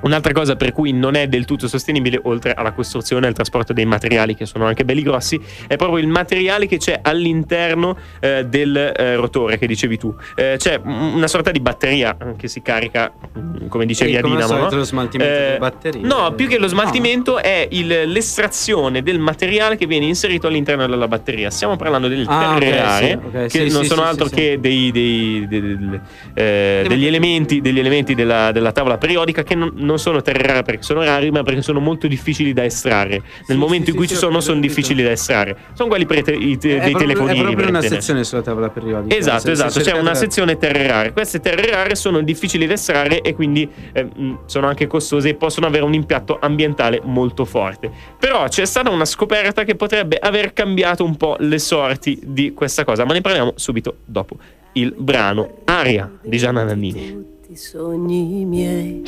Un'altra 0.05 0.33
cosa 0.33 0.55
per 0.55 0.71
cui 0.71 0.91
non 0.93 1.15
è 1.15 1.27
del 1.27 1.45
tutto 1.45 1.67
sostenibile, 1.67 2.19
oltre 2.25 2.53
alla 2.53 2.73
costruzione 2.73 3.25
e 3.25 3.29
al 3.29 3.33
trasporto 3.33 3.73
dei 3.73 3.85
materiali, 3.85 4.35
che 4.35 4.45
sono 4.45 4.65
anche 4.67 4.85
belli 4.85 5.01
grossi, 5.01 5.39
è 5.67 5.77
proprio 5.77 5.97
il 5.97 6.07
materiale 6.07 6.67
che 6.67 6.77
c'è 6.77 6.99
all'interno 7.01 7.97
eh, 8.19 8.45
del 8.45 8.75
eh, 8.77 9.15
rotore 9.15 9.57
che 9.57 9.65
dicevi 9.65 9.97
tu. 9.97 10.13
Eh, 10.35 10.55
c'è 10.57 10.79
un- 10.83 11.13
una 11.15 11.27
sorta 11.27 11.49
di 11.49 11.59
batteria 11.59 12.15
eh, 12.21 12.35
che 12.37 12.47
si 12.47 12.61
carica, 12.61 13.11
mm, 13.35 13.67
come 13.67 13.87
dicevi 13.87 14.15
a 14.15 14.21
Dinamo. 14.21 14.45
solito 14.45 14.69
no? 14.69 14.75
lo 14.77 14.83
smaltimento 14.83 15.33
Eh, 15.33 15.37
delle 15.39 15.57
batterie. 15.57 16.01
No, 16.01 16.33
più 16.35 16.47
che 16.47 16.55
lo 16.57 16.61
No. 16.65 16.67
smaltimento 16.67 17.39
è 17.39 17.67
il- 17.71 18.03
l'estrazione 18.05 19.01
del 19.01 19.17
materiale 19.17 19.75
che 19.75 19.87
viene 19.87 20.05
inserito 20.05 20.45
all'interno 20.45 20.85
della 20.85 21.07
batteria. 21.07 21.49
Stiamo 21.49 21.77
parlando 21.77 22.07
del 22.07 22.25
Ah, 22.27 22.53
ok, 22.53 22.59
terrare, 22.59 23.07
sì, 23.07 23.13
ok, 23.27 23.31
che 23.47 23.49
sì, 23.49 23.73
non 23.73 23.81
sì, 23.81 23.87
sono 23.89 24.03
altro 24.03 24.27
che 24.27 24.59
dei, 24.59 24.91
dei- 24.91 25.47
dei- 25.47 25.99
eh, 26.35 26.85
degli 26.87 27.07
elementi, 27.07 27.59
degli 27.59 27.79
elementi 27.79 28.13
della, 28.13 28.51
della 28.51 28.71
tavola 28.71 28.97
periodica 28.99 29.41
che 29.43 29.55
non, 29.55 29.71
non 29.75 29.94
sono 29.97 30.21
terre 30.21 30.45
rare 30.45 30.63
perché 30.63 30.81
sono 30.83 31.03
rari, 31.03 31.31
ma 31.31 31.43
perché 31.43 31.61
sono 31.61 31.79
molto 31.79 32.07
difficili 32.07 32.53
da 32.53 32.63
estrarre. 32.63 33.21
Nel 33.47 33.57
momento 33.57 33.85
sì, 33.85 33.91
in 33.91 33.95
cui 33.97 34.05
sì, 34.07 34.13
ci 34.13 34.19
sì, 34.19 34.25
sono, 34.25 34.39
sono 34.39 34.59
difficili 34.59 35.03
da 35.03 35.11
estrarre. 35.11 35.55
Sono 35.73 35.89
quelli 35.89 36.05
per 36.05 36.17
i 36.19 36.23
te- 36.23 36.33
È 36.33 36.37
dei 36.37 36.57
proprio- 36.57 36.97
telefonini. 36.97 37.39
È 37.39 37.43
proprio 37.43 37.67
una 37.69 37.81
sezione 37.81 38.23
sulla 38.23 38.41
tavola 38.41 38.69
periodica. 38.69 39.15
Esatto, 39.15 39.39
Se- 39.39 39.45
se 39.45 39.51
esatto, 39.51 39.69
c'è 39.69 39.83
cercate 39.83 39.99
una 39.99 40.13
sezione 40.15 40.57
terre 40.57 40.87
rare. 40.87 41.11
Queste 41.13 41.39
terre 41.39 41.69
rare 41.71 41.95
sono 41.95 42.21
difficili 42.21 42.65
da 42.65 42.73
estrarre 42.73 43.21
e 43.21 43.33
quindi 43.33 43.69
eh, 43.93 44.07
sono 44.45 44.67
anche 44.67 44.87
costose 44.87 45.29
e 45.29 45.35
possono 45.35 45.65
avere 45.67 45.83
un 45.83 45.93
impatto 45.93 46.37
ambientale 46.39 47.01
molto 47.03 47.45
forte. 47.45 47.91
Però 48.19 48.47
c'è 48.47 48.65
stata 48.65 48.89
una 48.89 49.05
scoperta 49.05 49.63
che 49.63 49.75
potrebbe 49.75 50.17
aver 50.17 50.53
cambiato 50.53 51.03
un 51.03 51.15
po' 51.17 51.35
le 51.39 51.59
sorti 51.59 52.19
di 52.23 52.53
questa 52.53 52.83
cosa, 52.83 53.05
ma 53.05 53.13
ne 53.13 53.21
parliamo 53.21 53.53
subito 53.55 53.97
dopo 54.05 54.37
il 54.73 54.93
brano 54.97 55.59
Aria 55.65 56.11
di 56.21 56.37
Gianna 56.37 56.63
Nannini. 56.63 57.07
tutti 57.11 57.51
i 57.53 57.55
sogni 57.55 58.43
miei. 58.45 59.03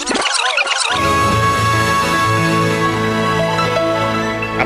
Thank 1.00 1.52
you. 1.52 1.57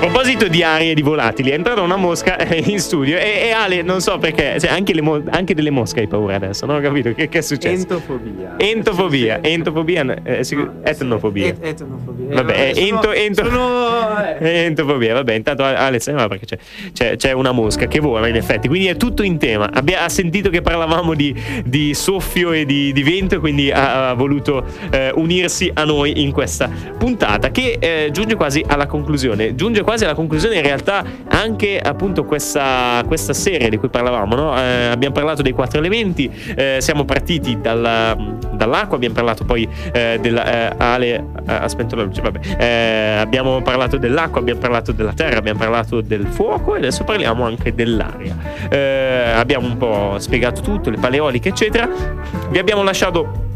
Proposito 0.01 0.47
di 0.47 0.63
arie 0.63 0.91
e 0.91 0.93
di 0.95 1.01
volatili, 1.03 1.51
è 1.51 1.53
entrata 1.53 1.81
una 1.81 1.95
mosca 1.95 2.35
eh, 2.37 2.63
in 2.65 2.79
studio 2.79 3.17
e, 3.17 3.41
e 3.45 3.51
Ale, 3.51 3.83
non 3.83 4.01
so 4.01 4.17
perché, 4.17 4.57
cioè, 4.59 4.71
anche, 4.71 4.99
mo- 4.99 5.21
anche 5.29 5.53
delle 5.53 5.69
mosche 5.69 5.99
hai 6.01 6.07
paura 6.07 6.35
adesso, 6.35 6.65
non 6.65 6.77
ho 6.77 6.79
capito 6.81 7.13
che, 7.13 7.29
che 7.29 7.37
è 7.37 7.41
successo. 7.41 7.81
Entofobia. 7.83 8.55
Entofobia, 8.57 9.39
entofobia, 9.43 10.15
eh, 10.23 10.43
sì, 10.43 10.55
No, 10.55 10.73
etnofobia. 10.83 11.45
et- 11.47 11.63
etnofobia. 11.63 12.35
Vabbè, 12.35 12.69
Eh, 12.69 12.73
sono- 12.73 12.87
ento, 12.87 13.11
ento, 13.11 13.45
sono- 13.45 14.17
eh. 14.39 14.49
entofobia, 14.63 15.13
vabbè, 15.13 15.33
intanto 15.35 15.63
Alex, 15.63 16.07
eh, 16.07 16.13
ma 16.13 16.27
perché 16.27 16.45
c'è, 16.45 16.57
c'è, 16.93 17.15
c'è 17.17 17.31
una 17.33 17.51
mosca 17.51 17.85
che 17.87 17.99
vola 17.99 18.27
in 18.27 18.35
effetti, 18.35 18.67
quindi 18.67 18.87
è 18.87 18.97
tutto 18.97 19.21
in 19.21 19.37
tema. 19.37 19.69
Abbia, 19.71 20.03
ha 20.03 20.09
sentito 20.09 20.49
che 20.49 20.61
parlavamo 20.63 21.13
di, 21.13 21.35
di 21.63 21.93
soffio 21.93 22.51
e 22.53 22.65
di, 22.65 22.91
di 22.91 23.03
vento, 23.03 23.39
quindi 23.39 23.69
ha, 23.71 24.09
ha 24.09 24.13
voluto 24.15 24.65
eh, 24.89 25.11
unirsi 25.13 25.69
a 25.71 25.83
noi 25.83 26.23
in 26.23 26.31
questa 26.31 26.69
puntata 26.97 27.51
che 27.51 27.77
eh, 27.79 28.09
giunge 28.11 28.35
quasi 28.35 28.63
alla 28.67 28.87
conclusione. 28.87 29.53
Giunge 29.55 29.81
quasi 29.81 29.89
alla 29.99 30.15
conclusione 30.15 30.55
in 30.55 30.63
realtà 30.63 31.03
anche 31.27 31.79
appunto 31.79 32.23
questa, 32.23 33.03
questa 33.07 33.33
serie 33.33 33.69
di 33.69 33.77
cui 33.77 33.89
parlavamo, 33.89 34.35
no? 34.35 34.57
Eh, 34.57 34.87
abbiamo 34.87 35.13
parlato 35.13 35.41
dei 35.41 35.51
quattro 35.53 35.79
elementi, 35.79 36.31
eh, 36.55 36.77
siamo 36.79 37.05
partiti 37.05 37.59
dalla- 37.61 38.15
dall'acqua, 38.51 38.95
abbiamo 38.95 39.15
parlato 39.15 39.43
poi 39.43 39.67
eh, 39.91 40.17
della 40.21 40.69
eh, 40.69 40.75
Ale 40.77 41.25
ha 41.45 41.67
spento 41.67 41.95
la 41.95 42.03
luce, 42.03 42.21
vabbè. 42.21 42.39
Eh, 42.57 43.17
abbiamo 43.19 43.61
parlato 43.61 43.97
dell'acqua, 43.97 44.39
abbiamo 44.39 44.59
parlato 44.59 44.91
della 44.91 45.13
terra, 45.13 45.37
abbiamo 45.37 45.59
parlato 45.59 46.01
del 46.01 46.27
fuoco 46.27 46.75
e 46.75 46.79
adesso 46.79 47.03
parliamo 47.03 47.45
anche 47.45 47.73
dell'aria. 47.73 48.35
Eh, 48.69 49.31
abbiamo 49.35 49.67
un 49.67 49.77
po' 49.77 50.15
spiegato 50.19 50.61
tutto, 50.61 50.89
le 50.89 50.97
paleoliche, 50.97 51.49
eccetera. 51.49 51.89
Vi 52.49 52.59
abbiamo 52.59 52.83
lasciato 52.83 53.49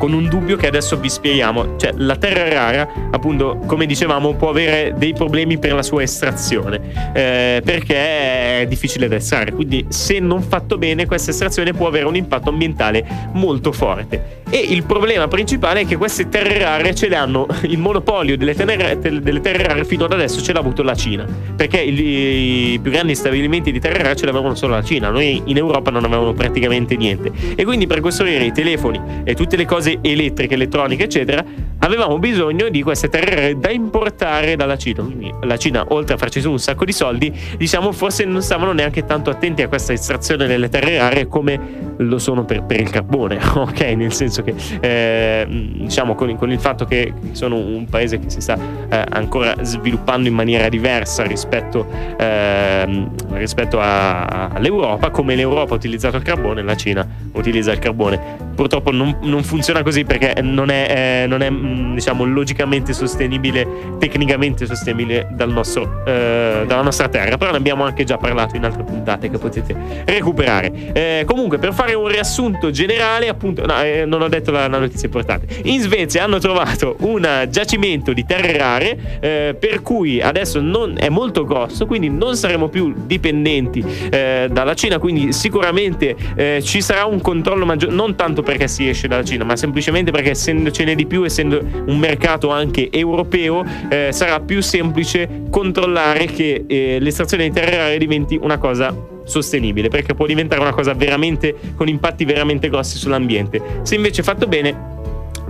con 0.00 0.14
un 0.14 0.30
dubbio 0.30 0.56
che 0.56 0.66
adesso 0.66 0.96
vi 0.96 1.10
spieghiamo. 1.10 1.76
Cioè, 1.76 1.92
la 1.96 2.16
terra 2.16 2.48
rara, 2.48 2.88
appunto, 3.10 3.58
come 3.66 3.84
dicevamo, 3.84 4.34
può 4.34 4.48
avere 4.48 4.94
dei 4.96 5.12
problemi 5.12 5.58
per 5.58 5.74
la 5.74 5.82
sua 5.82 6.00
estrazione, 6.02 6.80
eh, 7.12 7.60
perché 7.62 8.62
è 8.62 8.66
difficile 8.66 9.08
da 9.08 9.16
estrarre. 9.16 9.52
Quindi, 9.52 9.84
se 9.88 10.18
non 10.18 10.40
fatto 10.40 10.78
bene, 10.78 11.04
questa 11.04 11.32
estrazione 11.32 11.74
può 11.74 11.86
avere 11.86 12.06
un 12.06 12.16
impatto 12.16 12.48
ambientale 12.48 13.04
molto 13.34 13.72
forte. 13.72 14.38
E 14.48 14.56
il 14.56 14.82
problema 14.84 15.28
principale 15.28 15.82
è 15.82 15.86
che 15.86 15.96
queste 15.96 16.28
terre 16.28 16.58
rare 16.58 16.92
ce 16.94 17.08
le 17.08 17.14
hanno 17.14 17.46
il 17.62 17.78
monopolio 17.78 18.36
delle 18.36 18.54
terre, 18.54 18.98
delle 18.98 19.40
terre 19.40 19.62
rare 19.62 19.84
fino 19.84 20.06
ad 20.06 20.12
adesso 20.12 20.42
ce 20.42 20.52
l'ha 20.52 20.58
avuto 20.58 20.82
la 20.82 20.94
Cina. 20.94 21.24
Perché 21.54 21.78
i, 21.78 22.72
i 22.72 22.78
più 22.80 22.90
grandi 22.90 23.14
stabilimenti 23.14 23.70
di 23.70 23.78
terre 23.78 24.02
rare 24.02 24.16
ce 24.16 24.24
l'avevano 24.24 24.54
solo 24.54 24.74
la 24.74 24.82
Cina. 24.82 25.10
Noi 25.10 25.42
in 25.44 25.56
Europa 25.56 25.90
non 25.90 26.04
avevamo 26.04 26.32
praticamente 26.32 26.96
niente. 26.96 27.30
E 27.54 27.64
quindi 27.64 27.86
per 27.86 28.00
costruire 28.00 28.44
i 28.44 28.52
telefoni 28.52 29.00
e 29.24 29.34
tutte 29.34 29.56
le 29.56 29.66
cose 29.66 29.89
elettriche, 30.00 30.54
elettroniche, 30.54 31.04
eccetera, 31.04 31.44
avevamo 31.78 32.18
bisogno 32.18 32.68
di 32.68 32.82
queste 32.82 33.08
terre 33.08 33.34
rare 33.34 33.58
da 33.58 33.70
importare 33.70 34.56
dalla 34.56 34.76
Cina. 34.76 35.02
Quindi 35.02 35.32
la 35.42 35.56
Cina, 35.56 35.84
oltre 35.88 36.14
a 36.14 36.18
farci 36.18 36.40
su 36.40 36.50
un 36.50 36.58
sacco 36.58 36.84
di 36.84 36.92
soldi, 36.92 37.32
diciamo 37.56 37.92
forse 37.92 38.24
non 38.24 38.42
stavano 38.42 38.72
neanche 38.72 39.04
tanto 39.04 39.30
attenti 39.30 39.62
a 39.62 39.68
questa 39.68 39.92
estrazione 39.92 40.46
delle 40.46 40.68
terre 40.68 40.98
rare 40.98 41.26
come 41.26 41.89
lo 42.00 42.18
sono 42.18 42.44
per, 42.44 42.62
per 42.62 42.80
il 42.80 42.90
carbone, 42.90 43.38
ok? 43.54 43.80
Nel 43.80 44.12
senso 44.12 44.42
che 44.42 44.54
eh, 44.80 45.46
diciamo 45.48 46.14
con, 46.14 46.34
con, 46.36 46.50
il 46.50 46.60
fatto 46.60 46.84
che 46.84 47.12
sono 47.32 47.56
un 47.56 47.86
paese 47.86 48.18
che 48.18 48.30
si 48.30 48.40
sta 48.40 48.56
eh, 48.88 49.04
ancora 49.08 49.54
sviluppando 49.62 50.28
in 50.28 50.34
maniera 50.34 50.68
diversa 50.68 51.24
rispetto, 51.24 51.86
eh, 52.16 53.08
rispetto 53.32 53.80
a, 53.80 54.48
all'Europa, 54.48 55.10
come 55.10 55.34
l'Europa 55.34 55.74
ha 55.74 55.76
utilizzato 55.76 56.16
il 56.16 56.22
carbone, 56.22 56.62
la 56.62 56.76
Cina 56.76 57.06
utilizza 57.32 57.72
il 57.72 57.78
carbone. 57.78 58.48
Purtroppo 58.54 58.90
non, 58.90 59.16
non 59.22 59.42
funziona 59.42 59.82
così 59.82 60.04
perché 60.04 60.40
non 60.42 60.70
è, 60.70 61.22
eh, 61.22 61.26
non 61.26 61.42
è 61.42 61.50
diciamo, 61.94 62.24
logicamente 62.24 62.92
sostenibile, 62.92 63.66
tecnicamente 63.98 64.66
sostenibile 64.66 65.28
dal 65.32 65.50
nostro, 65.50 66.04
eh, 66.04 66.64
dalla 66.66 66.82
nostra 66.82 67.08
terra, 67.08 67.36
però 67.36 67.52
ne 67.52 67.56
abbiamo 67.56 67.84
anche 67.84 68.04
già 68.04 68.16
parlato 68.16 68.56
in 68.56 68.64
altre 68.64 68.82
puntate 68.82 69.30
che 69.30 69.38
potete 69.38 69.74
recuperare. 70.04 70.92
Eh, 70.92 71.24
comunque, 71.26 71.58
per 71.58 71.72
fare 71.72 71.89
un 71.94 72.08
riassunto 72.08 72.70
generale, 72.70 73.28
appunto, 73.28 73.64
no, 73.66 73.74
non 74.06 74.22
ho 74.22 74.28
detto 74.28 74.50
la, 74.50 74.68
la, 74.68 74.78
notizia 74.78 75.06
importante. 75.06 75.46
In 75.64 75.80
Svezia 75.80 76.24
hanno 76.24 76.38
trovato 76.38 76.96
un 77.00 77.46
giacimento 77.48 78.12
di 78.12 78.24
terre 78.24 78.56
rare, 78.56 79.18
eh, 79.20 79.56
per 79.58 79.82
cui 79.82 80.20
adesso 80.20 80.60
non, 80.60 80.96
è 80.98 81.08
molto 81.08 81.44
grosso, 81.44 81.86
quindi 81.86 82.08
non 82.08 82.36
saremo 82.36 82.68
più 82.68 82.94
dipendenti 83.06 83.84
eh, 84.10 84.48
dalla 84.50 84.74
Cina, 84.74 84.98
quindi 84.98 85.32
sicuramente 85.32 86.16
eh, 86.34 86.60
ci 86.62 86.80
sarà 86.80 87.04
un 87.04 87.20
controllo 87.20 87.64
maggiore, 87.64 87.94
non 87.94 88.14
tanto 88.14 88.42
perché 88.42 88.68
si 88.68 88.88
esce 88.88 89.08
dalla 89.08 89.24
Cina, 89.24 89.44
ma 89.44 89.56
semplicemente 89.56 90.10
perché 90.10 90.30
essendocene 90.30 90.94
di 90.94 91.06
più, 91.06 91.24
essendo 91.24 91.60
un 91.86 91.98
mercato 91.98 92.50
anche 92.50 92.90
europeo, 92.90 93.64
eh, 93.88 94.08
sarà 94.12 94.40
più 94.40 94.62
semplice 94.62 95.44
controllare 95.50 96.26
che 96.26 96.64
eh, 96.66 96.98
l'estrazione 97.00 97.44
di 97.44 97.52
terre 97.52 97.76
rare 97.76 97.98
diventi 97.98 98.38
una 98.40 98.58
cosa 98.58 99.09
sostenibile 99.24 99.88
perché 99.88 100.14
può 100.14 100.26
diventare 100.26 100.60
una 100.60 100.72
cosa 100.72 100.94
veramente 100.94 101.54
con 101.74 101.88
impatti 101.88 102.24
veramente 102.24 102.68
grossi 102.68 102.96
sull'ambiente. 102.96 103.80
Se 103.82 103.94
invece 103.94 104.22
fatto 104.22 104.46
bene 104.46 104.98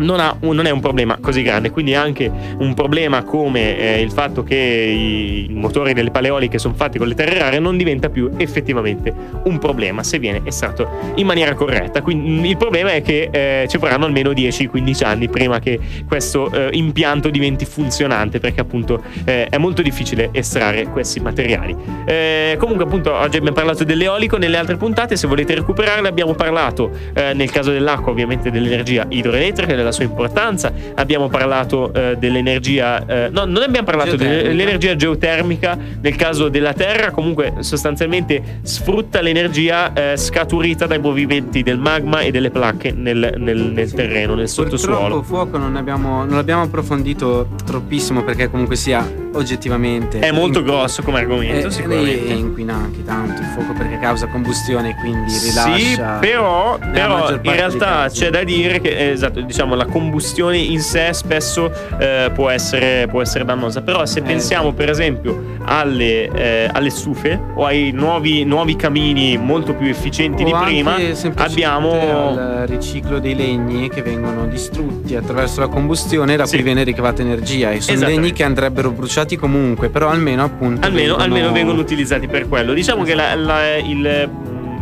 non, 0.01 0.21
ha, 0.21 0.37
non, 0.41 0.67
è 0.67 0.71
un 0.71 0.81
problema 0.81 1.19
così 1.21 1.43
grande, 1.43 1.71
quindi 1.71 1.95
anche 1.95 2.31
un 2.59 2.75
problema 2.75 3.23
come 3.23 3.79
eh, 3.79 4.01
il 4.01 4.11
fatto 4.11 4.43
che 4.43 4.57
i 4.57 5.49
motori 5.53 5.93
delle 5.93 6.11
paleoliche 6.11 6.59
sono 6.59 6.75
fatti 6.75 6.99
con 6.99 7.09
le 7.09 7.15
terre 7.15 7.39
rare 7.39 7.59
non 7.59 7.77
diventa 7.77 8.09
più 8.09 8.31
effettivamente 8.37 9.13
un 9.45 9.59
problema 9.59 10.03
se 10.03 10.19
viene 10.19 10.43
estratto 10.45 10.89
in 11.17 11.27
maniera 11.27 11.55
corretta. 11.55 12.03
Quindi 12.03 12.49
il 12.49 12.57
problema 12.57 12.93
è 12.93 13.03
che 13.03 13.29
eh, 13.31 13.67
ci 13.69 13.79
vorranno 13.79 14.07
almeno 14.07 14.31
10-15 14.31 15.05
anni 15.05 15.29
prima 15.29 15.59
che 15.59 15.79
questo 16.07 16.51
eh, 16.51 16.71
impianto 16.73 17.31
diventi 17.31 17.65
funzionante 17.65 18.39
perché 18.41 18.61
appunto 18.61 19.03
eh, 19.25 19.47
è 19.47 19.59
molto 19.59 19.83
difficile 19.83 20.31
estrarre 20.33 20.85
questi 20.85 21.21
materiali. 21.21 21.77
Eh, 22.05 22.57
comunque 22.59 22.85
appunto 22.85 23.15
oggi 23.15 23.37
abbiamo 23.37 23.57
parlato 23.57 23.85
dell'eolico, 23.85 24.37
nelle 24.37 24.57
altre 24.57 24.77
puntate 24.77 25.17
se 25.17 25.27
volete 25.27 25.55
recuperarle 25.55 26.09
abbiamo 26.09 26.35
parlato 26.35 26.91
eh, 27.15 27.33
nel 27.35 27.51
caso 27.51 27.71
dell'acqua 27.71 28.13
ovviamente 28.13 28.51
dell'energia 28.51 29.07
idroelettrica, 29.09 29.75
della 29.75 29.90
sua 29.93 30.05
importanza, 30.05 30.73
abbiamo 30.95 31.29
parlato 31.29 31.93
eh, 31.93 32.17
dell'energia, 32.19 33.05
eh, 33.07 33.29
no, 33.31 33.45
non 33.45 33.63
abbiamo 33.63 33.87
parlato 33.87 34.17
geotermica. 34.17 34.49
dell'energia 34.49 34.97
geotermica 34.97 35.79
nel 36.01 36.17
caso 36.17 36.49
della 36.49 36.73
Terra, 36.73 37.11
comunque 37.11 37.55
sostanzialmente 37.61 38.61
sfrutta 38.63 39.21
l'energia 39.21 39.93
eh, 39.93 40.17
scaturita 40.17 40.87
dai 40.87 40.99
movimenti 40.99 41.63
del 41.63 41.79
magma 41.79 42.21
e 42.21 42.31
delle 42.31 42.51
placche 42.51 42.93
nel, 42.93 43.35
nel, 43.37 43.59
nel 43.59 43.93
terreno, 43.93 44.35
nel 44.35 44.49
sottosuolo. 44.49 45.19
Il 45.19 45.25
fuoco 45.25 45.59
non, 45.59 45.77
abbiamo, 45.77 46.25
non 46.25 46.37
l'abbiamo 46.37 46.63
approfondito 46.63 47.49
troppissimo 47.65 48.23
perché 48.23 48.51
comunque 48.51 48.77
sia 48.77 49.29
oggettivamente. 49.33 50.19
È 50.19 50.31
molto 50.31 50.63
grosso 50.63 51.03
come 51.03 51.21
argomento 51.21 51.69
è, 51.69 51.71
sicuramente. 51.71 52.27
e 52.27 52.33
inquina 52.33 52.75
anche 52.75 53.05
tanto 53.05 53.41
il 53.41 53.49
fuoco 53.49 53.73
perché 53.73 53.99
causa 53.99 54.27
combustione 54.27 54.95
quindi 54.97 55.33
rilascia 55.39 55.77
sì 55.77 56.01
però, 56.21 56.79
però 56.79 57.31
in 57.31 57.41
realtà 57.43 58.09
c'è 58.09 58.31
da 58.31 58.43
dire 58.45 58.81
che 58.81 59.11
esatto 59.11 59.41
diciamo 59.41 59.75
la 59.75 59.87
combustione 59.87 60.59
in 60.59 60.81
sé 60.81 61.13
spesso 61.13 61.71
eh, 61.99 62.31
può, 62.35 62.49
essere, 62.49 63.07
può, 63.09 63.21
essere, 63.23 63.45
dannosa. 63.45 63.83
Però 63.83 64.05
se 64.07 64.21
eh, 64.21 64.23
pensiamo 64.23 64.73
per 64.73 64.91
esempio 64.91 65.57
alle, 65.65 66.31
eh, 66.31 66.69
alle 66.73 66.91
stufe 66.91 67.41
o 67.55 67.65
ai 67.65 67.91
nuovi, 67.93 68.45
nuovi, 68.45 68.77
camini 68.77 69.37
molto 69.37 69.75
più 69.75 69.87
efficienti 69.87 70.43
o 70.43 70.47
di 70.47 70.53
prima, 70.53 70.97
abbiamo 71.37 72.33
il 72.33 72.67
riciclo 72.67 73.19
dei 73.19 73.35
legni 73.35 73.89
che 73.89 74.03
vengono 74.03 74.47
distrutti 74.47 75.17
attraverso 75.17 75.61
la 75.61 75.69
combustione 75.69 76.37
da 76.37 76.47
sì. 76.47 76.57
cui 76.57 76.65
viene 76.65 76.83
ricavata 76.83 77.23
energia. 77.23 77.71
E 77.71 77.81
sono 77.81 78.07
legni 78.07 78.33
che 78.33 78.45
andrebbero 78.45 78.91
bruciati 78.91 79.20
comunque, 79.37 79.89
però 79.89 80.09
almeno 80.09 80.45
appunto 80.45 80.87
almeno 80.87 81.17
vengono, 81.17 81.23
almeno 81.23 81.53
vengono 81.53 81.81
utilizzati 81.81 82.27
per 82.27 82.49
quello. 82.49 82.73
Diciamo 82.73 83.05
esatto. 83.05 83.19
che 83.19 83.35
la, 83.35 83.35
la, 83.35 83.77
il 83.77 84.31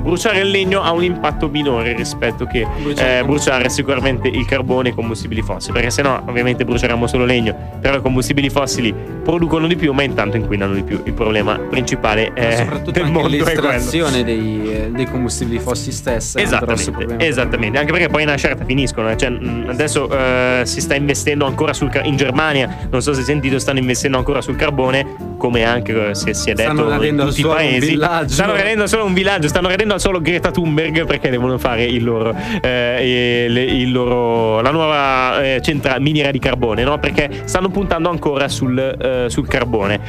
bruciare 0.09 0.41
il 0.41 0.49
legno 0.49 0.81
ha 0.83 0.93
un 0.93 1.05
impatto 1.05 1.49
minore 1.49 1.95
rispetto 1.95 2.47
che 2.47 2.67
bruciare, 2.81 3.19
eh, 3.19 3.25
bruciare 3.25 3.69
sicuramente 3.69 4.29
il 4.29 4.47
carbone 4.47 4.89
e 4.89 4.93
i 4.93 4.95
combustibili 4.95 5.43
fossili, 5.43 5.75
perché 5.75 5.91
sennò 5.91 6.23
ovviamente 6.27 6.65
bruceremo 6.65 7.07
solo 7.07 7.25
legno, 7.25 7.55
però 7.81 7.97
i 7.99 8.01
combustibili 8.01 8.51
fossili 8.51 8.95
producono 9.23 9.67
di 9.67 9.77
più 9.77 9.93
ma 9.93 10.03
intanto 10.03 10.37
inquinano 10.37 10.75
di 10.75 10.83
più. 10.83 11.01
Il 11.05 11.13
problema 11.13 11.59
principale 11.59 12.33
è 12.33 12.57
soprattutto 12.57 12.93
del 12.99 13.11
mondo 13.11 13.29
l'estrazione 13.29 14.25
dei, 14.25 14.71
eh, 14.71 14.91
dei, 14.91 15.07
combustibili 15.07 15.59
fossili 15.59 15.93
stessi. 15.93 16.41
Esattamente, 16.41 17.17
esattamente, 17.19 17.79
anche 17.79 17.93
perché 17.93 18.09
poi 18.09 18.23
una 18.23 18.37
certa 18.37 18.65
finiscono, 18.65 19.11
eh. 19.11 19.17
cioè, 19.17 19.31
adesso 19.67 20.09
eh, 20.11 20.63
si 20.65 20.81
sta 20.81 20.95
investendo 20.95 21.47
ancora 21.47 21.73
sul 21.73 21.91
in 22.05 22.17
Germania, 22.17 22.89
non 22.91 23.03
so 23.03 23.13
se 23.13 23.21
hai 23.21 23.25
sentito, 23.25 23.59
stanno 23.59 23.79
investendo 23.79 24.19
ancora 24.19 24.41
sul 24.41 24.57
carbone 24.57 25.28
come 25.39 25.65
anche 25.65 26.15
si, 26.15 26.35
si 26.35 26.51
è 26.51 26.55
detto 26.55 27.03
in 27.03 27.17
tutti 27.17 27.41
i 27.41 27.45
paesi. 27.45 27.99
Stanno 28.27 28.55
rendendo 28.55 28.87
solo 28.87 29.05
un 29.05 29.15
villaggio, 29.15 29.49
stanno 29.49 29.69
rendendo 29.69 29.97
solo 29.99 30.21
Greta 30.21 30.51
Thunberg 30.51 31.07
perché 31.07 31.31
devono 31.31 31.57
fare 31.57 31.85
il 31.85 32.05
loro, 32.05 32.35
eh, 32.61 33.47
il, 33.47 33.57
il 33.57 33.93
loro 33.93 34.61
la 34.61 34.71
nuova 34.71 35.43
eh, 35.43 35.61
centra, 35.63 35.99
miniera 35.99 36.31
di 36.31 36.39
carbone, 36.39 36.85
no? 36.85 36.99
Perché 36.99 37.43
stanno 37.45 37.71
puntando 37.71 38.11
ancora 38.11 38.49
sul, 38.49 38.79
eh, 38.79 39.31
sul 39.31 39.47
carbone, 39.47 40.01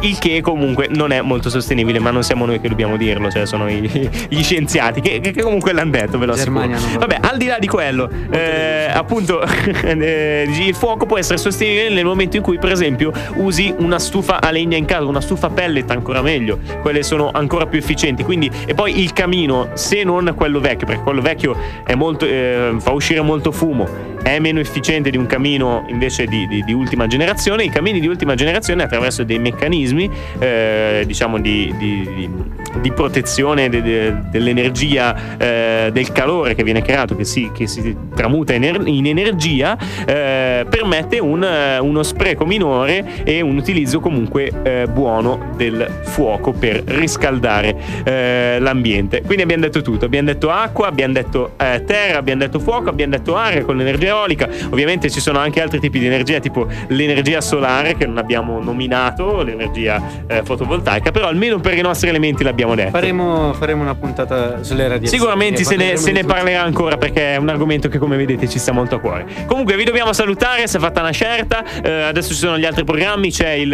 il 0.00 0.18
che 0.18 0.40
comunque 0.40 0.88
non 0.90 1.10
è 1.10 1.20
molto 1.20 1.48
sostenibile, 1.50 1.98
ma 1.98 2.10
non 2.10 2.22
siamo 2.22 2.44
noi 2.44 2.60
che 2.60 2.68
dobbiamo 2.68 2.96
dirlo, 2.96 3.30
cioè 3.30 3.46
sono 3.46 3.68
i, 3.68 4.10
gli 4.28 4.42
scienziati 4.42 5.00
che, 5.00 5.20
che, 5.20 5.42
comunque 5.42 5.72
l'hanno 5.72 5.92
detto, 5.92 6.18
ve 6.18 6.26
lo 6.26 6.32
assicuro. 6.34 6.68
Vabbè, 6.98 7.18
al 7.20 7.36
di 7.38 7.46
là 7.46 7.58
di 7.58 7.66
quello, 7.66 8.08
eh, 8.30 8.90
appunto, 8.92 9.42
eh, 9.82 10.46
il 10.46 10.74
fuoco 10.74 11.06
può 11.06 11.18
essere 11.18 11.38
sostenibile 11.38 11.88
nel 11.88 12.04
momento 12.04 12.36
in 12.36 12.42
cui, 12.42 12.58
per 12.58 12.72
esempio, 12.72 13.12
usi 13.36 13.74
una 13.78 13.98
stufa 13.98 14.40
a 14.40 14.50
legna 14.50 14.73
in 14.76 14.84
casa, 14.84 15.04
una 15.04 15.20
stufa 15.20 15.50
pellet 15.50 15.90
ancora 15.90 16.22
meglio, 16.22 16.58
quelle 16.82 17.02
sono 17.02 17.30
ancora 17.32 17.66
più 17.66 17.78
efficienti. 17.78 18.24
Quindi, 18.24 18.50
e 18.66 18.74
poi 18.74 19.00
il 19.00 19.12
camino, 19.12 19.68
se 19.74 20.02
non 20.04 20.32
quello 20.36 20.60
vecchio, 20.60 20.86
perché 20.86 21.02
quello 21.02 21.20
vecchio 21.20 21.56
molto, 21.94 22.26
eh, 22.26 22.74
fa 22.78 22.92
uscire 22.92 23.20
molto 23.20 23.52
fumo 23.52 24.13
è 24.24 24.38
meno 24.38 24.58
efficiente 24.58 25.10
di 25.10 25.18
un 25.18 25.26
camino 25.26 25.84
invece 25.88 26.24
di, 26.24 26.46
di, 26.48 26.64
di, 26.64 26.72
ultima 26.72 27.06
generazione. 27.06 27.64
I 27.64 27.68
camini 27.68 28.00
di 28.00 28.06
ultima 28.06 28.34
generazione 28.34 28.82
attraverso 28.82 29.22
dei 29.22 29.38
meccanismi 29.38 30.10
eh, 30.38 31.04
diciamo 31.06 31.38
di, 31.38 31.72
di 32.80 32.92
protezione 32.92 33.68
de, 33.68 33.82
de, 33.82 34.14
dell'energia 34.30 35.36
eh, 35.36 35.90
del 35.92 36.10
calore 36.12 36.54
che 36.54 36.62
viene 36.62 36.80
creato, 36.80 37.14
che 37.16 37.24
si, 37.24 37.50
che 37.54 37.66
si 37.66 37.94
tramuta 38.14 38.54
in, 38.54 38.64
er, 38.64 38.80
energia, 38.84 39.76
eh, 40.06 40.64
permette 40.68 41.18
un, 41.18 41.46
uno 41.80 42.02
spreco 42.02 42.46
minore 42.46 43.24
e 43.24 43.42
un 43.42 43.56
utilizzo 43.58 44.00
comunque 44.00 44.50
eh, 44.62 44.86
buono 44.90 45.52
del 45.56 46.00
fuoco 46.04 46.52
per 46.52 46.82
riscaldare 46.86 47.76
eh, 48.04 48.56
l'ambiente. 48.58 49.20
Quindi 49.22 49.42
abbiamo 49.42 49.62
detto 49.62 49.82
tutto, 49.82 50.06
abbiamo 50.06 50.28
detto 50.28 50.50
acqua, 50.50 50.86
abbiamo 50.86 51.12
detto 51.12 51.52
eh, 51.58 51.84
terra, 51.84 52.18
abbiamo 52.18 52.40
detto 52.40 52.58
fuoco, 52.58 52.88
abbiamo 52.88 53.12
detto 53.12 53.36
aria 53.36 53.62
con 53.64 53.76
l'energia 53.76 54.13
eolica. 54.14 54.48
Ovviamente 54.70 55.10
ci 55.10 55.20
sono 55.20 55.38
anche 55.38 55.60
altri 55.60 55.80
tipi 55.80 55.98
di 55.98 56.06
energia, 56.06 56.38
tipo 56.40 56.66
l'energia 56.88 57.40
solare 57.40 57.96
che 57.96 58.06
non 58.06 58.18
abbiamo 58.18 58.60
nominato, 58.62 59.42
l'energia 59.42 60.00
eh, 60.26 60.42
fotovoltaica, 60.44 61.10
però 61.10 61.26
almeno 61.26 61.58
per 61.60 61.76
i 61.76 61.80
nostri 61.80 62.08
elementi 62.08 62.42
l'abbiamo 62.42 62.74
detto. 62.74 62.90
Faremo, 62.90 63.52
faremo 63.54 63.82
una 63.82 63.94
puntata 63.94 64.62
sulle 64.62 64.88
radiazioni. 64.88 65.08
Sicuramente 65.18 65.64
se 65.64 65.76
ne, 65.76 65.96
se 65.96 66.12
ne 66.12 66.24
parlerà 66.24 66.62
ancora 66.62 66.96
perché 66.96 67.34
è 67.34 67.36
un 67.36 67.48
argomento 67.48 67.88
che 67.88 67.98
come 67.98 68.16
vedete 68.16 68.48
ci 68.48 68.58
sta 68.58 68.72
molto 68.72 68.96
a 68.96 69.00
cuore. 69.00 69.26
Comunque 69.46 69.76
vi 69.76 69.84
dobbiamo 69.84 70.12
salutare, 70.12 70.66
si 70.66 70.76
è 70.76 70.80
fatta 70.80 71.00
una 71.00 71.10
scelta, 71.10 71.64
eh, 71.82 72.02
adesso 72.02 72.28
ci 72.30 72.38
sono 72.38 72.58
gli 72.58 72.64
altri 72.64 72.84
programmi, 72.84 73.30
c'è 73.30 73.50
il, 73.52 73.70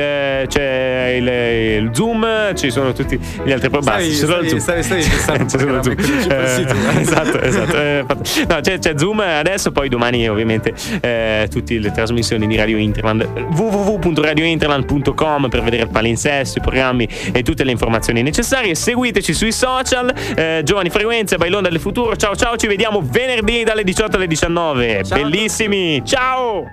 c'è 0.46 1.14
il, 1.16 1.82
il 1.84 1.90
Zoom, 1.92 2.54
ci 2.54 2.70
sono 2.70 2.92
tutti 2.92 3.18
gli 3.44 3.52
altri 3.52 3.70
programmi. 3.70 4.02
Stavi- 4.04 4.20
C'è 4.20 4.26
solo 4.26 4.40
il 4.42 4.48
Zoom. 4.48 4.60
stavi- 4.60 4.82
stavi- 4.82 5.02
stavi 5.02 5.16
pensando 5.16 5.40
a 5.40 5.42
un 5.42 5.48
C'è 5.48 5.58
solo 5.58 5.76
il 5.76 5.82
Zoom. 5.82 5.94
programma, 5.94 6.04
quello 6.04 6.22
ci 6.22 6.28
pensi 6.28 6.64
tu. 6.64 6.98
Eh, 6.98 7.00
esatto, 7.00 7.40
esatto. 7.40 7.76
eh, 7.76 8.04
fatto- 8.06 8.54
no, 8.54 8.60
c'è, 8.60 8.78
c'è 8.78 8.92
Zoom 8.96 9.20
adesso, 9.20 9.72
poi 9.72 9.88
domani 9.88 10.28
ovviamente 10.30 10.74
eh, 11.00 11.48
tutte 11.50 11.78
le 11.78 11.92
trasmissioni 11.92 12.46
di 12.46 12.56
Radio 12.56 12.78
Interland 12.78 13.26
www.radiointerland.com 13.54 15.48
per 15.48 15.62
vedere 15.62 15.82
il 15.84 15.88
palinsesto, 15.88 16.58
i 16.58 16.60
programmi 16.60 17.08
e 17.32 17.42
tutte 17.42 17.64
le 17.64 17.70
informazioni 17.70 18.22
necessarie. 18.22 18.74
Seguiteci 18.74 19.32
sui 19.32 19.52
social, 19.52 20.12
eh, 20.34 20.62
Giovani 20.64 20.90
Frequenze, 20.90 21.36
Bailonda 21.36 21.68
del 21.68 21.80
Futuro. 21.80 22.16
Ciao 22.16 22.34
ciao, 22.36 22.56
ci 22.56 22.66
vediamo 22.66 23.02
venerdì 23.02 23.64
dalle 23.64 23.84
18 23.84 24.16
alle 24.16 24.26
19. 24.26 25.04
Ciao. 25.04 25.18
Bellissimi, 25.18 26.02
ciao! 26.04 26.68